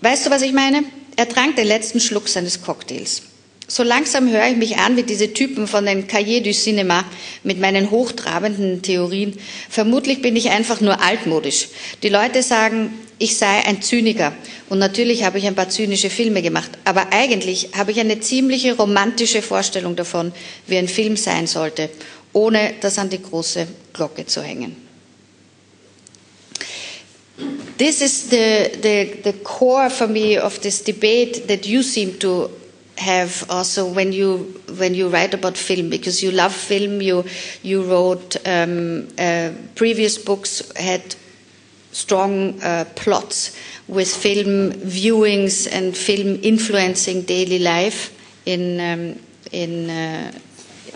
Weißt 0.00 0.26
du, 0.26 0.30
was 0.30 0.42
ich 0.42 0.52
meine? 0.52 0.84
Er 1.16 1.28
trank 1.28 1.56
den 1.56 1.66
letzten 1.66 2.00
Schluck 2.00 2.28
seines 2.28 2.62
Cocktails. 2.62 3.22
So 3.68 3.82
langsam 3.82 4.30
höre 4.30 4.46
ich 4.46 4.56
mich 4.56 4.76
an 4.76 4.96
wie 4.96 5.02
diese 5.02 5.32
Typen 5.32 5.66
von 5.66 5.86
den 5.86 6.06
Cahiers 6.06 6.44
du 6.44 6.52
Cinema 6.52 7.04
mit 7.42 7.58
meinen 7.58 7.90
hochtrabenden 7.90 8.82
Theorien. 8.82 9.36
Vermutlich 9.68 10.22
bin 10.22 10.36
ich 10.36 10.50
einfach 10.50 10.80
nur 10.80 11.02
altmodisch. 11.02 11.68
Die 12.04 12.08
Leute 12.08 12.44
sagen, 12.44 12.92
ich 13.18 13.36
sei 13.36 13.64
ein 13.64 13.82
Zyniker. 13.82 14.32
Und 14.68 14.78
natürlich 14.78 15.24
habe 15.24 15.38
ich 15.38 15.46
ein 15.46 15.56
paar 15.56 15.68
zynische 15.68 16.10
Filme 16.10 16.42
gemacht. 16.42 16.70
Aber 16.84 17.12
eigentlich 17.12 17.70
habe 17.76 17.90
ich 17.90 17.98
eine 17.98 18.20
ziemliche 18.20 18.76
romantische 18.76 19.42
Vorstellung 19.42 19.96
davon, 19.96 20.32
wie 20.68 20.76
ein 20.76 20.88
Film 20.88 21.16
sein 21.16 21.48
sollte, 21.48 21.90
ohne 22.32 22.74
das 22.80 22.98
an 22.98 23.10
die 23.10 23.22
große 23.22 23.66
Glocke 23.92 24.26
zu 24.26 24.42
hängen. 24.42 24.76
This 27.78 28.00
is 28.00 28.30
the, 28.30 28.70
the, 28.80 29.22
the 29.24 29.32
core 29.42 29.90
for 29.90 30.06
me 30.06 30.42
of 30.42 30.60
this 30.60 30.82
debate 30.82 31.46
that 31.48 31.66
you 31.66 31.82
seem 31.82 32.18
to 32.20 32.48
have 32.98 33.44
also 33.50 33.86
when 33.86 34.12
you 34.12 34.60
when 34.78 34.94
you 34.94 35.08
write 35.08 35.34
about 35.34 35.56
film 35.56 35.90
because 35.90 36.22
you 36.22 36.30
love 36.30 36.52
film 36.52 37.00
you 37.02 37.24
you 37.62 37.82
wrote 37.82 38.36
um, 38.46 39.08
uh, 39.18 39.50
previous 39.74 40.16
books 40.18 40.62
had 40.76 41.14
strong 41.92 42.60
uh, 42.62 42.84
plots 42.94 43.56
with 43.88 44.08
film 44.08 44.72
viewings 44.72 45.68
and 45.70 45.96
film 45.96 46.38
influencing 46.42 47.22
daily 47.22 47.58
life 47.58 48.12
in 48.46 48.80
um, 48.80 49.18
in 49.52 49.90
uh, 49.90 50.32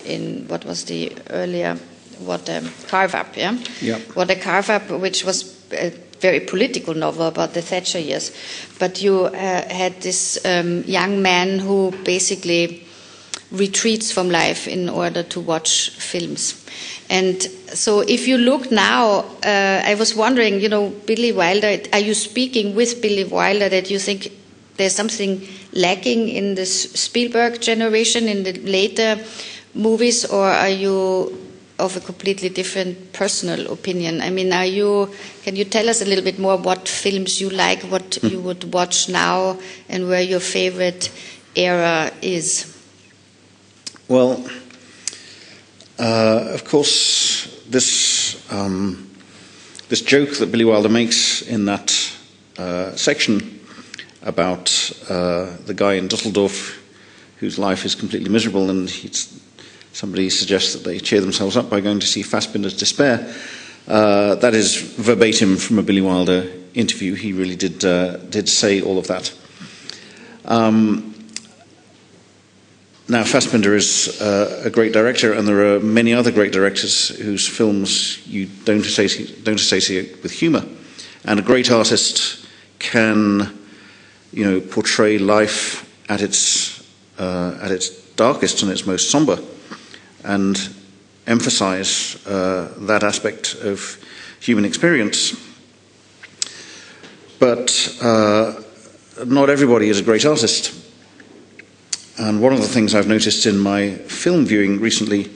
in 0.05 0.47
what 0.49 0.65
was 0.65 0.85
the 0.85 1.13
earlier 1.31 1.77
what 2.25 2.49
um, 2.51 2.71
carve 2.89 3.15
up 3.15 3.37
yeah? 3.37 3.57
Yeah. 3.81 3.99
What 4.15 4.31
a 4.31 4.37
carve 4.37 4.71
up 4.71 4.91
which 4.91 5.25
was 5.25 5.73
uh, 5.73 5.91
very 6.21 6.41
political 6.41 6.95
novel 6.95 7.27
about 7.27 7.55
the 7.55 7.63
Thatcher 7.63 7.99
years. 7.99 8.33
But 8.79 9.03
you 9.03 9.25
uh, 9.25 9.33
had 9.33 10.01
this 10.01 10.45
um, 10.45 10.85
young 10.85 11.23
man 11.23 11.59
who 11.59 11.93
basically 12.05 12.87
retreats 13.51 14.13
from 14.13 14.31
life 14.31 14.69
in 14.69 14.89
order 14.89 15.23
to 15.25 15.41
watch 15.41 15.91
films. 15.91 16.65
And 17.09 17.43
so, 17.43 18.01
if 18.01 18.29
you 18.29 18.39
look 18.39 18.71
now, 18.71 19.25
uh, 19.45 19.83
I 19.85 19.97
was 19.99 20.15
wondering, 20.15 20.61
you 20.61 20.69
know, 20.69 20.91
Billy 21.07 21.33
Wilder, 21.33 21.81
are 21.93 21.99
you 21.99 22.15
speaking 22.15 22.77
with 22.77 23.03
Billy 23.03 23.25
Wilder 23.25 23.69
that 23.69 23.91
you 23.91 23.99
think 23.99 24.31
there's 24.77 24.95
something 24.95 25.47
lacking 25.73 26.29
in 26.29 26.55
this 26.55 26.93
Spielberg 26.93 27.61
generation 27.61 28.29
in 28.29 28.45
the 28.45 28.53
later 28.61 29.19
movies, 29.75 30.25
or 30.25 30.47
are 30.49 30.71
you 30.71 31.50
of 31.81 31.97
a 31.97 32.01
completely 32.01 32.49
different 32.49 33.13
personal 33.13 33.73
opinion. 33.73 34.21
I 34.21 34.31
mean, 34.31 34.53
are 34.53 34.67
you? 34.67 35.11
Can 35.43 35.57
you 35.57 35.65
tell 35.65 35.89
us 35.89 36.03
a 36.03 36.05
little 36.05 36.25
bit 36.25 36.39
more 36.39 36.57
what 36.57 36.89
films 36.89 37.41
you 37.41 37.51
like, 37.51 37.83
what 37.83 38.11
mm. 38.11 38.31
you 38.31 38.41
would 38.41 38.73
watch 38.73 39.09
now, 39.09 39.59
and 39.89 40.09
where 40.09 40.23
your 40.23 40.41
favorite 40.41 41.11
era 41.57 42.13
is? 42.23 42.77
Well, 44.09 44.45
uh, 45.99 46.51
of 46.55 46.65
course, 46.65 47.65
this 47.69 48.41
um, 48.53 49.11
this 49.89 50.03
joke 50.03 50.37
that 50.39 50.53
Billy 50.53 50.65
Wilder 50.65 50.89
makes 50.89 51.43
in 51.43 51.65
that 51.65 51.93
uh, 52.59 52.95
section 52.97 53.61
about 54.23 54.71
uh, 55.09 55.57
the 55.67 55.75
guy 55.75 55.95
in 55.95 56.09
Dusseldorf 56.09 56.79
whose 57.39 57.59
life 57.59 57.87
is 57.87 57.95
completely 57.95 58.29
miserable 58.29 58.69
and 58.69 58.89
he's 58.89 59.27
Somebody 59.93 60.31
suggests 60.31 60.73
that 60.75 60.85
they 60.85 60.99
cheer 60.99 61.21
themselves 61.21 61.57
up 61.57 61.69
by 61.69 61.81
going 61.81 62.01
to 62.01 62.07
see 62.07 62.23
Fassbinder's 62.23 62.77
Despair. 62.77 63.35
Uh, 63.89 64.37
that 64.37 64.55
is 64.55 64.77
verbatim 64.77 65.57
from 65.57 65.79
a 65.79 65.83
Billy 65.83 66.01
Wilder 66.01 66.49
interview. 66.75 67.15
He 67.15 67.33
really 67.33 67.57
did, 67.57 67.85
uh, 67.85 68.19
did 68.19 68.49
say 68.49 68.81
all 68.81 68.99
of 68.99 69.09
that. 69.09 69.33
Um, 70.45 71.15
now, 73.09 73.25
Fassbinder 73.25 73.75
is 73.75 74.21
uh, 74.21 74.63
a 74.65 74.71
great 74.71 74.93
director, 74.93 75.33
and 75.33 75.47
there 75.49 75.75
are 75.75 75.81
many 75.81 76.15
other 76.15 76.31
great 76.31 76.53
directors 76.53 77.09
whose 77.09 77.49
films 77.49 78.25
you 78.25 78.47
don't 78.65 78.87
associate, 78.87 79.43
don't 79.43 79.59
associate 79.59 80.23
with 80.23 80.31
humour. 80.31 80.65
And 81.25 81.41
a 81.41 81.43
great 81.43 81.73
artist 81.73 82.47
can, 82.79 83.59
you 84.33 84.45
know, 84.45 84.61
portray 84.61 85.19
life 85.19 85.91
at 86.09 86.23
its, 86.23 86.89
uh, 87.19 87.59
at 87.61 87.73
its 87.73 87.91
darkest 88.15 88.63
and 88.63 88.71
its 88.71 88.87
most 88.87 89.11
sombre 89.11 89.41
and 90.25 90.57
emphasize 91.27 92.25
uh, 92.27 92.75
that 92.79 93.03
aspect 93.03 93.55
of 93.63 93.99
human 94.41 94.65
experience. 94.65 95.35
But 97.39 97.97
uh, 98.03 98.61
not 99.27 99.49
everybody 99.49 99.89
is 99.89 100.01
a 100.01 100.03
great 100.03 100.27
artist. 100.27 100.75
And 102.19 102.43
one 102.43 102.53
of 102.53 102.61
the 102.61 102.69
things 102.69 102.95
I've 102.95 103.09
noticed 103.09 103.47
in 103.47 103.59
my 103.59 103.95
film 103.95 104.45
viewing 104.45 104.81
recently 104.81 105.31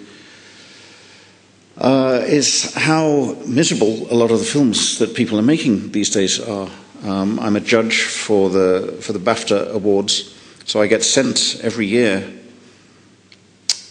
uh, 1.78 2.22
is 2.26 2.74
how 2.74 3.37
miserable 3.47 4.12
a 4.12 4.14
lot 4.14 4.30
of 4.30 4.39
the 4.39 4.45
films 4.45 4.99
that 4.99 5.14
people 5.14 5.39
are 5.39 5.43
making 5.43 5.93
these 5.93 6.11
days 6.11 6.41
are. 6.41 6.68
Um, 7.05 7.39
I'm 7.41 7.57
a 7.57 7.61
judge 7.61 8.03
for 8.05 8.51
the, 8.51 8.99
for 9.01 9.12
the 9.12 9.18
BAFTA 9.18 9.72
Awards, 9.72 10.35
so 10.64 10.80
I 10.80 10.87
get 10.87 11.03
sent 11.03 11.61
every 11.62 11.87
year 11.87 12.32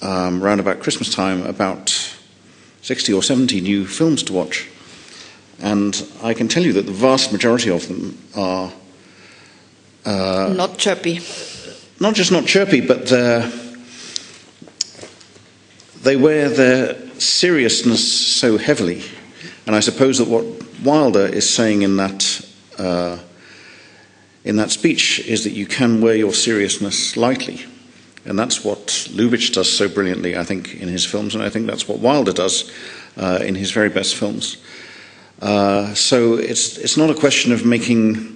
um, 0.03 0.43
around 0.43 0.59
about 0.59 0.81
Christmas 0.81 1.13
time 1.13 1.45
about 1.45 1.89
60 2.81 3.13
or 3.13 3.23
70 3.23 3.61
new 3.61 3.87
films 3.87 4.21
to 4.23 4.33
watch. 4.33 4.67
And 5.59 6.05
I 6.21 6.33
can 6.33 6.47
tell 6.47 6.63
you 6.63 6.73
that 6.73 6.85
the 6.85 6.91
vast 6.91 7.31
majority 7.31 7.69
of 7.69 7.87
them 7.87 8.17
are. 8.35 8.71
Uh, 10.05 10.53
not 10.55 10.77
chirpy. 10.77 11.21
Not 11.99 12.15
just 12.15 12.31
not 12.31 12.45
chirpy, 12.45 12.81
but 12.81 13.11
they 16.03 16.17
wear 16.17 16.49
their 16.49 17.09
seriousness 17.19 18.35
so 18.35 18.57
heavily. 18.57 19.03
And 19.65 19.75
I 19.75 19.79
suppose 19.79 20.17
that 20.17 20.27
what 20.27 20.45
Wilder 20.83 21.25
is 21.25 21.49
saying 21.49 21.83
in 21.83 21.95
that, 21.95 22.45
uh, 22.77 23.19
in 24.43 24.57
that 24.57 24.71
speech 24.71 25.19
is 25.19 25.45
that 25.45 25.51
you 25.51 25.65
can 25.65 26.01
wear 26.01 26.15
your 26.15 26.33
seriousness 26.33 27.15
lightly 27.15 27.65
And 28.25 28.39
that's 28.39 28.63
what 28.63 28.87
Lubitsch 29.11 29.53
does 29.53 29.71
so 29.71 29.89
brilliantly, 29.89 30.37
I 30.37 30.43
think, 30.43 30.75
in 30.75 30.87
his 30.87 31.05
films, 31.05 31.35
and 31.35 31.43
I 31.43 31.49
think 31.49 31.67
that's 31.67 31.87
what 31.87 31.99
Wilder 31.99 32.31
does 32.31 32.71
uh, 33.17 33.39
in 33.41 33.55
his 33.55 33.71
very 33.71 33.89
best 33.89 34.15
films. 34.15 34.57
Uh, 35.41 35.93
so 35.93 36.35
it's, 36.35 36.77
it's 36.77 36.95
not 36.95 37.09
a 37.09 37.15
question 37.15 37.51
of 37.51 37.65
making 37.65 38.33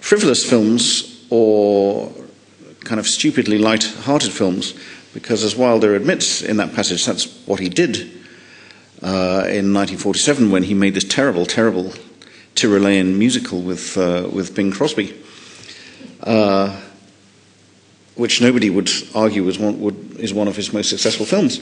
frivolous 0.00 0.48
films 0.48 1.26
or 1.28 2.10
kind 2.84 2.98
of 2.98 3.06
stupidly 3.06 3.58
light-hearted 3.58 4.32
films, 4.32 4.74
because 5.12 5.44
as 5.44 5.54
Wilder 5.54 5.94
admits 5.94 6.42
in 6.42 6.56
that 6.56 6.74
passage, 6.74 7.04
that's 7.04 7.26
what 7.46 7.60
he 7.60 7.68
did 7.68 8.10
uh, 9.02 9.44
in 9.48 9.72
1947 9.72 10.50
when 10.50 10.62
he 10.62 10.72
made 10.72 10.94
this 10.94 11.04
terrible, 11.04 11.44
terrible 11.44 11.92
Tyrolean 12.54 13.16
musical 13.16 13.60
with, 13.60 13.98
uh, 13.98 14.28
with 14.32 14.54
Bing 14.54 14.70
Crosby, 14.70 15.14
uh, 16.22 16.80
which 18.24 18.40
nobody 18.40 18.70
would 18.70 18.90
argue 19.14 19.46
is 19.48 19.58
one, 19.58 19.78
would, 19.80 20.18
is 20.18 20.32
one 20.32 20.48
of 20.48 20.56
his 20.56 20.72
most 20.72 20.88
successful 20.88 21.26
films. 21.26 21.60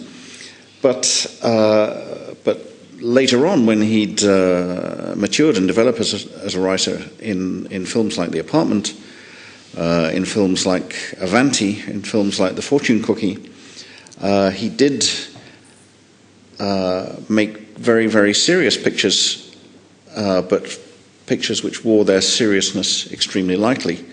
But, 0.81 1.27
uh, 1.43 2.35
but 2.45 2.61
later 3.01 3.49
on, 3.49 3.67
when 3.67 3.83
he'd 3.83 4.23
uh, 4.23 5.15
matured 5.17 5.57
and 5.57 5.67
developed 5.67 5.99
as 5.99 6.15
a, 6.15 6.45
as 6.45 6.55
a, 6.55 6.61
writer 6.61 7.03
in, 7.19 7.67
in 7.73 7.85
films 7.85 8.17
like 8.17 8.31
The 8.31 8.39
Apartment, 8.39 8.95
uh, 9.77 10.13
in 10.15 10.25
films 10.25 10.65
like 10.65 10.95
Avanti, 11.19 11.83
in 11.91 12.03
films 12.03 12.39
like 12.39 12.55
The 12.55 12.63
Fortune 12.63 13.03
Cookie, 13.03 13.39
uh, 14.21 14.51
he 14.51 14.69
did 14.69 15.05
uh, 16.61 17.17
make 17.29 17.77
very, 17.77 18.07
very 18.07 18.35
serious 18.35 18.77
pictures, 18.77 19.57
uh, 20.15 20.43
but 20.43 20.79
pictures 21.27 21.65
which 21.65 21.85
wore 21.85 22.05
their 22.05 22.21
seriousness 22.21 23.11
extremely 23.11 23.57
lightly, 23.57 24.05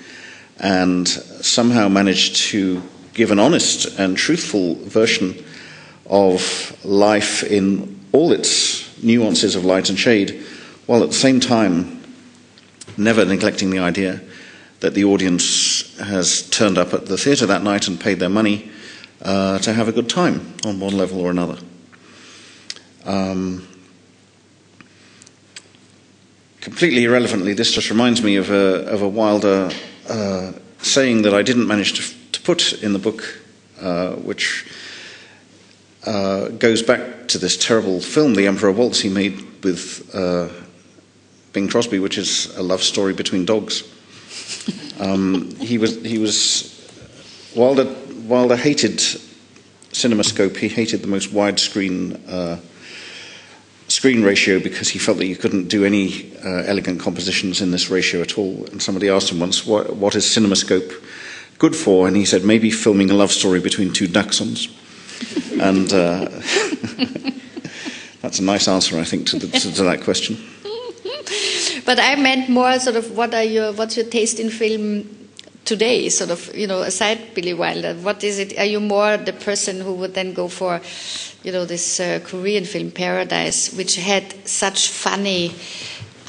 and 0.60 1.08
somehow 1.08 1.88
managed 1.88 2.36
to 2.36 2.82
give 3.14 3.32
an 3.32 3.40
honest 3.40 4.00
and 4.00 4.18
truthful 4.18 4.76
version 4.76 5.44
of 6.06 6.78
life 6.86 7.44
in 7.44 8.00
all 8.12 8.32
its 8.32 8.86
nuances 9.04 9.56
of 9.56 9.66
light 9.66 9.90
and 9.90 9.98
shade, 9.98 10.44
while 10.86 11.04
at 11.04 11.10
the 11.10 11.16
same 11.16 11.40
time 11.40 12.02
never 12.98 13.24
neglecting 13.26 13.70
the 13.70 13.80
idea 13.80 14.22
that 14.80 14.94
the 14.94 15.04
audience 15.04 15.98
has 16.00 16.50
turned 16.50 16.78
up 16.78 16.94
at 16.94 17.06
the 17.06 17.18
theatre 17.18 17.46
that 17.46 17.64
night 17.64 17.88
and 17.88 18.00
paid 18.00 18.20
their 18.20 18.30
money 18.30 18.70
uh, 19.22 19.60
to 19.60 19.74
have 19.74 19.88
a 19.88 19.92
good 19.92 20.10
time 20.10 20.54
on 20.66 20.80
one 20.80 20.98
level 20.98 21.20
or 21.20 21.30
another. 21.30 21.58
Um, 23.06 23.68
completely 26.62 27.04
irrelevantly, 27.04 27.54
this 27.54 27.72
just 27.72 27.90
reminds 27.90 28.24
me 28.24 28.38
of 28.38 28.50
a, 28.50 28.86
of 28.88 29.02
a 29.02 29.08
Wilder 29.08 29.72
uh, 30.10 30.54
saying 30.82 31.22
that 31.24 31.34
I 31.34 31.42
didn't 31.42 31.68
manage 31.68 31.94
to, 31.94 32.32
to 32.32 32.42
put 32.42 32.74
in 32.84 32.94
the 32.94 33.00
book, 33.00 33.42
uh, 33.82 34.14
which 34.16 34.66
uh, 36.06 36.50
goes 36.50 36.82
back 36.82 37.28
to 37.28 37.38
this 37.38 37.58
terrible 37.58 38.00
film, 38.00 38.34
The 38.34 38.48
Emperor 38.48 38.72
Waltz, 38.72 39.00
he 39.00 39.10
made 39.10 39.64
with 39.64 40.10
uh, 40.14 40.50
Bing 41.54 41.68
Crosby, 41.68 42.00
which 42.00 42.18
is 42.18 42.56
a 42.58 42.64
love 42.64 42.82
story 42.84 43.14
between 43.14 43.46
dogs. 43.46 43.84
Um, 45.00 45.56
he 45.56 45.78
was 45.78 46.04
he 46.04 46.18
was 46.18 46.76
Wilder 47.56 47.86
Wilder 48.28 48.58
hated 48.58 48.98
CinemaScope. 49.94 50.58
He 50.58 50.68
hated 50.68 51.02
the 51.02 51.08
most 51.08 51.30
widescreen 51.30 52.20
uh, 52.28 52.58
screen 53.90 54.24
ratio 54.24 54.60
because 54.60 54.90
he 54.90 55.00
felt 55.00 55.18
that 55.18 55.26
you 55.26 55.36
couldn't 55.36 55.68
do 55.68 55.84
any 55.84 56.32
uh, 56.46 56.64
elegant 56.66 57.00
compositions 57.00 57.62
in 57.62 57.72
this 57.72 57.90
ratio 57.90 58.22
at 58.22 58.38
all. 58.38 58.66
And 58.72 58.82
somebody 58.82 59.10
asked 59.10 59.32
him 59.32 59.40
once, 59.40 59.66
what, 59.66 59.96
what 59.96 60.16
is 60.16 60.26
CinemaScope 60.26 60.94
good 61.58 61.76
for? 61.76 62.08
And 62.08 62.16
he 62.16 62.26
said, 62.26 62.44
maybe 62.46 62.72
filming 62.72 63.10
a 63.10 63.14
love 63.14 63.32
story 63.32 63.60
between 63.60 63.92
two 63.92 64.08
dachshunds. 64.08 64.70
and 65.62 65.92
uh, 65.92 66.30
that's 68.22 68.40
a 68.40 68.44
nice 68.44 68.68
answer, 68.68 69.00
I 69.00 69.04
think, 69.04 69.28
to, 69.28 69.40
the, 69.40 69.48
to, 69.48 69.74
to 69.74 69.84
that 69.84 70.02
question. 70.02 70.38
But 71.86 72.00
I 72.00 72.16
meant 72.18 72.50
more 72.50 72.78
sort 72.78 72.98
of 72.98 73.18
what 73.18 73.34
are 73.34 73.44
your 73.44 73.72
what's 73.74 73.98
your 73.98 74.06
taste 74.06 74.40
in 74.40 74.52
film 74.52 75.10
today? 75.66 76.10
Sort 76.10 76.30
of 76.32 76.56
you 76.56 76.68
know 76.68 76.82
aside 76.82 77.34
Billy 77.34 77.54
Wilder, 77.54 77.94
what 77.96 78.24
is 78.24 78.40
it? 78.40 78.58
Are 78.58 78.66
you 78.66 78.80
more 78.80 79.18
the 79.18 79.34
person 79.34 79.82
who 79.82 79.94
would 79.96 80.14
then 80.14 80.34
go 80.34 80.48
for 80.48 80.82
you 81.44 81.52
know 81.52 81.66
this 81.66 82.00
uh, 82.00 82.20
Korean 82.24 82.66
film 82.66 82.92
Paradise, 82.92 83.74
which 83.74 83.96
had 83.96 84.34
such 84.48 84.90
funny 84.90 85.54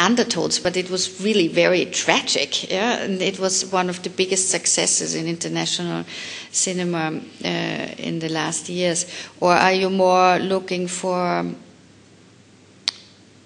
undertones, 0.01 0.59
but 0.59 0.77
it 0.77 0.91
was 0.91 1.21
really 1.21 1.47
very 1.47 1.85
tragic. 1.85 2.71
Yeah, 2.71 3.03
and 3.03 3.21
it 3.21 3.39
was 3.39 3.71
one 3.71 3.91
of 3.91 4.03
the 4.03 4.09
biggest 4.11 4.49
successes 4.49 5.15
in 5.15 5.27
international 5.27 6.05
cinema 6.51 7.21
uh, 7.45 7.49
in 7.49 8.19
the 8.19 8.31
last 8.31 8.69
years. 8.69 9.07
Or 9.41 9.53
are 9.53 9.73
you 9.73 9.91
more 9.91 10.39
looking 10.39 10.89
for, 10.89 11.45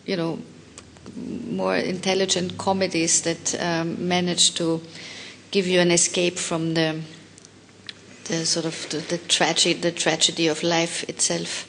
you 0.07 0.17
know, 0.17 0.39
more 1.51 1.77
intelligent 1.77 2.57
comedies 2.57 3.23
that 3.23 3.61
um, 3.61 4.09
manage 4.09 4.55
to 4.55 4.81
give 5.55 5.69
you 5.69 5.81
an 5.81 5.93
escape 5.93 6.37
from 6.37 6.75
the 6.75 7.01
the 8.25 8.45
sort 8.45 8.67
of 8.67 8.89
the, 8.89 8.99
the 8.99 9.19
tragedy 9.29 9.81
the 9.81 9.93
tragedy 9.93 10.49
of 10.49 10.63
life 10.63 11.09
itself? 11.09 11.69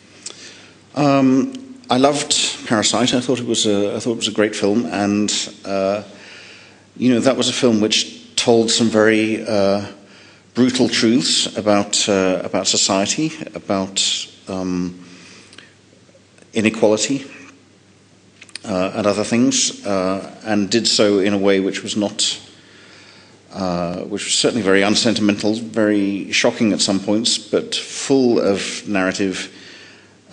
Um, 0.96 1.54
I 1.90 1.98
loved 1.98 2.34
Parasite. 2.66 3.14
I 3.14 3.22
thought 3.22 3.40
it 3.40 3.46
was 3.46 3.68
a, 3.68 3.96
I 3.96 4.00
thought 4.00 4.14
it 4.14 4.26
was 4.26 4.28
a 4.28 4.32
great 4.32 4.56
film, 4.56 4.86
and 4.86 5.30
uh, 5.66 6.02
you 6.98 7.14
know 7.14 7.20
that 7.20 7.38
was 7.38 7.50
a 7.50 7.54
film 7.54 7.80
which 7.80 8.36
told 8.36 8.72
some 8.72 8.90
very 8.90 9.46
uh, 9.46 9.86
brutal 10.56 10.90
truths 10.90 11.56
about 11.58 12.10
uh, 12.10 12.42
about 12.44 12.68
society, 12.68 13.32
about 13.54 14.02
um, 14.48 14.96
inequality, 16.54 17.26
uh, 18.64 18.94
and 18.96 19.06
other 19.06 19.24
things, 19.24 19.86
uh, 19.86 20.42
and 20.44 20.72
did 20.72 20.88
so 20.88 21.20
in 21.20 21.34
a 21.34 21.38
way 21.38 21.60
which 21.60 21.84
was 21.84 21.96
not. 21.96 22.42
Uh, 23.56 24.02
which 24.02 24.26
was 24.26 24.34
certainly 24.34 24.62
very 24.62 24.82
unsentimental, 24.82 25.56
very 25.56 26.30
shocking 26.30 26.74
at 26.74 26.82
some 26.82 27.00
points, 27.00 27.38
but 27.38 27.74
full 27.74 28.38
of 28.38 28.86
narrative 28.86 29.50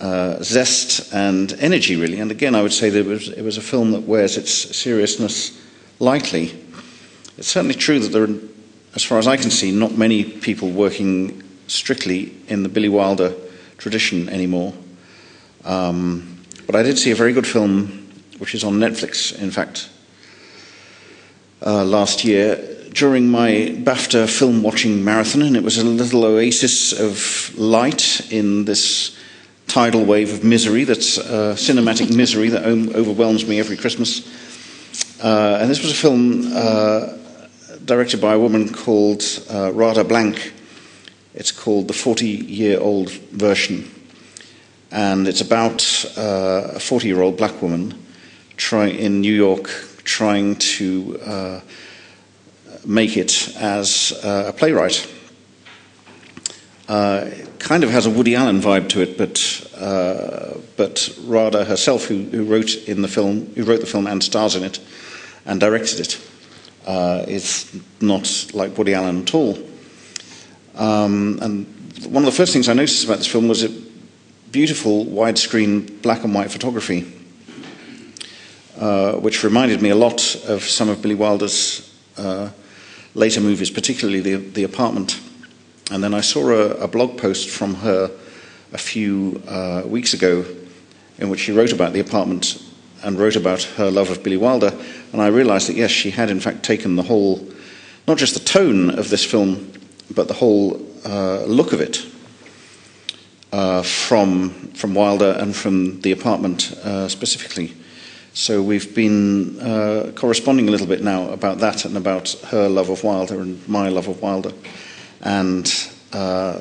uh, 0.01 0.43
zest 0.43 1.13
and 1.13 1.53
energy, 1.59 1.95
really. 1.95 2.19
And 2.19 2.31
again, 2.31 2.53
I 2.53 2.61
would 2.61 2.73
say 2.73 2.89
that 2.89 2.99
it 2.99 3.05
was, 3.05 3.29
it 3.29 3.41
was 3.41 3.57
a 3.57 3.61
film 3.61 3.91
that 3.91 4.01
wears 4.01 4.35
its 4.35 4.51
seriousness 4.51 5.57
lightly. 5.99 6.51
It's 7.37 7.47
certainly 7.47 7.75
true 7.75 7.97
that 7.99 8.09
there 8.09 8.23
are, 8.23 8.39
as 8.93 9.05
far 9.05 9.19
as 9.19 9.27
I 9.27 9.37
can 9.37 9.51
see, 9.51 9.71
not 9.71 9.97
many 9.97 10.25
people 10.25 10.69
working 10.69 11.41
strictly 11.67 12.35
in 12.49 12.63
the 12.63 12.69
Billy 12.69 12.89
Wilder 12.89 13.33
tradition 13.77 14.27
anymore. 14.27 14.73
Um, 15.63 16.39
but 16.65 16.75
I 16.75 16.83
did 16.83 16.99
see 16.99 17.11
a 17.11 17.15
very 17.15 17.31
good 17.31 17.47
film, 17.47 18.05
which 18.39 18.53
is 18.53 18.65
on 18.65 18.79
Netflix, 18.79 19.33
in 19.33 19.49
fact, 19.49 19.89
uh, 21.65 21.85
last 21.85 22.25
year 22.25 22.73
during 22.93 23.27
my 23.27 23.75
BAFTA 23.83 24.29
film 24.29 24.61
watching 24.61 25.03
marathon, 25.03 25.41
and 25.41 25.57
it 25.57 25.63
was 25.63 25.77
a 25.77 25.83
little 25.83 26.23
oasis 26.25 26.93
of 26.93 27.57
light 27.57 28.31
in 28.31 28.65
this 28.65 29.17
tidal 29.67 30.05
wave 30.05 30.31
of 30.31 30.43
misery, 30.43 30.83
that's 30.83 31.17
uh, 31.17 31.55
cinematic 31.57 32.15
misery 32.15 32.49
that 32.49 32.63
overwhelms 32.63 33.47
me 33.47 33.59
every 33.59 33.75
Christmas. 33.75 34.21
Uh, 35.21 35.57
and 35.59 35.69
this 35.69 35.81
was 35.81 35.91
a 35.91 35.95
film 35.95 36.51
uh, 36.53 37.13
directed 37.85 38.21
by 38.21 38.33
a 38.33 38.39
woman 38.39 38.71
called 38.71 39.23
uh, 39.49 39.71
Radha 39.73 40.03
Blank. 40.03 40.53
It's 41.33 41.51
called 41.51 41.87
The 41.87 41.93
40 41.93 42.27
Year 42.27 42.79
Old 42.79 43.09
Version. 43.09 43.89
And 44.91 45.27
it's 45.27 45.41
about 45.41 46.05
uh, 46.15 46.73
a 46.75 46.79
40 46.79 47.07
year 47.07 47.21
old 47.21 47.37
black 47.37 47.59
woman 47.61 47.95
try, 48.57 48.85
in 48.85 49.21
New 49.21 49.33
York 49.33 49.67
trying 50.03 50.55
to 50.57 51.19
uh, 51.25 51.61
make 52.85 53.17
it 53.17 53.55
as 53.57 54.11
a 54.23 54.53
playwright. 54.55 55.07
Uh, 56.87 57.29
kind 57.59 57.83
of 57.83 57.89
has 57.89 58.05
a 58.05 58.09
Woody 58.09 58.35
Allen 58.35 58.59
vibe 58.59 58.89
to 58.89 59.01
it, 59.01 59.17
but 59.17 59.71
uh, 59.77 60.57
but 60.75 61.09
Radha 61.21 61.63
herself, 61.63 62.05
who, 62.05 62.23
who, 62.23 62.43
wrote 62.43 62.75
in 62.87 63.01
the 63.01 63.07
film, 63.07 63.47
who 63.55 63.63
wrote 63.63 63.79
the 63.79 63.85
film 63.85 64.05
and 64.05 64.21
stars 64.21 64.55
in 64.55 64.63
it, 64.63 64.79
and 65.45 65.59
directed 65.59 66.01
it, 66.01 66.21
uh, 66.85 67.23
is 67.27 67.73
not 68.01 68.51
like 68.53 68.77
Woody 68.77 68.93
Allen 68.93 69.21
at 69.21 69.33
all. 69.33 69.57
Um, 70.75 71.39
and 71.41 71.65
one 72.05 72.23
of 72.23 72.25
the 72.25 72.35
first 72.35 72.51
things 72.51 72.67
I 72.67 72.73
noticed 72.73 73.05
about 73.05 73.17
this 73.17 73.27
film 73.27 73.47
was 73.47 73.63
it 73.63 73.71
beautiful 74.51 75.05
widescreen 75.05 76.01
black 76.01 76.23
and 76.23 76.33
white 76.33 76.51
photography, 76.51 77.11
uh, 78.77 79.13
which 79.13 79.43
reminded 79.43 79.81
me 79.81 79.89
a 79.89 79.95
lot 79.95 80.35
of 80.47 80.63
some 80.63 80.89
of 80.89 81.01
Billy 81.01 81.15
Wilder's 81.15 81.89
uh, 82.17 82.49
later 83.15 83.41
movies, 83.41 83.69
particularly 83.69 84.21
the, 84.21 84.35
the 84.35 84.63
Apartment. 84.63 85.19
And 85.91 86.03
then 86.03 86.13
I 86.13 86.21
saw 86.21 86.49
a, 86.49 86.69
a 86.75 86.87
blog 86.87 87.17
post 87.17 87.49
from 87.49 87.75
her 87.75 88.11
a 88.71 88.77
few 88.77 89.41
uh, 89.47 89.83
weeks 89.85 90.13
ago 90.13 90.45
in 91.19 91.29
which 91.29 91.41
she 91.41 91.51
wrote 91.51 91.71
about 91.71 91.93
the 91.93 91.99
apartment 91.99 92.61
and 93.03 93.19
wrote 93.19 93.35
about 93.35 93.63
her 93.63 93.91
love 93.91 94.09
of 94.09 94.23
Billy 94.23 94.37
Wilder. 94.37 94.73
And 95.11 95.21
I 95.21 95.27
realized 95.27 95.67
that, 95.69 95.75
yes, 95.75 95.91
she 95.91 96.11
had 96.11 96.31
in 96.31 96.39
fact 96.39 96.63
taken 96.63 96.95
the 96.95 97.03
whole, 97.03 97.47
not 98.07 98.17
just 98.17 98.33
the 98.33 98.39
tone 98.39 98.89
of 98.89 99.09
this 99.09 99.23
film, 99.23 99.71
but 100.13 100.27
the 100.27 100.33
whole 100.33 100.81
uh, 101.05 101.43
look 101.43 101.73
of 101.73 101.81
it 101.81 102.05
uh, 103.51 103.83
from 103.83 104.49
from 104.73 104.95
Wilder 104.95 105.37
and 105.39 105.55
from 105.55 106.01
the 106.01 106.11
apartment 106.11 106.71
uh, 106.83 107.07
specifically. 107.07 107.73
So 108.33 108.63
we've 108.63 108.95
been 108.95 109.59
uh, 109.59 110.11
corresponding 110.15 110.67
a 110.67 110.71
little 110.71 110.87
bit 110.87 111.03
now 111.03 111.29
about 111.29 111.59
that 111.59 111.85
and 111.85 111.95
about 111.95 112.29
her 112.47 112.67
love 112.67 112.89
of 112.89 113.03
Wilder 113.03 113.39
and 113.41 113.67
my 113.69 113.89
love 113.89 114.07
of 114.07 114.21
Wilder, 114.23 114.53
and 115.21 115.71
uh, 116.13 116.59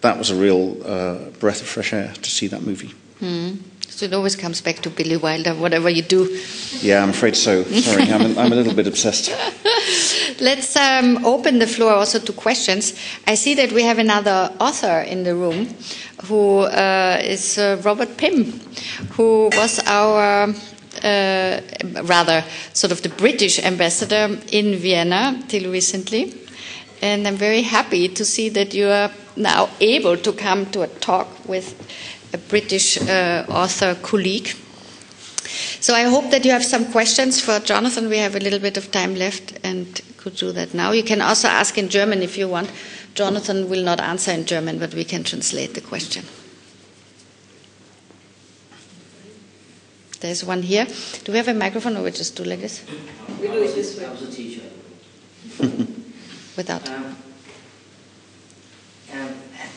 that 0.00 0.18
was 0.18 0.30
a 0.30 0.34
real 0.34 0.76
uh, 0.84 1.30
breath 1.38 1.60
of 1.60 1.68
fresh 1.68 1.92
air 1.92 2.12
to 2.12 2.30
see 2.30 2.48
that 2.48 2.62
movie. 2.62 2.92
Mm. 3.20 3.58
So 3.88 4.06
it 4.06 4.14
always 4.14 4.34
comes 4.34 4.60
back 4.62 4.76
to 4.80 4.90
Billy 4.90 5.16
Wilder, 5.16 5.54
whatever 5.54 5.90
you 5.90 6.02
do. 6.02 6.26
Yeah, 6.80 7.02
I'm 7.02 7.10
afraid 7.10 7.36
so. 7.36 7.62
Sorry, 7.64 8.10
I'm, 8.10 8.22
a, 8.22 8.40
I'm 8.40 8.52
a 8.52 8.56
little 8.56 8.74
bit 8.74 8.86
obsessed. 8.86 9.30
Let's 10.40 10.74
um, 10.74 11.24
open 11.24 11.58
the 11.58 11.66
floor 11.66 11.92
also 11.92 12.18
to 12.18 12.32
questions. 12.32 12.94
I 13.26 13.34
see 13.34 13.54
that 13.54 13.72
we 13.72 13.82
have 13.82 13.98
another 13.98 14.52
author 14.58 15.00
in 15.00 15.24
the 15.24 15.34
room 15.34 15.68
who 16.24 16.60
uh, 16.60 17.20
is 17.22 17.58
uh, 17.58 17.80
Robert 17.84 18.16
Pym, 18.16 18.58
who 19.10 19.50
was 19.52 19.80
our 19.86 20.54
uh, 21.04 21.60
rather 22.02 22.44
sort 22.72 22.92
of 22.92 23.02
the 23.02 23.08
British 23.08 23.58
ambassador 23.58 24.38
in 24.52 24.76
Vienna 24.76 25.42
till 25.48 25.70
recently. 25.70 26.34
And 27.02 27.26
I'm 27.26 27.36
very 27.36 27.62
happy 27.62 28.08
to 28.08 28.24
see 28.24 28.48
that 28.50 28.74
you 28.74 28.88
are 28.88 29.10
now 29.36 29.70
able 29.80 30.16
to 30.18 30.32
come 30.32 30.66
to 30.72 30.82
a 30.82 30.88
talk 30.88 31.28
with 31.48 31.74
a 32.32 32.38
British 32.38 33.00
uh, 33.00 33.44
author 33.48 33.94
colleague. 34.02 34.48
So 35.80 35.94
I 35.94 36.02
hope 36.02 36.30
that 36.30 36.44
you 36.44 36.52
have 36.52 36.64
some 36.64 36.92
questions 36.92 37.40
for 37.40 37.58
Jonathan. 37.60 38.08
We 38.08 38.18
have 38.18 38.36
a 38.36 38.40
little 38.40 38.58
bit 38.58 38.76
of 38.76 38.90
time 38.90 39.14
left 39.14 39.58
and 39.64 40.00
could 40.18 40.36
do 40.36 40.52
that 40.52 40.74
now. 40.74 40.92
You 40.92 41.02
can 41.02 41.22
also 41.22 41.48
ask 41.48 41.78
in 41.78 41.88
German 41.88 42.22
if 42.22 42.36
you 42.36 42.48
want. 42.48 42.70
Jonathan 43.14 43.68
will 43.68 43.82
not 43.82 44.00
answer 44.00 44.30
in 44.30 44.44
German, 44.44 44.78
but 44.78 44.94
we 44.94 45.04
can 45.04 45.24
translate 45.24 45.74
the 45.74 45.80
question. 45.80 46.24
There's 50.20 50.44
one 50.44 50.62
here. 50.62 50.86
Do 51.24 51.32
we 51.32 51.38
have 51.38 51.48
a 51.48 51.54
microphone 51.54 51.96
or 51.96 52.02
we 52.02 52.10
just 52.10 52.36
do 52.36 52.44
like 52.44 52.60
this? 52.60 52.84
We 53.40 53.46
do 53.48 53.62
it 53.62 53.74
this 53.74 53.98
way. 53.98 54.04
I 54.04 54.10
was 54.12 54.22
a 54.22 54.30
teacher. 54.30 54.60
Without. 56.56 56.86
Um, 56.90 57.16
um, 59.14 59.34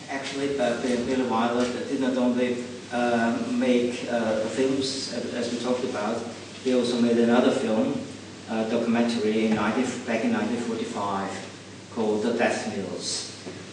actually, 0.10 0.60
uh, 0.60 0.82
Billy 0.82 1.24
Wilder 1.24 1.64
did 1.88 2.02
not 2.02 2.18
only 2.18 2.58
uh, 2.91 3.39
make 3.52 4.06
uh, 4.12 4.41
films, 4.41 5.14
as 5.14 5.54
we 5.54 5.60
talked 5.60 5.86
about, 5.86 6.22
he 6.64 6.76
also 6.76 7.02
made 7.02 7.18
another 7.18 7.52
film, 7.52 8.02
uh, 8.50 8.68
documentary 8.70 9.46
in 9.46 9.56
90, 9.56 9.82
back 10.06 10.26
in 10.26 10.34
1945 10.34 11.89
called 11.96 12.22
The 12.22 12.34
Death 12.34 12.76
Mills. 12.76 13.30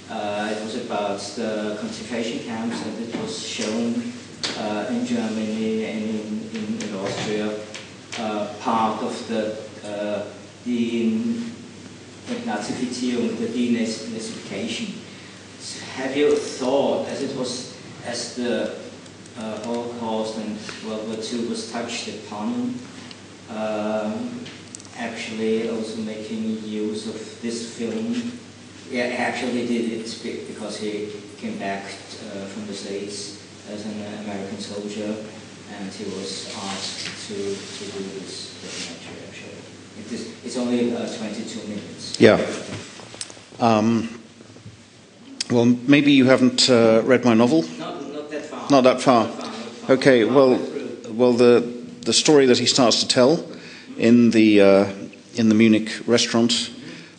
Uh, 0.08 0.54
it 0.56 0.62
was 0.62 0.76
about 0.76 1.20
the 1.36 1.78
concentration 1.80 2.44
camps 2.44 2.84
and 2.86 3.08
it 3.08 3.16
was 3.20 3.44
shown 3.44 4.12
uh, 4.58 4.86
in 4.90 5.06
Germany 5.06 5.84
and 5.84 6.02
in, 6.02 6.50
in, 6.54 6.82
in 6.82 6.94
Austria, 6.96 7.58
uh, 8.18 8.52
part 8.60 9.02
of 9.02 9.28
the 9.28 9.56
uh, 9.84 10.26
Denazifizierung, 12.28 13.38
the 13.38 13.46
denazification. 13.46 14.94
Have 15.96 16.16
you 16.16 16.36
thought, 16.36 17.08
as 17.08 17.22
it 17.22 17.36
was, 17.36 17.76
as 18.06 18.36
the 18.36 18.76
uh, 19.38 19.60
Holocaust 19.64 20.38
and 20.38 20.58
World 20.86 21.08
War 21.08 21.16
II 21.16 21.48
was 21.48 21.70
touched 21.72 22.08
upon, 22.08 22.74
um, 23.50 24.40
actually 24.96 25.68
also 25.70 25.96
making 26.02 26.62
use 26.64 27.06
of 27.08 27.42
this 27.42 27.74
film. 27.76 28.32
Yeah, 28.90 29.14
actually 29.18 29.66
did 29.66 29.92
it 29.92 30.46
because 30.48 30.78
he 30.78 31.10
came 31.38 31.58
back 31.58 31.84
uh, 31.84 32.44
from 32.46 32.66
the 32.66 32.74
States 32.74 33.39
as 33.72 33.86
an 33.86 34.24
American 34.24 34.58
soldier, 34.58 35.14
and 35.72 35.92
he 35.92 36.04
was 36.04 36.52
asked 36.56 37.28
to, 37.28 37.34
to 37.34 37.84
do 37.92 38.04
this 38.18 38.54
documentary. 38.62 39.28
Actually, 39.28 40.04
it 40.04 40.12
is, 40.12 40.44
it's 40.44 40.56
only 40.56 40.94
uh, 40.94 41.08
22 41.16 41.68
minutes. 41.68 42.20
Yeah. 42.20 42.44
Um, 43.60 44.20
well, 45.50 45.66
maybe 45.66 46.12
you 46.12 46.26
haven't 46.26 46.68
uh, 46.68 47.02
read 47.04 47.24
my 47.24 47.34
novel. 47.34 47.62
Not, 47.78 48.12
not 48.12 48.30
that 48.30 48.46
far. 48.46 48.70
Not 48.70 48.84
that 48.84 49.00
far. 49.00 49.22
Not 49.22 49.34
far, 49.34 49.46
not 49.46 49.54
far. 49.54 49.96
Okay. 49.96 50.24
Well, 50.24 50.60
well, 51.10 51.32
the 51.32 51.80
the 52.02 52.12
story 52.12 52.46
that 52.46 52.58
he 52.58 52.66
starts 52.66 53.00
to 53.00 53.08
tell 53.08 53.44
in 53.98 54.30
the 54.30 54.60
uh, 54.60 54.92
in 55.34 55.48
the 55.48 55.54
Munich 55.54 55.90
restaurant, 56.06 56.70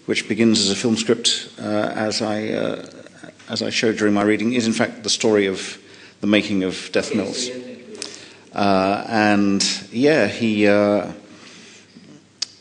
which 0.05 0.27
begins 0.27 0.59
as 0.59 0.69
a 0.69 0.75
film 0.75 0.95
script, 0.95 1.49
uh, 1.59 1.91
as 1.95 2.21
I 2.21 2.49
uh, 2.49 2.85
as 3.49 3.61
I 3.61 3.69
showed 3.69 3.97
during 3.97 4.13
my 4.13 4.23
reading, 4.23 4.53
is 4.53 4.65
in 4.65 4.73
fact 4.73 5.03
the 5.03 5.09
story 5.09 5.45
of 5.45 5.80
the 6.21 6.27
making 6.27 6.63
of 6.63 6.89
Death 6.91 7.13
Mills. 7.13 7.49
Uh, 8.53 9.05
and 9.07 9.63
yeah, 9.91 10.27
he 10.27 10.67
uh, 10.67 11.11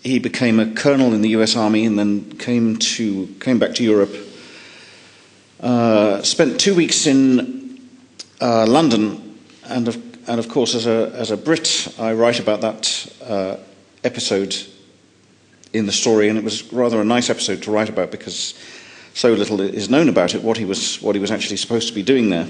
he 0.02 0.18
became 0.18 0.58
a 0.58 0.72
colonel 0.72 1.12
in 1.12 1.20
the 1.20 1.30
U.S. 1.30 1.56
Army 1.56 1.84
and 1.84 1.98
then 1.98 2.32
came 2.38 2.76
to 2.76 3.26
came 3.40 3.58
back 3.58 3.74
to 3.76 3.84
Europe. 3.84 4.14
Uh, 5.60 6.22
spent 6.22 6.58
two 6.58 6.74
weeks 6.74 7.06
in 7.06 7.78
uh, 8.40 8.66
London, 8.66 9.38
and 9.64 9.88
of, 9.88 9.96
and 10.28 10.38
of 10.38 10.48
course, 10.48 10.74
as 10.74 10.86
a 10.86 11.12
as 11.14 11.30
a 11.30 11.36
Brit, 11.36 11.94
I 11.98 12.14
write 12.14 12.40
about 12.40 12.62
that 12.62 13.12
uh, 13.22 13.56
episode 14.02 14.56
in 15.72 15.86
the 15.86 15.92
story, 15.92 16.28
and 16.28 16.38
it 16.38 16.44
was 16.44 16.72
rather 16.72 17.00
a 17.00 17.04
nice 17.04 17.28
episode 17.28 17.62
to 17.64 17.70
write 17.70 17.90
about 17.90 18.10
because 18.10 18.54
so 19.12 19.32
little 19.34 19.60
is 19.60 19.90
known 19.90 20.08
about 20.08 20.34
it. 20.34 20.42
What 20.42 20.56
he 20.56 20.64
was 20.64 21.02
what 21.02 21.14
he 21.14 21.20
was 21.20 21.30
actually 21.30 21.58
supposed 21.58 21.88
to 21.88 21.94
be 21.94 22.02
doing 22.02 22.30
there. 22.30 22.48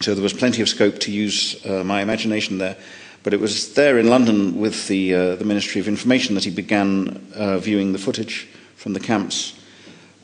So 0.00 0.14
there 0.14 0.22
was 0.22 0.32
plenty 0.32 0.60
of 0.60 0.68
scope 0.68 0.98
to 1.00 1.12
use 1.12 1.64
uh, 1.64 1.84
my 1.84 2.02
imagination 2.02 2.58
there. 2.58 2.76
But 3.22 3.32
it 3.32 3.40
was 3.40 3.72
there 3.72 3.98
in 3.98 4.08
London 4.08 4.60
with 4.60 4.86
the, 4.86 5.14
uh, 5.14 5.34
the 5.36 5.46
Ministry 5.46 5.80
of 5.80 5.88
Information 5.88 6.34
that 6.34 6.44
he 6.44 6.50
began 6.50 7.26
uh, 7.34 7.58
viewing 7.58 7.92
the 7.92 7.98
footage 7.98 8.46
from 8.76 8.92
the 8.92 9.00
camps. 9.00 9.54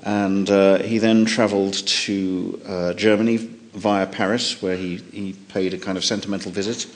And 0.03 0.51
uh, 0.51 0.79
he 0.79 0.99
then 0.99 1.25
travelled 1.25 1.75
to 1.75 2.61
uh, 2.67 2.93
Germany 2.93 3.37
via 3.39 4.07
Paris, 4.07 4.61
where 4.61 4.77
he, 4.77 4.97
he 5.13 5.33
paid 5.49 5.73
a 5.73 5.79
kind 5.79 5.97
of 5.97 6.05
sentimental 6.05 6.51
visit 6.51 6.87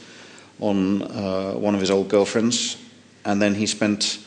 on 0.60 1.02
uh, 1.02 1.52
one 1.52 1.74
of 1.74 1.80
his 1.80 1.90
old 1.90 2.08
girlfriends. 2.08 2.76
And 3.24 3.40
then 3.40 3.54
he 3.54 3.66
spent 3.66 4.18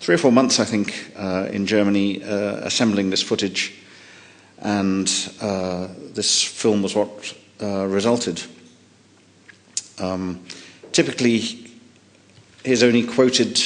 three 0.00 0.16
or 0.16 0.18
four 0.18 0.32
months, 0.32 0.60
I 0.60 0.64
think, 0.64 1.12
in 1.54 1.64
Germany 1.66 2.20
assembling 2.20 3.08
this 3.08 3.22
footage. 3.22 3.72
And 4.58 5.06
this 6.14 6.42
film 6.42 6.82
was 6.82 6.94
what 6.94 7.34
uh, 7.62 7.86
resulted. 7.86 8.42
Um, 9.98 10.44
typically, 10.92 11.70
his 12.64 12.82
only 12.82 13.06
quoted 13.06 13.60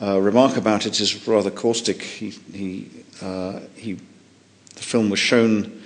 uh, 0.00 0.20
remark 0.20 0.56
about 0.56 0.86
it 0.86 1.00
is 1.00 1.26
rather 1.26 1.50
caustic. 1.50 2.02
He, 2.02 2.30
he, 2.52 2.90
uh, 3.20 3.60
he, 3.74 3.94
the 4.74 4.82
film 4.82 5.10
was 5.10 5.18
shown 5.18 5.82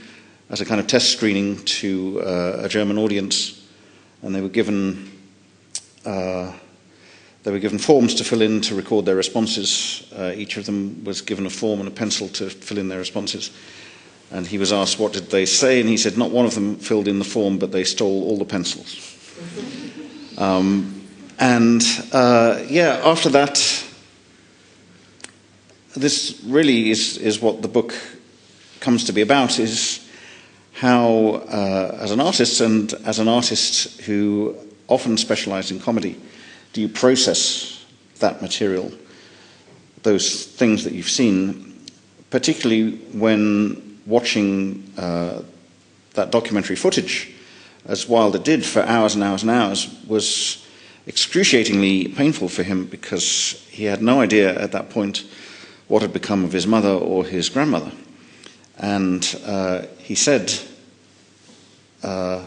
as 0.50 0.60
a 0.60 0.64
kind 0.64 0.80
of 0.80 0.86
test 0.86 1.10
screening 1.10 1.64
to 1.64 2.20
uh, 2.22 2.60
a 2.64 2.68
German 2.68 2.98
audience, 2.98 3.66
and 4.22 4.34
they 4.34 4.40
were 4.40 4.48
given 4.48 5.10
uh, 6.04 6.52
they 7.44 7.52
were 7.52 7.58
given 7.58 7.78
forms 7.78 8.14
to 8.16 8.24
fill 8.24 8.42
in 8.42 8.60
to 8.62 8.74
record 8.74 9.06
their 9.06 9.14
responses. 9.14 10.06
Uh, 10.14 10.32
each 10.36 10.56
of 10.56 10.66
them 10.66 11.04
was 11.04 11.22
given 11.22 11.46
a 11.46 11.50
form 11.50 11.80
and 11.80 11.88
a 11.88 11.92
pencil 11.92 12.28
to 12.28 12.50
fill 12.50 12.78
in 12.78 12.88
their 12.88 12.98
responses. 12.98 13.50
And 14.30 14.46
he 14.46 14.58
was 14.58 14.72
asked, 14.72 14.98
What 14.98 15.12
did 15.12 15.30
they 15.30 15.46
say? 15.46 15.80
And 15.80 15.88
he 15.88 15.96
said, 15.96 16.18
Not 16.18 16.30
one 16.30 16.44
of 16.44 16.54
them 16.54 16.76
filled 16.76 17.08
in 17.08 17.18
the 17.18 17.24
form, 17.24 17.58
but 17.58 17.72
they 17.72 17.84
stole 17.84 18.24
all 18.24 18.38
the 18.38 18.44
pencils. 18.44 19.14
Um, 20.38 21.04
and 21.40 21.82
uh, 22.12 22.62
yeah, 22.68 23.00
after 23.04 23.28
that, 23.30 23.84
this 25.96 26.40
really 26.46 26.90
is, 26.90 27.16
is 27.16 27.40
what 27.40 27.60
the 27.60 27.66
book 27.66 27.92
comes 28.78 29.04
to 29.04 29.12
be 29.12 29.20
about 29.20 29.58
is 29.58 30.08
how, 30.74 31.42
uh, 31.48 31.98
as 32.00 32.12
an 32.12 32.20
artist 32.20 32.60
and 32.60 32.92
as 33.04 33.18
an 33.18 33.26
artist 33.26 34.00
who 34.02 34.56
often 34.86 35.16
specialized 35.16 35.72
in 35.72 35.80
comedy, 35.80 36.20
do 36.72 36.80
you 36.80 36.88
process 36.88 37.84
that 38.20 38.40
material, 38.40 38.92
those 40.02 40.46
things 40.46 40.84
that 40.84 40.92
you've 40.92 41.08
seen, 41.10 41.84
particularly 42.30 42.92
when 43.12 43.87
watching 44.08 44.90
uh, 44.96 45.42
that 46.14 46.32
documentary 46.32 46.76
footage, 46.76 47.32
as 47.84 48.08
Wilder 48.08 48.38
did 48.38 48.64
for 48.64 48.82
hours 48.82 49.14
and 49.14 49.22
hours 49.22 49.42
and 49.42 49.50
hours, 49.50 49.88
was 50.06 50.66
excruciatingly 51.06 52.08
painful 52.08 52.48
for 52.48 52.62
him 52.62 52.86
because 52.86 53.64
he 53.70 53.84
had 53.84 54.02
no 54.02 54.20
idea 54.20 54.58
at 54.60 54.72
that 54.72 54.90
point 54.90 55.24
what 55.86 56.02
had 56.02 56.12
become 56.12 56.44
of 56.44 56.52
his 56.52 56.66
mother 56.66 56.90
or 56.90 57.24
his 57.24 57.48
grandmother. 57.48 57.92
And 58.78 59.40
uh, 59.44 59.82
he 59.98 60.14
said, 60.14 60.52
uh, 62.02 62.44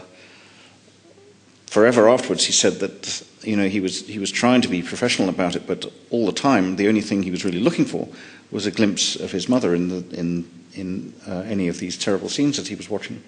forever 1.66 2.08
afterwards, 2.08 2.44
he 2.44 2.52
said 2.52 2.74
that 2.80 3.22
you 3.42 3.56
know 3.56 3.68
he 3.68 3.80
was 3.80 4.06
he 4.06 4.18
was 4.18 4.30
trying 4.30 4.62
to 4.62 4.68
be 4.68 4.82
professional 4.82 5.28
about 5.28 5.56
it, 5.56 5.66
but 5.66 5.92
all 6.10 6.26
the 6.26 6.32
time, 6.32 6.76
the 6.76 6.88
only 6.88 7.00
thing 7.00 7.22
he 7.22 7.30
was 7.30 7.44
really 7.44 7.60
looking 7.60 7.84
for 7.84 8.08
was 8.50 8.66
a 8.66 8.70
glimpse 8.70 9.16
of 9.16 9.32
his 9.32 9.48
mother 9.48 9.74
in 9.74 9.88
the 9.88 10.18
in 10.18 10.44
in 10.74 11.14
uh, 11.26 11.40
any 11.46 11.68
of 11.68 11.78
these 11.78 11.96
terrible 11.96 12.28
scenes 12.28 12.56
that 12.56 12.68
he 12.68 12.74
was 12.74 12.88
watching. 12.88 13.22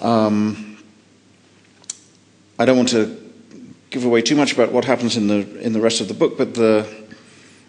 Um, 0.00 0.78
I 2.58 2.64
don't 2.64 2.76
want 2.76 2.88
to 2.90 3.32
give 3.90 4.04
away 4.04 4.22
too 4.22 4.36
much 4.36 4.52
about 4.52 4.72
what 4.72 4.84
happens 4.84 5.16
in 5.16 5.28
the 5.28 5.60
in 5.60 5.72
the 5.72 5.80
rest 5.80 6.00
of 6.00 6.08
the 6.08 6.14
book, 6.14 6.36
but 6.36 6.54
the 6.54 6.86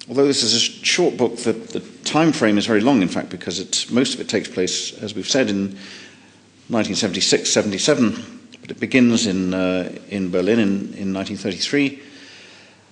although 0.09 0.25
this 0.25 0.43
is 0.43 0.55
a 0.55 0.59
short 0.59 1.15
book, 1.17 1.37
the, 1.37 1.53
the 1.53 1.79
time 2.03 2.31
frame 2.31 2.57
is 2.57 2.65
very 2.65 2.81
long, 2.81 3.01
in 3.01 3.07
fact, 3.07 3.29
because 3.29 3.59
it's, 3.59 3.91
most 3.91 4.15
of 4.15 4.19
it 4.19 4.27
takes 4.27 4.49
place, 4.49 4.97
as 5.03 5.13
we've 5.13 5.29
said, 5.29 5.49
in 5.49 5.77
1976, 6.69 7.49
77. 7.49 8.39
But 8.61 8.71
it 8.71 8.79
begins 8.79 9.27
in 9.27 9.53
uh, 9.53 9.95
in 10.09 10.31
Berlin 10.31 10.59
in, 10.59 10.69
in 10.95 11.13
1933, 11.13 12.01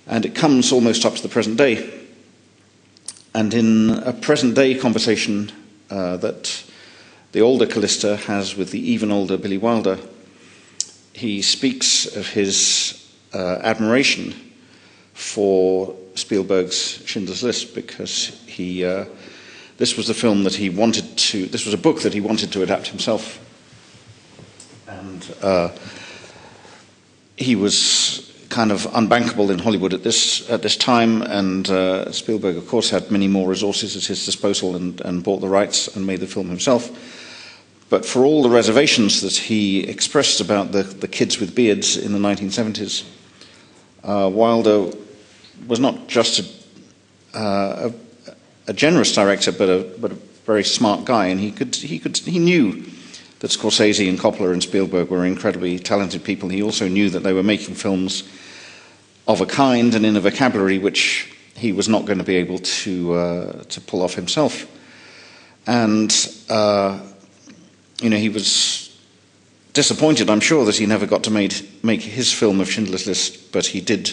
and 0.07 0.25
it 0.25 0.33
comes 0.35 0.71
almost 0.71 1.05
up 1.05 1.15
to 1.15 1.21
the 1.21 1.29
present 1.29 1.57
day. 1.57 2.06
And 3.37 3.53
in 3.53 3.91
a 3.91 4.13
present 4.13 4.55
day 4.55 4.73
conversation 4.73 5.51
uh, 5.91 6.17
that 6.17 6.63
the 7.33 7.41
older 7.41 7.67
Calista 7.67 8.15
has 8.15 8.55
with 8.57 8.71
the 8.71 8.79
even 8.79 9.11
older 9.11 9.37
Billy 9.37 9.59
Wilder, 9.59 9.99
he 11.13 11.43
speaks 11.43 12.07
of 12.15 12.29
his 12.29 13.07
uh, 13.35 13.59
admiration 13.61 14.33
for 15.13 15.95
Spielberg's 16.15 17.03
Schindler's 17.05 17.43
List 17.43 17.75
because 17.75 18.43
he, 18.47 18.83
uh, 18.83 19.05
this 19.77 19.95
was 19.97 20.07
the 20.07 20.15
film 20.15 20.43
that 20.43 20.55
he 20.55 20.71
wanted 20.71 21.15
to, 21.17 21.45
this 21.45 21.63
was 21.63 21.75
a 21.75 21.77
book 21.77 22.01
that 22.01 22.15
he 22.15 22.21
wanted 22.21 22.51
to 22.53 22.63
adapt 22.63 22.87
himself. 22.87 23.39
And 24.87 25.35
uh, 25.43 25.69
he 27.35 27.55
was 27.55 28.26
kind 28.49 28.71
of 28.71 28.81
unbankable 28.93 29.49
in 29.51 29.59
Hollywood 29.59 29.93
at 29.93 30.03
this 30.03 30.49
at 30.49 30.61
this 30.61 30.77
time, 30.77 31.21
and 31.21 31.69
uh, 31.69 32.11
Spielberg, 32.11 32.57
of 32.57 32.67
course, 32.67 32.89
had 32.89 33.11
many 33.11 33.27
more 33.27 33.47
resources 33.47 33.95
at 33.95 34.05
his 34.05 34.25
disposal 34.25 34.75
and, 34.75 35.01
and 35.01 35.23
bought 35.23 35.41
the 35.41 35.47
rights 35.47 35.95
and 35.95 36.05
made 36.05 36.19
the 36.19 36.27
film 36.27 36.47
himself. 36.47 36.89
But 37.89 38.05
for 38.05 38.25
all 38.25 38.43
the 38.43 38.49
reservations 38.49 39.21
that 39.21 39.35
he 39.35 39.87
expressed 39.87 40.41
about 40.41 40.71
the, 40.71 40.83
the 40.83 41.07
kids 41.07 41.39
with 41.39 41.55
beards 41.55 41.95
in 41.95 42.11
the 42.11 42.19
1970s, 42.19 43.05
uh, 44.03 44.29
Wilder 44.31 44.91
was 45.67 45.79
not 45.79 46.07
just 46.07 46.39
a, 47.33 47.37
uh, 47.37 47.91
a, 48.27 48.31
a, 48.67 48.73
generous 48.73 49.13
director, 49.13 49.53
but 49.53 49.69
a, 49.69 49.89
but 49.99 50.11
a 50.11 50.17
very 50.45 50.63
smart 50.63 51.05
guy, 51.05 51.27
and 51.27 51.39
he 51.39 51.51
could 51.51 51.75
he 51.75 51.99
could 51.99 52.17
he 52.17 52.39
knew 52.39 52.83
that 53.39 53.51
Scorsese 53.51 54.09
and 54.09 54.19
Coppola 54.19 54.51
and 54.51 54.63
Spielberg 54.63 55.09
were 55.09 55.25
incredibly 55.25 55.77
talented 55.77 56.23
people. 56.23 56.49
He 56.49 56.63
also 56.63 56.87
knew 56.87 57.09
that 57.09 57.19
they 57.19 57.33
were 57.33 57.43
making 57.43 57.75
films 57.75 58.23
of 59.27 59.41
a 59.41 59.45
kind 59.45 59.93
and 59.95 60.05
in 60.05 60.15
a 60.15 60.21
vocabulary 60.21 60.77
which 60.77 61.33
he 61.55 61.71
was 61.71 61.89
not 61.89 62.05
going 62.05 62.19
to 62.19 62.23
be 62.23 62.35
able 62.35 62.59
to 62.59 63.13
uh, 63.13 63.63
to 63.63 63.81
pull 63.81 64.01
off 64.01 64.13
himself. 64.13 64.65
And 65.65 66.13
uh, 66.49 66.99
you 68.01 68.09
know, 68.09 68.17
he 68.17 68.29
was 68.29 68.95
disappointed, 69.73 70.29
I'm 70.29 70.39
sure, 70.39 70.65
that 70.65 70.75
he 70.75 70.85
never 70.85 71.05
got 71.05 71.23
to 71.23 71.31
made, 71.31 71.55
make 71.83 72.01
his 72.01 72.31
film 72.31 72.59
of 72.59 72.69
Schindler's 72.69 73.07
List, 73.07 73.51
but 73.51 73.65
he 73.65 73.81
did 73.81 74.11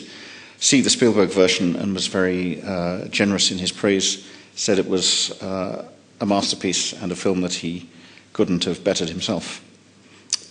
see 0.58 0.80
the 0.80 0.90
Spielberg 0.90 1.30
version 1.30 1.76
and 1.76 1.94
was 1.94 2.06
very 2.06 2.62
uh, 2.62 3.06
generous 3.08 3.50
in 3.50 3.58
his 3.58 3.72
praise, 3.72 4.26
said 4.54 4.78
it 4.78 4.88
was 4.88 5.30
uh, 5.42 5.86
a 6.20 6.26
masterpiece 6.26 6.92
and 6.92 7.12
a 7.12 7.16
film 7.16 7.40
that 7.42 7.52
he 7.52 7.88
couldn't 8.32 8.64
have 8.64 8.84
bettered 8.84 9.08
himself. 9.08 9.62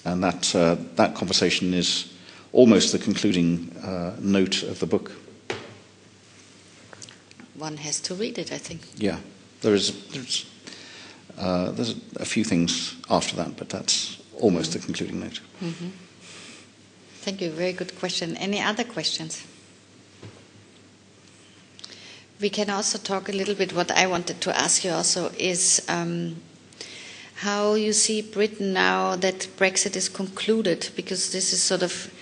And 0.05 0.23
that, 0.23 0.55
uh, 0.55 0.75
that 0.95 1.15
conversation 1.15 1.73
is 1.73 2.12
almost 2.53 2.91
the 2.91 2.99
concluding 2.99 3.75
uh, 3.83 4.15
note 4.19 4.63
of 4.63 4.79
the 4.79 4.85
book. 4.85 5.11
One 7.55 7.77
has 7.77 7.99
to 8.01 8.15
read 8.15 8.37
it, 8.37 8.51
I 8.51 8.57
think. 8.57 8.81
Yeah, 8.95 9.17
there 9.61 9.73
is. 9.73 9.91
There's, 10.09 10.45
uh, 11.37 11.71
there's 11.71 11.95
a 12.15 12.25
few 12.25 12.43
things 12.43 12.95
after 13.09 13.35
that, 13.35 13.57
but 13.57 13.69
that's 13.69 14.21
almost 14.39 14.71
mm-hmm. 14.71 14.79
the 14.79 14.85
concluding 14.85 15.19
note. 15.19 15.39
Mm-hmm. 15.61 15.89
Thank 17.21 17.41
you. 17.41 17.51
Very 17.51 17.73
good 17.73 17.97
question. 17.99 18.37
Any 18.37 18.61
other 18.61 18.83
questions? 18.83 19.45
We 22.41 22.49
can 22.49 22.69
also 22.69 22.97
talk 22.97 23.29
a 23.29 23.31
little 23.31 23.55
bit. 23.55 23.73
What 23.73 23.91
I 23.91 24.07
wanted 24.07 24.41
to 24.41 24.59
ask 24.59 24.83
you 24.83 24.91
also 24.91 25.31
is 25.37 25.81
um, 25.87 26.35
how 27.35 27.75
you 27.75 27.93
see 27.93 28.21
Britain 28.21 28.73
now 28.73 29.15
that 29.15 29.47
Brexit 29.57 29.95
is 29.95 30.09
concluded, 30.09 30.89
because 30.95 31.31
this 31.31 31.53
is 31.53 31.61
sort 31.61 31.83
of 31.83 32.12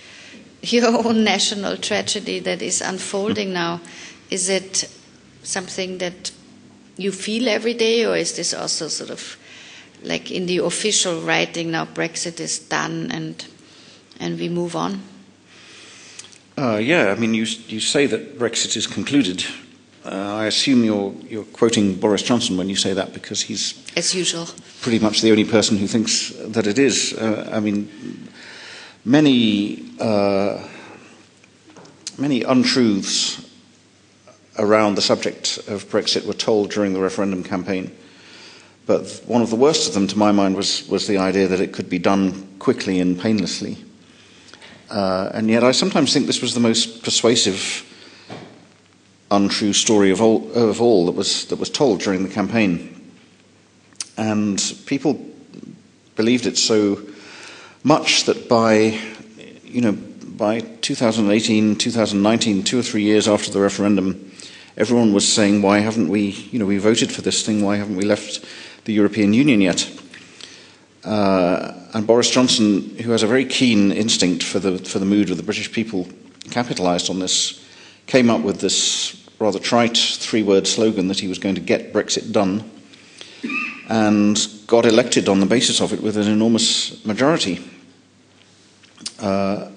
your 0.61 0.87
own 1.05 1.23
national 1.23 1.77
tragedy 1.77 2.39
that 2.39 2.61
is 2.61 2.81
unfolding 2.81 3.53
now. 3.53 3.81
Is 4.29 4.49
it 4.49 4.89
something 5.43 5.97
that 5.97 6.31
you 6.97 7.11
feel 7.11 7.47
every 7.47 7.73
day, 7.73 8.05
or 8.05 8.15
is 8.15 8.35
this 8.35 8.53
also 8.53 8.87
sort 8.87 9.09
of 9.09 9.37
like 10.03 10.31
in 10.31 10.45
the 10.45 10.57
official 10.59 11.21
writing 11.21 11.71
now 11.71 11.85
Brexit 11.85 12.39
is 12.39 12.59
done 12.59 13.11
and 13.11 13.45
and 14.19 14.39
we 14.39 14.49
move 14.49 14.75
on? 14.75 15.01
Uh, 16.57 16.77
yeah, 16.77 17.11
I 17.11 17.15
mean, 17.15 17.33
you 17.33 17.45
you 17.67 17.79
say 17.79 18.07
that 18.07 18.37
Brexit 18.37 18.75
is 18.75 18.87
concluded. 18.87 19.45
Uh, 20.03 20.43
I 20.43 20.45
assume 20.45 20.83
you're 20.83 21.13
you're 21.29 21.45
quoting 21.45 21.95
Boris 21.99 22.23
Johnson 22.23 22.57
when 22.57 22.69
you 22.69 22.75
say 22.75 22.93
that 22.93 23.13
because 23.13 23.41
he's 23.41 23.75
as 23.95 24.15
usual 24.15 24.47
pretty 24.81 24.99
much 24.99 25.21
the 25.21 25.31
only 25.31 25.45
person 25.45 25.77
who 25.77 25.87
thinks 25.87 26.33
that 26.53 26.67
it 26.67 26.77
is. 26.77 27.13
Uh, 27.13 27.49
I 27.51 27.59
mean, 27.59 27.87
many 29.05 29.83
uh, 29.99 30.67
many 32.17 32.43
untruths 32.43 33.49
around 34.59 34.95
the 34.95 35.01
subject 35.01 35.57
of 35.67 35.89
Brexit 35.89 36.25
were 36.25 36.33
told 36.33 36.69
during 36.71 36.93
the 36.93 36.99
referendum 36.99 37.43
campaign. 37.43 37.91
But 38.85 39.21
one 39.25 39.41
of 39.41 39.49
the 39.49 39.55
worst 39.55 39.87
of 39.87 39.93
them, 39.93 40.07
to 40.07 40.17
my 40.17 40.31
mind, 40.31 40.55
was, 40.55 40.87
was 40.87 41.07
the 41.07 41.17
idea 41.17 41.47
that 41.47 41.61
it 41.61 41.71
could 41.71 41.89
be 41.89 41.99
done 41.99 42.47
quickly 42.59 42.99
and 42.99 43.19
painlessly. 43.19 43.77
Uh, 44.89 45.31
and 45.33 45.49
yet, 45.49 45.63
I 45.63 45.71
sometimes 45.71 46.13
think 46.13 46.25
this 46.27 46.41
was 46.41 46.53
the 46.53 46.59
most 46.59 47.03
persuasive, 47.03 47.87
untrue 49.29 49.73
story 49.73 50.11
of 50.11 50.21
all, 50.21 50.51
of 50.51 50.81
all 50.81 51.05
that, 51.05 51.13
was, 51.13 51.45
that 51.45 51.57
was 51.59 51.69
told 51.69 52.01
during 52.01 52.23
the 52.23 52.33
campaign. 52.33 53.11
And 54.17 54.61
people 54.85 55.25
believed 56.15 56.45
it 56.45 56.57
so 56.57 57.01
much 57.83 58.25
that 58.25 58.47
by, 58.47 58.99
you 59.63 59.81
know, 59.81 59.91
by 60.41 60.59
2018, 60.59 61.75
2019, 61.75 62.63
two 62.63 62.79
or 62.79 62.83
three 62.83 63.03
years 63.03 63.27
after 63.27 63.51
the 63.51 63.59
referendum, 63.59 64.31
everyone 64.77 65.13
was 65.13 65.27
saying, 65.27 65.61
why 65.61 65.79
haven't 65.79 66.09
we, 66.09 66.29
you 66.51 66.59
know, 66.59 66.65
we 66.65 66.77
voted 66.77 67.11
for 67.11 67.21
this 67.21 67.45
thing, 67.45 67.63
why 67.63 67.77
haven't 67.77 67.95
we 67.95 68.05
left 68.05 68.43
the 68.85 68.93
European 68.93 69.33
Union 69.33 69.61
yet? 69.61 69.89
Uh, 71.03 71.73
and 71.93 72.05
Boris 72.05 72.29
Johnson, 72.29 72.95
who 72.97 73.11
has 73.11 73.23
a 73.23 73.27
very 73.27 73.45
keen 73.45 73.91
instinct 73.91 74.43
for 74.43 74.59
the, 74.59 74.77
for 74.77 74.99
the 74.99 75.05
mood 75.05 75.29
of 75.29 75.37
the 75.37 75.43
British 75.43 75.71
people, 75.71 76.07
capitalised 76.51 77.09
on 77.09 77.19
this, 77.19 77.65
came 78.05 78.29
up 78.29 78.41
with 78.41 78.61
this 78.61 79.17
rather 79.39 79.59
trite 79.59 79.97
three 79.97 80.43
word 80.43 80.67
slogan 80.67 81.07
that 81.07 81.19
he 81.19 81.27
was 81.27 81.39
going 81.39 81.55
to 81.55 81.61
get 81.61 81.93
Brexit 81.93 82.31
done, 82.31 82.69
and 83.89 84.47
got 84.67 84.85
elected 84.85 85.27
on 85.27 85.39
the 85.39 85.45
basis 85.45 85.81
of 85.81 85.91
it 85.91 86.01
with 86.01 86.15
an 86.15 86.27
enormous 86.27 87.03
majority. 87.05 87.59
Uh, 89.19 89.69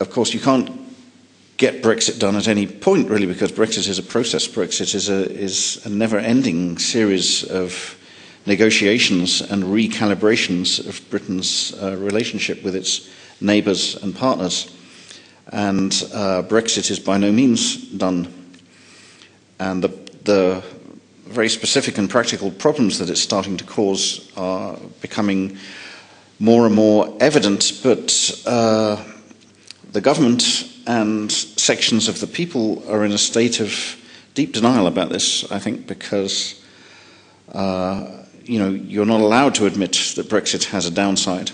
of 0.00 0.10
course, 0.10 0.34
you 0.34 0.40
can't 0.40 0.70
get 1.56 1.82
Brexit 1.82 2.18
done 2.18 2.36
at 2.36 2.48
any 2.48 2.66
point, 2.66 3.08
really, 3.08 3.26
because 3.26 3.52
Brexit 3.52 3.88
is 3.88 3.98
a 3.98 4.02
process. 4.02 4.48
Brexit 4.48 4.94
is 4.94 5.08
a, 5.08 5.30
is 5.30 5.80
a 5.86 5.88
never 5.88 6.18
ending 6.18 6.78
series 6.78 7.44
of 7.44 7.96
negotiations 8.46 9.40
and 9.40 9.62
recalibrations 9.64 10.84
of 10.86 11.08
Britain's 11.10 11.72
uh, 11.80 11.96
relationship 11.96 12.62
with 12.64 12.74
its 12.74 13.08
neighbours 13.40 13.96
and 14.02 14.14
partners. 14.14 14.74
And 15.52 15.92
uh, 16.12 16.42
Brexit 16.42 16.90
is 16.90 16.98
by 16.98 17.18
no 17.18 17.30
means 17.30 17.76
done. 17.76 18.32
And 19.58 19.84
the, 19.84 19.88
the 20.24 20.64
very 21.26 21.48
specific 21.48 21.98
and 21.98 22.10
practical 22.10 22.50
problems 22.50 22.98
that 22.98 23.10
it's 23.10 23.20
starting 23.20 23.56
to 23.56 23.64
cause 23.64 24.30
are 24.36 24.76
becoming 25.00 25.56
more 26.42 26.66
and 26.66 26.74
more 26.74 27.16
evident, 27.20 27.80
but 27.84 28.42
uh, 28.46 29.00
the 29.92 30.00
government 30.00 30.68
and 30.88 31.30
sections 31.30 32.08
of 32.08 32.18
the 32.18 32.26
people 32.26 32.82
are 32.90 33.04
in 33.04 33.12
a 33.12 33.18
state 33.18 33.60
of 33.60 33.96
deep 34.34 34.52
denial 34.52 34.88
about 34.88 35.08
this, 35.08 35.48
I 35.52 35.60
think, 35.60 35.86
because 35.86 36.60
uh, 37.52 38.24
you 38.44 38.58
know, 38.58 38.70
you're 38.70 39.06
not 39.06 39.20
allowed 39.20 39.54
to 39.54 39.66
admit 39.66 39.92
that 40.16 40.28
Brexit 40.28 40.64
has 40.64 40.84
a 40.84 40.90
downside. 40.90 41.52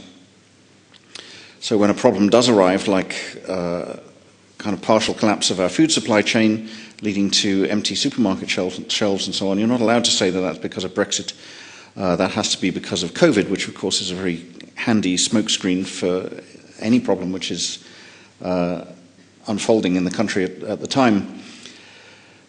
So 1.60 1.76
when 1.76 1.90
a 1.90 1.94
problem 1.94 2.30
does 2.30 2.48
arrive, 2.48 2.88
like 2.88 3.14
uh, 3.46 3.96
kind 4.56 4.74
of 4.74 4.80
partial 4.80 5.12
collapse 5.12 5.50
of 5.50 5.60
our 5.60 5.68
food 5.68 5.92
supply 5.92 6.22
chain, 6.22 6.70
leading 7.02 7.30
to 7.30 7.66
empty 7.66 7.94
supermarket 7.94 8.48
shelves, 8.48 8.80
shelves 8.88 9.26
and 9.26 9.34
so 9.34 9.50
on, 9.50 9.58
you're 9.58 9.68
not 9.68 9.82
allowed 9.82 10.06
to 10.06 10.10
say 10.10 10.30
that 10.30 10.40
that's 10.40 10.58
because 10.58 10.84
of 10.84 10.94
Brexit. 10.94 11.34
Uh, 11.98 12.14
that 12.14 12.30
has 12.30 12.54
to 12.54 12.60
be 12.60 12.70
because 12.70 13.02
of 13.02 13.10
COVID, 13.10 13.50
which 13.50 13.66
of 13.66 13.74
course 13.74 14.00
is 14.00 14.12
a 14.12 14.14
very 14.14 14.46
handy 14.76 15.16
smokescreen 15.16 15.84
for 15.84 16.30
any 16.78 17.00
problem 17.00 17.32
which 17.32 17.50
is 17.50 17.84
uh, 18.40 18.84
unfolding 19.48 19.96
in 19.96 20.04
the 20.04 20.10
country 20.10 20.44
at, 20.44 20.62
at 20.62 20.80
the 20.80 20.86
time. 20.86 21.42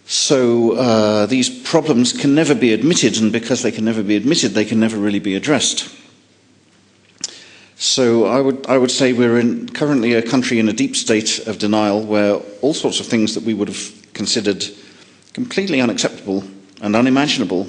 So 0.06 0.74
uh, 0.74 1.26
these 1.26 1.50
problems 1.50 2.14
can 2.14 2.36
never 2.36 2.54
be 2.54 2.74
admitted, 2.74 3.18
and 3.18 3.32
because 3.32 3.64
they 3.64 3.72
can 3.72 3.86
never 3.86 4.04
be 4.04 4.16
admitted, 4.16 4.52
they 4.52 4.66
can 4.66 4.80
never 4.80 4.98
really 4.98 5.20
be 5.20 5.36
addressed. 5.36 5.90
So 7.76 8.26
I 8.26 8.42
would, 8.42 8.68
I 8.68 8.78
would 8.78 8.92
say 8.92 9.14
we're 9.14 9.40
in, 9.40 9.70
currently 9.70 10.14
a 10.14 10.22
country 10.22 10.60
in 10.60 10.70
a 10.70 10.74
deep 10.74 10.96
state 10.96 11.48
of 11.48 11.58
denial 11.58 12.04
where 12.04 12.36
all 12.62 12.76
sorts 12.76 13.00
of 13.00 13.08
things 13.08 13.34
that 13.34 13.44
we 13.44 13.56
would 13.56 13.68
have 13.68 14.14
considered 14.14 14.64
completely 15.34 15.82
unacceptable 15.82 16.44
and 16.82 16.96
unimaginable 16.96 17.68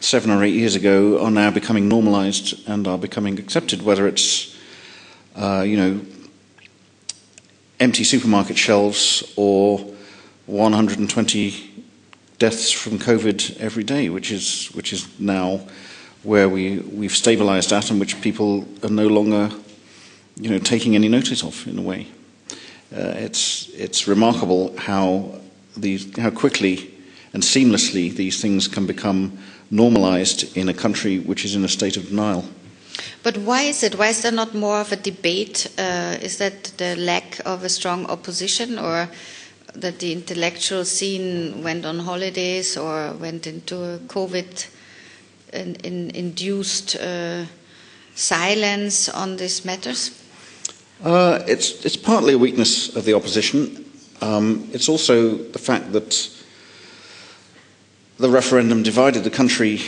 seven 0.00 0.30
or 0.30 0.44
eight 0.44 0.54
years 0.54 0.74
ago 0.74 1.24
are 1.24 1.30
now 1.30 1.50
becoming 1.50 1.88
normalized 1.88 2.68
and 2.68 2.86
are 2.86 2.98
becoming 2.98 3.38
accepted, 3.38 3.82
whether 3.82 4.06
it's, 4.06 4.56
uh, 5.36 5.64
you 5.66 5.76
know, 5.76 6.00
empty 7.80 8.04
supermarket 8.04 8.56
shelves 8.56 9.32
or 9.36 9.78
120 10.46 11.84
deaths 12.38 12.70
from 12.70 12.98
COVID 12.98 13.58
every 13.58 13.84
day, 13.84 14.08
which 14.08 14.30
is, 14.30 14.68
which 14.68 14.92
is 14.92 15.08
now 15.18 15.60
where 16.22 16.48
we, 16.48 16.78
we've 16.78 17.14
stabilized 17.14 17.72
at 17.72 17.90
and 17.90 18.00
which 18.00 18.20
people 18.20 18.66
are 18.82 18.90
no 18.90 19.06
longer 19.06 19.50
you 20.38 20.50
know, 20.50 20.58
taking 20.58 20.94
any 20.94 21.08
notice 21.08 21.42
of 21.42 21.66
in 21.66 21.78
a 21.78 21.82
way. 21.82 22.06
Uh, 22.94 23.14
it's, 23.16 23.68
it's 23.70 24.06
remarkable 24.06 24.76
how, 24.76 25.40
these, 25.76 26.16
how 26.18 26.30
quickly 26.30 26.92
and 27.32 27.42
seamlessly 27.42 28.14
these 28.14 28.40
things 28.40 28.68
can 28.68 28.86
become 28.86 29.38
normalized 29.70 30.56
in 30.56 30.68
a 30.68 30.74
country 30.74 31.18
which 31.18 31.44
is 31.44 31.54
in 31.54 31.64
a 31.64 31.68
state 31.68 31.96
of 31.96 32.08
denial. 32.08 32.44
But 33.22 33.36
why 33.38 33.62
is 33.62 33.82
it? 33.82 33.98
Why 33.98 34.08
is 34.08 34.22
there 34.22 34.32
not 34.32 34.54
more 34.54 34.80
of 34.80 34.92
a 34.92 34.96
debate? 34.96 35.68
Uh, 35.78 36.16
is 36.22 36.38
that 36.38 36.72
the 36.78 36.96
lack 36.96 37.40
of 37.44 37.64
a 37.64 37.68
strong 37.68 38.06
opposition, 38.06 38.78
or 38.78 39.08
that 39.74 39.98
the 39.98 40.12
intellectual 40.12 40.84
scene 40.84 41.62
went 41.62 41.84
on 41.84 41.98
holidays 41.98 42.76
or 42.76 43.12
went 43.14 43.46
into 43.46 43.76
a 43.76 43.98
COVID 43.98 44.66
in, 45.52 45.74
in 45.76 46.10
induced 46.10 46.96
uh, 46.96 47.44
silence 48.14 49.08
on 49.08 49.36
these 49.36 49.64
matters? 49.64 50.22
Uh, 51.04 51.42
it's, 51.46 51.84
it's 51.84 51.96
partly 51.96 52.34
a 52.34 52.38
weakness 52.38 52.94
of 52.96 53.04
the 53.04 53.12
opposition. 53.14 53.84
Um, 54.22 54.68
it's 54.72 54.88
also 54.88 55.34
the 55.36 55.58
fact 55.58 55.92
that 55.92 56.30
the 58.18 58.30
referendum 58.30 58.82
divided 58.82 59.24
the 59.24 59.30
country 59.30 59.80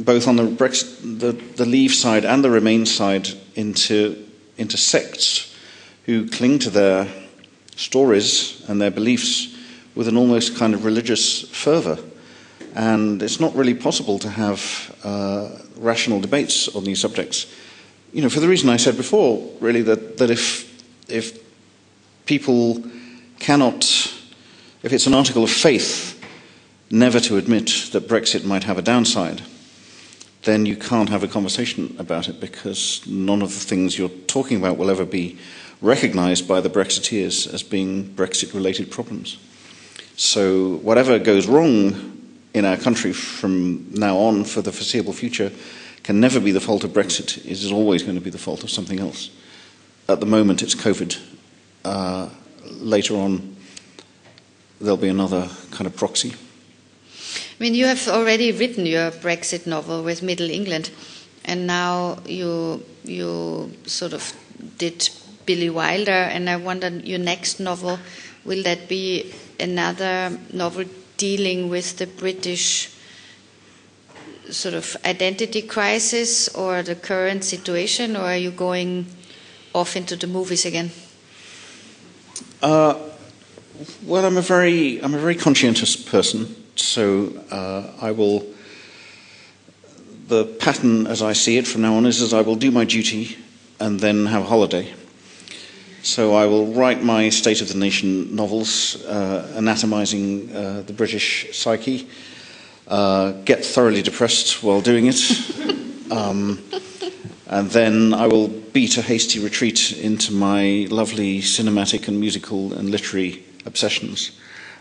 both 0.00 0.26
on 0.26 0.36
the, 0.36 0.44
Brexit, 0.44 1.20
the, 1.20 1.32
the 1.32 1.66
Leave 1.66 1.92
side 1.92 2.24
and 2.24 2.42
the 2.42 2.50
Remain 2.50 2.86
side 2.86 3.28
into, 3.54 4.26
into 4.56 4.76
sects 4.76 5.54
who 6.06 6.28
cling 6.28 6.58
to 6.60 6.70
their 6.70 7.08
stories 7.76 8.62
and 8.68 8.80
their 8.80 8.90
beliefs 8.90 9.56
with 9.94 10.08
an 10.08 10.16
almost 10.16 10.56
kind 10.56 10.74
of 10.74 10.84
religious 10.84 11.42
fervour. 11.48 11.98
And 12.74 13.22
it's 13.22 13.38
not 13.38 13.54
really 13.54 13.74
possible 13.74 14.18
to 14.20 14.30
have 14.30 14.96
uh, 15.04 15.50
rational 15.76 16.20
debates 16.20 16.68
on 16.74 16.84
these 16.84 17.00
subjects. 17.00 17.52
You 18.12 18.22
know, 18.22 18.28
for 18.28 18.40
the 18.40 18.48
reason 18.48 18.70
I 18.70 18.78
said 18.78 18.96
before, 18.96 19.50
really, 19.60 19.82
that, 19.82 20.18
that 20.18 20.30
if, 20.30 20.82
if 21.08 21.38
people 22.24 22.82
cannot, 23.38 23.84
if 24.82 24.92
it's 24.92 25.06
an 25.06 25.14
article 25.14 25.44
of 25.44 25.50
faith 25.50 26.11
never 26.92 27.18
to 27.18 27.38
admit 27.38 27.88
that 27.92 28.06
Brexit 28.06 28.44
might 28.44 28.64
have 28.64 28.76
a 28.76 28.82
downside, 28.82 29.42
then 30.42 30.66
you 30.66 30.76
can't 30.76 31.08
have 31.08 31.24
a 31.24 31.28
conversation 31.28 31.96
about 31.98 32.28
it 32.28 32.38
because 32.38 33.04
none 33.06 33.40
of 33.40 33.48
the 33.48 33.60
things 33.60 33.98
you're 33.98 34.10
talking 34.26 34.58
about 34.58 34.76
will 34.76 34.90
ever 34.90 35.06
be 35.06 35.38
recognized 35.80 36.46
by 36.46 36.60
the 36.60 36.68
Brexiteers 36.68 37.52
as 37.52 37.62
being 37.62 38.04
Brexit 38.04 38.52
related 38.52 38.90
problems. 38.90 39.38
So, 40.16 40.76
whatever 40.76 41.18
goes 41.18 41.46
wrong 41.46 42.20
in 42.52 42.66
our 42.66 42.76
country 42.76 43.12
from 43.12 43.86
now 43.92 44.18
on 44.18 44.44
for 44.44 44.60
the 44.60 44.70
foreseeable 44.70 45.14
future 45.14 45.50
can 46.02 46.20
never 46.20 46.40
be 46.40 46.52
the 46.52 46.60
fault 46.60 46.84
of 46.84 46.90
Brexit. 46.90 47.38
It 47.38 47.50
is 47.52 47.72
always 47.72 48.02
going 48.02 48.16
to 48.16 48.20
be 48.20 48.30
the 48.30 48.38
fault 48.38 48.62
of 48.62 48.70
something 48.70 49.00
else. 49.00 49.30
At 50.08 50.20
the 50.20 50.26
moment, 50.26 50.62
it's 50.62 50.74
COVID. 50.74 51.18
Uh, 51.84 52.28
later 52.64 53.16
on, 53.16 53.56
there'll 54.80 54.96
be 54.96 55.08
another 55.08 55.48
kind 55.70 55.86
of 55.86 55.96
proxy. 55.96 56.34
I 57.34 57.62
mean, 57.62 57.74
you 57.74 57.86
have 57.86 58.08
already 58.08 58.52
written 58.52 58.86
your 58.86 59.10
Brexit 59.10 59.66
novel 59.66 60.02
with 60.02 60.22
Middle 60.22 60.50
England, 60.50 60.90
and 61.44 61.66
now 61.66 62.18
you 62.26 62.82
you 63.04 63.72
sort 63.86 64.12
of 64.12 64.32
did 64.78 65.08
Billy 65.46 65.70
Wilder, 65.70 66.10
and 66.32 66.48
I 66.48 66.56
wonder 66.56 66.88
your 66.88 67.18
next 67.18 67.60
novel 67.60 67.98
will 68.44 68.62
that 68.64 68.88
be 68.88 69.32
another 69.60 70.38
novel 70.52 70.84
dealing 71.16 71.68
with 71.68 71.98
the 71.98 72.06
British 72.06 72.90
sort 74.50 74.74
of 74.74 74.96
identity 75.04 75.62
crisis 75.62 76.48
or 76.48 76.82
the 76.82 76.94
current 76.94 77.44
situation, 77.44 78.16
or 78.16 78.22
are 78.22 78.36
you 78.36 78.50
going 78.50 79.06
off 79.74 79.96
into 79.96 80.16
the 80.16 80.26
movies 80.26 80.64
again? 80.64 80.90
Uh, 82.62 82.94
well, 84.04 84.24
I'm 84.24 84.36
a 84.36 84.42
very 84.42 85.02
I'm 85.02 85.14
a 85.14 85.18
very 85.18 85.34
conscientious 85.34 85.96
person. 85.96 86.61
So 86.76 87.32
uh, 87.50 87.90
I 88.00 88.10
will, 88.12 88.46
the 90.28 90.44
pattern 90.44 91.06
as 91.06 91.22
I 91.22 91.32
see 91.32 91.58
it 91.58 91.66
from 91.66 91.82
now 91.82 91.94
on 91.94 92.06
is 92.06 92.22
as 92.22 92.32
I 92.32 92.40
will 92.40 92.56
do 92.56 92.70
my 92.70 92.84
duty 92.84 93.36
and 93.80 94.00
then 94.00 94.26
have 94.26 94.42
a 94.42 94.46
holiday. 94.46 94.92
So 96.02 96.34
I 96.34 96.46
will 96.46 96.66
write 96.66 97.04
my 97.04 97.28
State 97.28 97.60
of 97.60 97.68
the 97.68 97.78
Nation 97.78 98.34
novels, 98.34 99.04
uh, 99.04 99.52
anatomizing 99.56 100.54
uh, 100.54 100.82
the 100.84 100.92
British 100.92 101.56
psyche, 101.56 102.08
uh, 102.88 103.32
get 103.44 103.64
thoroughly 103.64 104.02
depressed 104.02 104.64
while 104.64 104.80
doing 104.80 105.06
it, 105.06 106.10
um, 106.10 106.60
and 107.46 107.70
then 107.70 108.12
I 108.12 108.26
will 108.26 108.48
beat 108.48 108.98
a 108.98 109.02
hasty 109.02 109.38
retreat 109.38 109.92
into 109.92 110.32
my 110.32 110.88
lovely 110.90 111.38
cinematic 111.38 112.08
and 112.08 112.18
musical 112.18 112.72
and 112.72 112.90
literary 112.90 113.44
obsessions. 113.64 114.32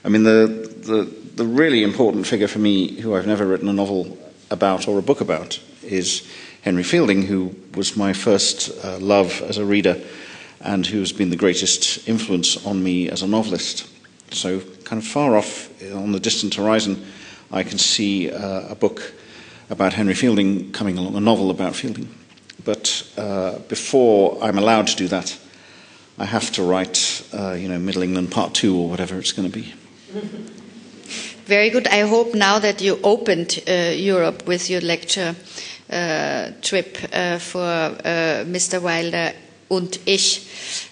I 0.04 0.10
mean, 0.10 0.24
the, 0.24 0.74
the, 0.82 1.21
the 1.36 1.46
really 1.46 1.84
important 1.84 2.28
figure 2.28 2.48
for 2.48 2.60
me, 2.60 3.00
who 3.00 3.16
I've 3.16 3.28
never 3.28 3.46
written 3.46 3.70
a 3.70 3.74
novel 3.74 4.18
about 4.50 4.88
or 4.88 5.00
a 5.00 5.02
book 5.02 5.22
about, 5.22 5.60
is 5.84 6.28
Henry 6.62 6.84
Fielding, 6.84 7.24
who 7.24 7.56
was 7.76 7.98
my 7.98 8.14
first 8.14 8.72
uh, 8.84 8.98
love 9.00 9.42
as 9.42 9.58
a 9.58 9.66
reader 9.66 10.02
and 10.60 10.86
who's 10.86 11.12
been 11.12 11.30
the 11.30 11.36
greatest 11.36 12.08
influence 12.08 12.66
on 12.66 12.84
me 12.84 13.10
as 13.10 13.24
a 13.24 13.28
novelist. 13.28 13.88
So, 14.32 14.60
kind 14.84 15.02
of 15.02 15.08
far 15.08 15.36
off 15.36 15.70
on 15.92 16.12
the 16.12 16.20
distant 16.20 16.54
horizon, 16.56 17.06
I 17.52 17.64
can 17.64 17.78
see 17.78 18.32
uh, 18.32 18.70
a 18.70 18.76
book 18.76 19.14
about 19.70 19.94
Henry 19.94 20.14
Fielding 20.14 20.72
coming 20.72 20.98
along, 20.98 21.16
a 21.16 21.20
novel 21.20 21.50
about 21.50 21.76
Fielding. 21.76 22.14
But 22.64 23.08
uh, 23.18 23.58
before 23.68 24.38
I'm 24.44 24.58
allowed 24.58 24.88
to 24.88 24.96
do 24.96 25.08
that, 25.08 25.38
I 26.20 26.26
have 26.26 26.52
to 26.52 26.64
write, 26.64 27.26
uh, 27.34 27.54
you 27.54 27.68
know, 27.68 27.80
Middle 27.80 28.04
England 28.04 28.32
Part 28.32 28.54
Two 28.54 28.78
or 28.78 28.90
whatever 28.90 29.18
it's 29.18 29.32
going 29.32 29.50
to 29.50 29.60
be. 29.60 29.74
Very 31.52 31.70
good. 31.70 31.86
I 31.90 32.08
hope 32.08 32.34
now 32.34 32.60
that 32.60 32.80
you 32.80 32.98
opened 33.04 33.60
uh, 33.68 33.92
Europe 33.94 34.48
with 34.48 34.70
your 34.70 34.80
lecture 34.80 35.36
uh, 35.92 36.52
trip 36.62 36.98
uh, 37.12 37.40
for 37.40 37.60
uh, 37.60 38.46
Mr. 38.48 38.82
Wilder 38.82 39.34
und 39.70 40.00
ich, 40.06 40.48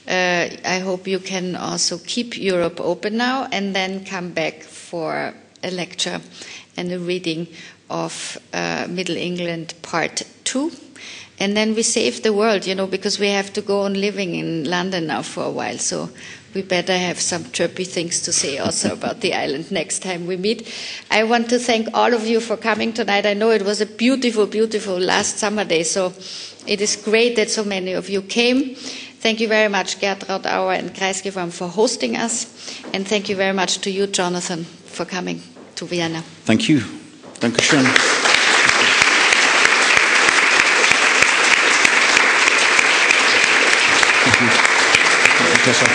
uh, 0.06 0.50
I 0.66 0.80
hope 0.80 1.08
you 1.08 1.20
can 1.20 1.56
also 1.56 1.98
keep 2.06 2.38
Europe 2.38 2.82
open 2.82 3.16
now 3.16 3.48
and 3.54 3.74
then 3.74 4.04
come 4.04 4.32
back 4.32 4.64
for 4.64 5.34
a 5.64 5.72
lecture 5.72 6.20
and 6.76 6.92
a 6.92 7.00
reading 7.00 7.48
of 7.90 8.38
uh, 8.54 8.86
Middle 8.90 9.16
England 9.16 9.74
Part 9.82 10.24
2 10.44 10.72
and 11.40 11.56
then 11.56 11.74
we 11.74 11.84
save 11.84 12.22
the 12.22 12.34
world, 12.34 12.68
you 12.68 12.76
know, 12.76 12.86
because 12.86 13.18
we 13.18 13.30
have 13.30 13.54
to 13.54 13.62
go 13.62 13.84
on 13.84 13.94
living 13.94 14.36
in 14.36 14.66
London 14.70 15.08
now 15.08 15.22
for 15.22 15.46
a 15.46 15.50
while. 15.50 15.78
So 15.78 16.10
we 16.54 16.62
better 16.62 16.98
have 16.98 17.20
some 17.20 17.46
chirpy 17.52 17.84
things 17.84 18.22
to 18.22 18.34
say 18.34 18.58
also 18.58 18.94
about 18.94 19.22
the 19.22 19.34
island 19.34 19.72
next 19.72 20.02
time 20.02 20.26
we 20.26 20.38
meet. 20.38 20.68
I 21.12 21.24
want 21.24 21.50
to 21.50 21.60
thank 21.60 21.88
all 21.94 22.14
of 22.14 22.26
you 22.26 22.40
for 22.40 22.58
coming 22.58 22.94
tonight. 22.94 23.26
I 23.26 23.34
know 23.34 23.52
it 23.52 23.64
was 23.64 23.82
a 23.82 23.86
beautiful, 23.86 24.46
beautiful 24.48 24.98
last 25.00 25.38
summer 25.38 25.66
day, 25.66 25.84
so 25.84 26.14
it 26.68 26.82
is 26.82 26.96
great 26.96 27.36
that 27.36 27.50
so 27.50 27.64
many 27.64 27.94
of 27.94 28.10
you 28.10 28.22
came. 28.22 28.76
Thank 28.76 29.42
you 29.42 29.48
very 29.48 29.70
much, 29.70 30.00
Gertraud 30.00 30.46
Auer 30.46 30.74
and 30.74 30.94
Kreisky 30.94 31.32
Forum, 31.32 31.52
for 31.52 31.68
hosting 31.68 32.16
us. 32.16 32.46
And 32.94 33.08
thank 33.08 33.30
you 33.30 33.36
very 33.36 33.54
much 33.54 33.80
to 33.80 33.92
you, 33.92 34.08
Jonathan, 34.08 34.64
for 34.64 35.06
coming 35.06 35.42
to 35.76 35.86
Vienna. 35.86 36.22
Thank 36.46 36.70
you. 36.70 36.80
Thank 37.40 37.56
you. 37.58 37.62
Thank 37.62 37.88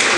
you. 0.08 0.13